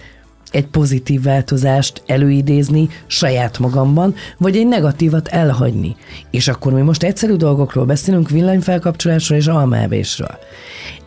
egy 0.51 0.67
pozitív 0.67 1.23
változást 1.23 2.03
előidézni 2.05 2.89
saját 3.07 3.59
magamban, 3.59 4.15
vagy 4.37 4.57
egy 4.57 4.67
negatívat 4.67 5.27
elhagyni. 5.27 5.95
És 6.31 6.47
akkor 6.47 6.73
mi 6.73 6.81
most 6.81 7.03
egyszerű 7.03 7.33
dolgokról 7.33 7.85
beszélünk, 7.85 8.29
villanyfelkapcsolásról 8.29 9.37
és 9.37 9.47
almávésről. 9.47 10.37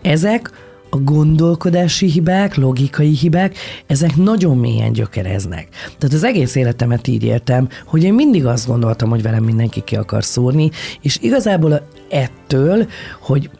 Ezek 0.02 0.50
a 0.90 0.96
gondolkodási 0.96 2.06
hibák, 2.06 2.54
logikai 2.54 3.10
hibák, 3.10 3.56
ezek 3.86 4.16
nagyon 4.16 4.56
mélyen 4.56 4.92
gyökereznek. 4.92 5.68
Tehát 5.98 6.14
az 6.14 6.24
egész 6.24 6.54
életemet 6.54 7.06
így 7.06 7.24
éltem, 7.24 7.68
hogy 7.86 8.02
én 8.02 8.14
mindig 8.14 8.46
azt 8.46 8.66
gondoltam, 8.66 9.08
hogy 9.08 9.22
velem 9.22 9.44
mindenki 9.44 9.82
ki 9.84 9.96
akar 9.96 10.24
szúrni, 10.24 10.70
és 11.00 11.18
igazából 11.20 11.88
ettől, 12.10 12.86
hogy 13.20 13.50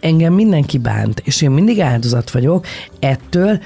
engem 0.00 0.32
mindenki 0.32 0.78
bánt, 0.78 1.22
és 1.24 1.42
én 1.42 1.50
mindig 1.50 1.80
áldozat 1.80 2.30
vagyok, 2.30 2.66
ettől 3.00 3.60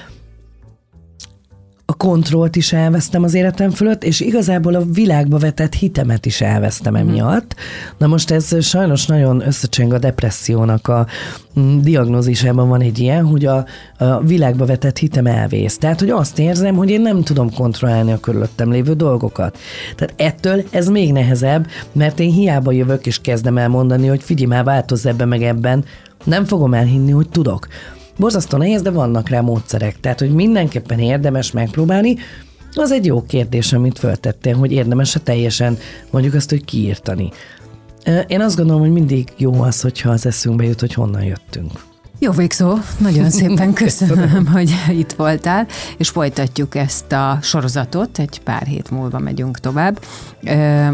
kontrollt 2.01 2.57
is 2.57 2.73
elvesztem 2.73 3.23
az 3.23 3.35
életem 3.35 3.71
fölött, 3.71 4.05
és 4.05 4.21
igazából 4.21 4.75
a 4.75 4.85
világba 4.93 5.39
vetett 5.39 5.75
hitemet 5.75 6.27
is 6.27 6.41
elvesztem 6.41 6.93
mhm. 6.93 7.09
emiatt. 7.09 7.55
Na 7.99 8.07
most 8.07 8.31
ez 8.31 8.65
sajnos 8.65 9.07
nagyon 9.07 9.47
összecseng 9.47 9.93
a 9.93 9.99
depressziónak 9.99 10.89
a 10.89 11.07
mm, 11.61 11.81
diagnózisában 11.81 12.69
van 12.69 12.81
egy 12.81 12.99
ilyen, 12.99 13.25
hogy 13.25 13.47
a, 13.47 13.65
a 13.99 14.21
világba 14.21 14.65
vetett 14.65 14.99
hitem 14.99 15.27
elvész. 15.27 15.79
Tehát, 15.79 16.01
hogy 16.01 16.11
azt 16.11 16.39
érzem, 16.39 16.75
hogy 16.75 16.91
én 16.91 17.01
nem 17.01 17.23
tudom 17.23 17.55
kontrollálni 17.55 18.13
a 18.13 18.21
körülöttem 18.21 18.71
lévő 18.71 18.93
dolgokat. 18.93 19.59
Tehát 19.97 20.15
ettől 20.17 20.65
ez 20.71 20.89
még 20.89 21.13
nehezebb, 21.13 21.67
mert 21.93 22.21
én 22.21 22.31
hiába 22.31 22.73
jövök 22.73 23.07
és 23.07 23.21
kezdem 23.21 23.59
el 23.59 23.69
mondani, 23.69 24.07
hogy 24.07 24.23
figyelj 24.23 24.49
már, 24.49 24.65
változz 24.65 25.07
ebben 25.07 25.29
meg 25.29 25.43
ebben, 25.43 25.85
nem 26.25 26.45
fogom 26.45 26.75
elhinni, 26.75 27.11
hogy 27.11 27.29
tudok. 27.29 27.67
Borzasztó 28.21 28.57
nehéz, 28.57 28.83
de 28.83 28.91
vannak 28.91 29.29
rá 29.29 29.41
módszerek. 29.41 30.01
Tehát, 30.01 30.19
hogy 30.19 30.35
mindenképpen 30.35 30.99
érdemes 30.99 31.51
megpróbálni, 31.51 32.17
az 32.75 32.93
egy 32.93 33.07
jó 33.07 33.23
kérdés, 33.23 33.73
amit 33.73 33.99
föltettél, 33.99 34.57
hogy 34.57 34.73
érdemes-e 34.73 35.19
teljesen 35.19 35.79
mondjuk 36.11 36.35
azt, 36.35 36.51
hogy 36.51 36.65
kiírtani. 36.65 37.31
Én 38.27 38.41
azt 38.41 38.57
gondolom, 38.57 38.81
hogy 38.81 38.91
mindig 38.91 39.29
jó 39.37 39.63
az, 39.63 39.81
hogyha 39.81 40.11
az 40.11 40.27
eszünkbe 40.27 40.65
jut, 40.65 40.81
hogy 40.81 40.95
honnan 40.95 41.23
jöttünk. 41.23 41.71
Jó 42.19 42.31
végszó, 42.31 42.75
nagyon 42.99 43.31
szépen 43.41 43.73
köszönöm, 43.73 44.47
hogy 44.47 44.71
itt 44.91 45.13
voltál, 45.13 45.67
és 45.97 46.09
folytatjuk 46.09 46.75
ezt 46.75 47.13
a 47.13 47.39
sorozatot, 47.43 48.19
egy 48.19 48.41
pár 48.45 48.67
hét 48.67 48.91
múlva 48.91 49.19
megyünk 49.19 49.59
tovább. 49.59 50.01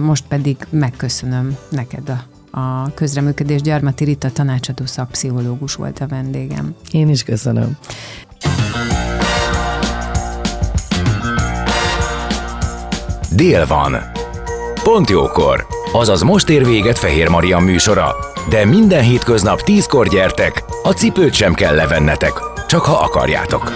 Most 0.00 0.24
pedig 0.28 0.56
megköszönöm 0.70 1.56
neked 1.70 2.08
a 2.08 2.35
a 2.50 2.94
közreműködés 2.94 3.60
Gyarmati 3.60 4.04
Rita 4.04 4.30
tanácsadó 4.30 4.86
szakpszichológus 4.86 5.74
volt 5.74 5.98
a 5.98 6.06
vendégem. 6.06 6.74
Én 6.90 7.08
is 7.08 7.22
köszönöm. 7.22 7.76
Dél 13.36 13.66
van. 13.66 13.96
Pont 14.82 15.10
jókor. 15.10 15.66
Azaz 15.92 16.22
most 16.22 16.48
ér 16.48 16.64
véget 16.64 16.98
Fehér 16.98 17.28
Maria 17.28 17.58
műsora. 17.58 18.14
De 18.48 18.64
minden 18.64 19.02
hétköznap 19.02 19.62
tízkor 19.62 20.08
gyertek, 20.08 20.64
a 20.82 20.90
cipőt 20.90 21.32
sem 21.32 21.54
kell 21.54 21.74
levennetek, 21.74 22.32
csak 22.66 22.80
ha 22.80 22.96
akarjátok. 22.96 23.72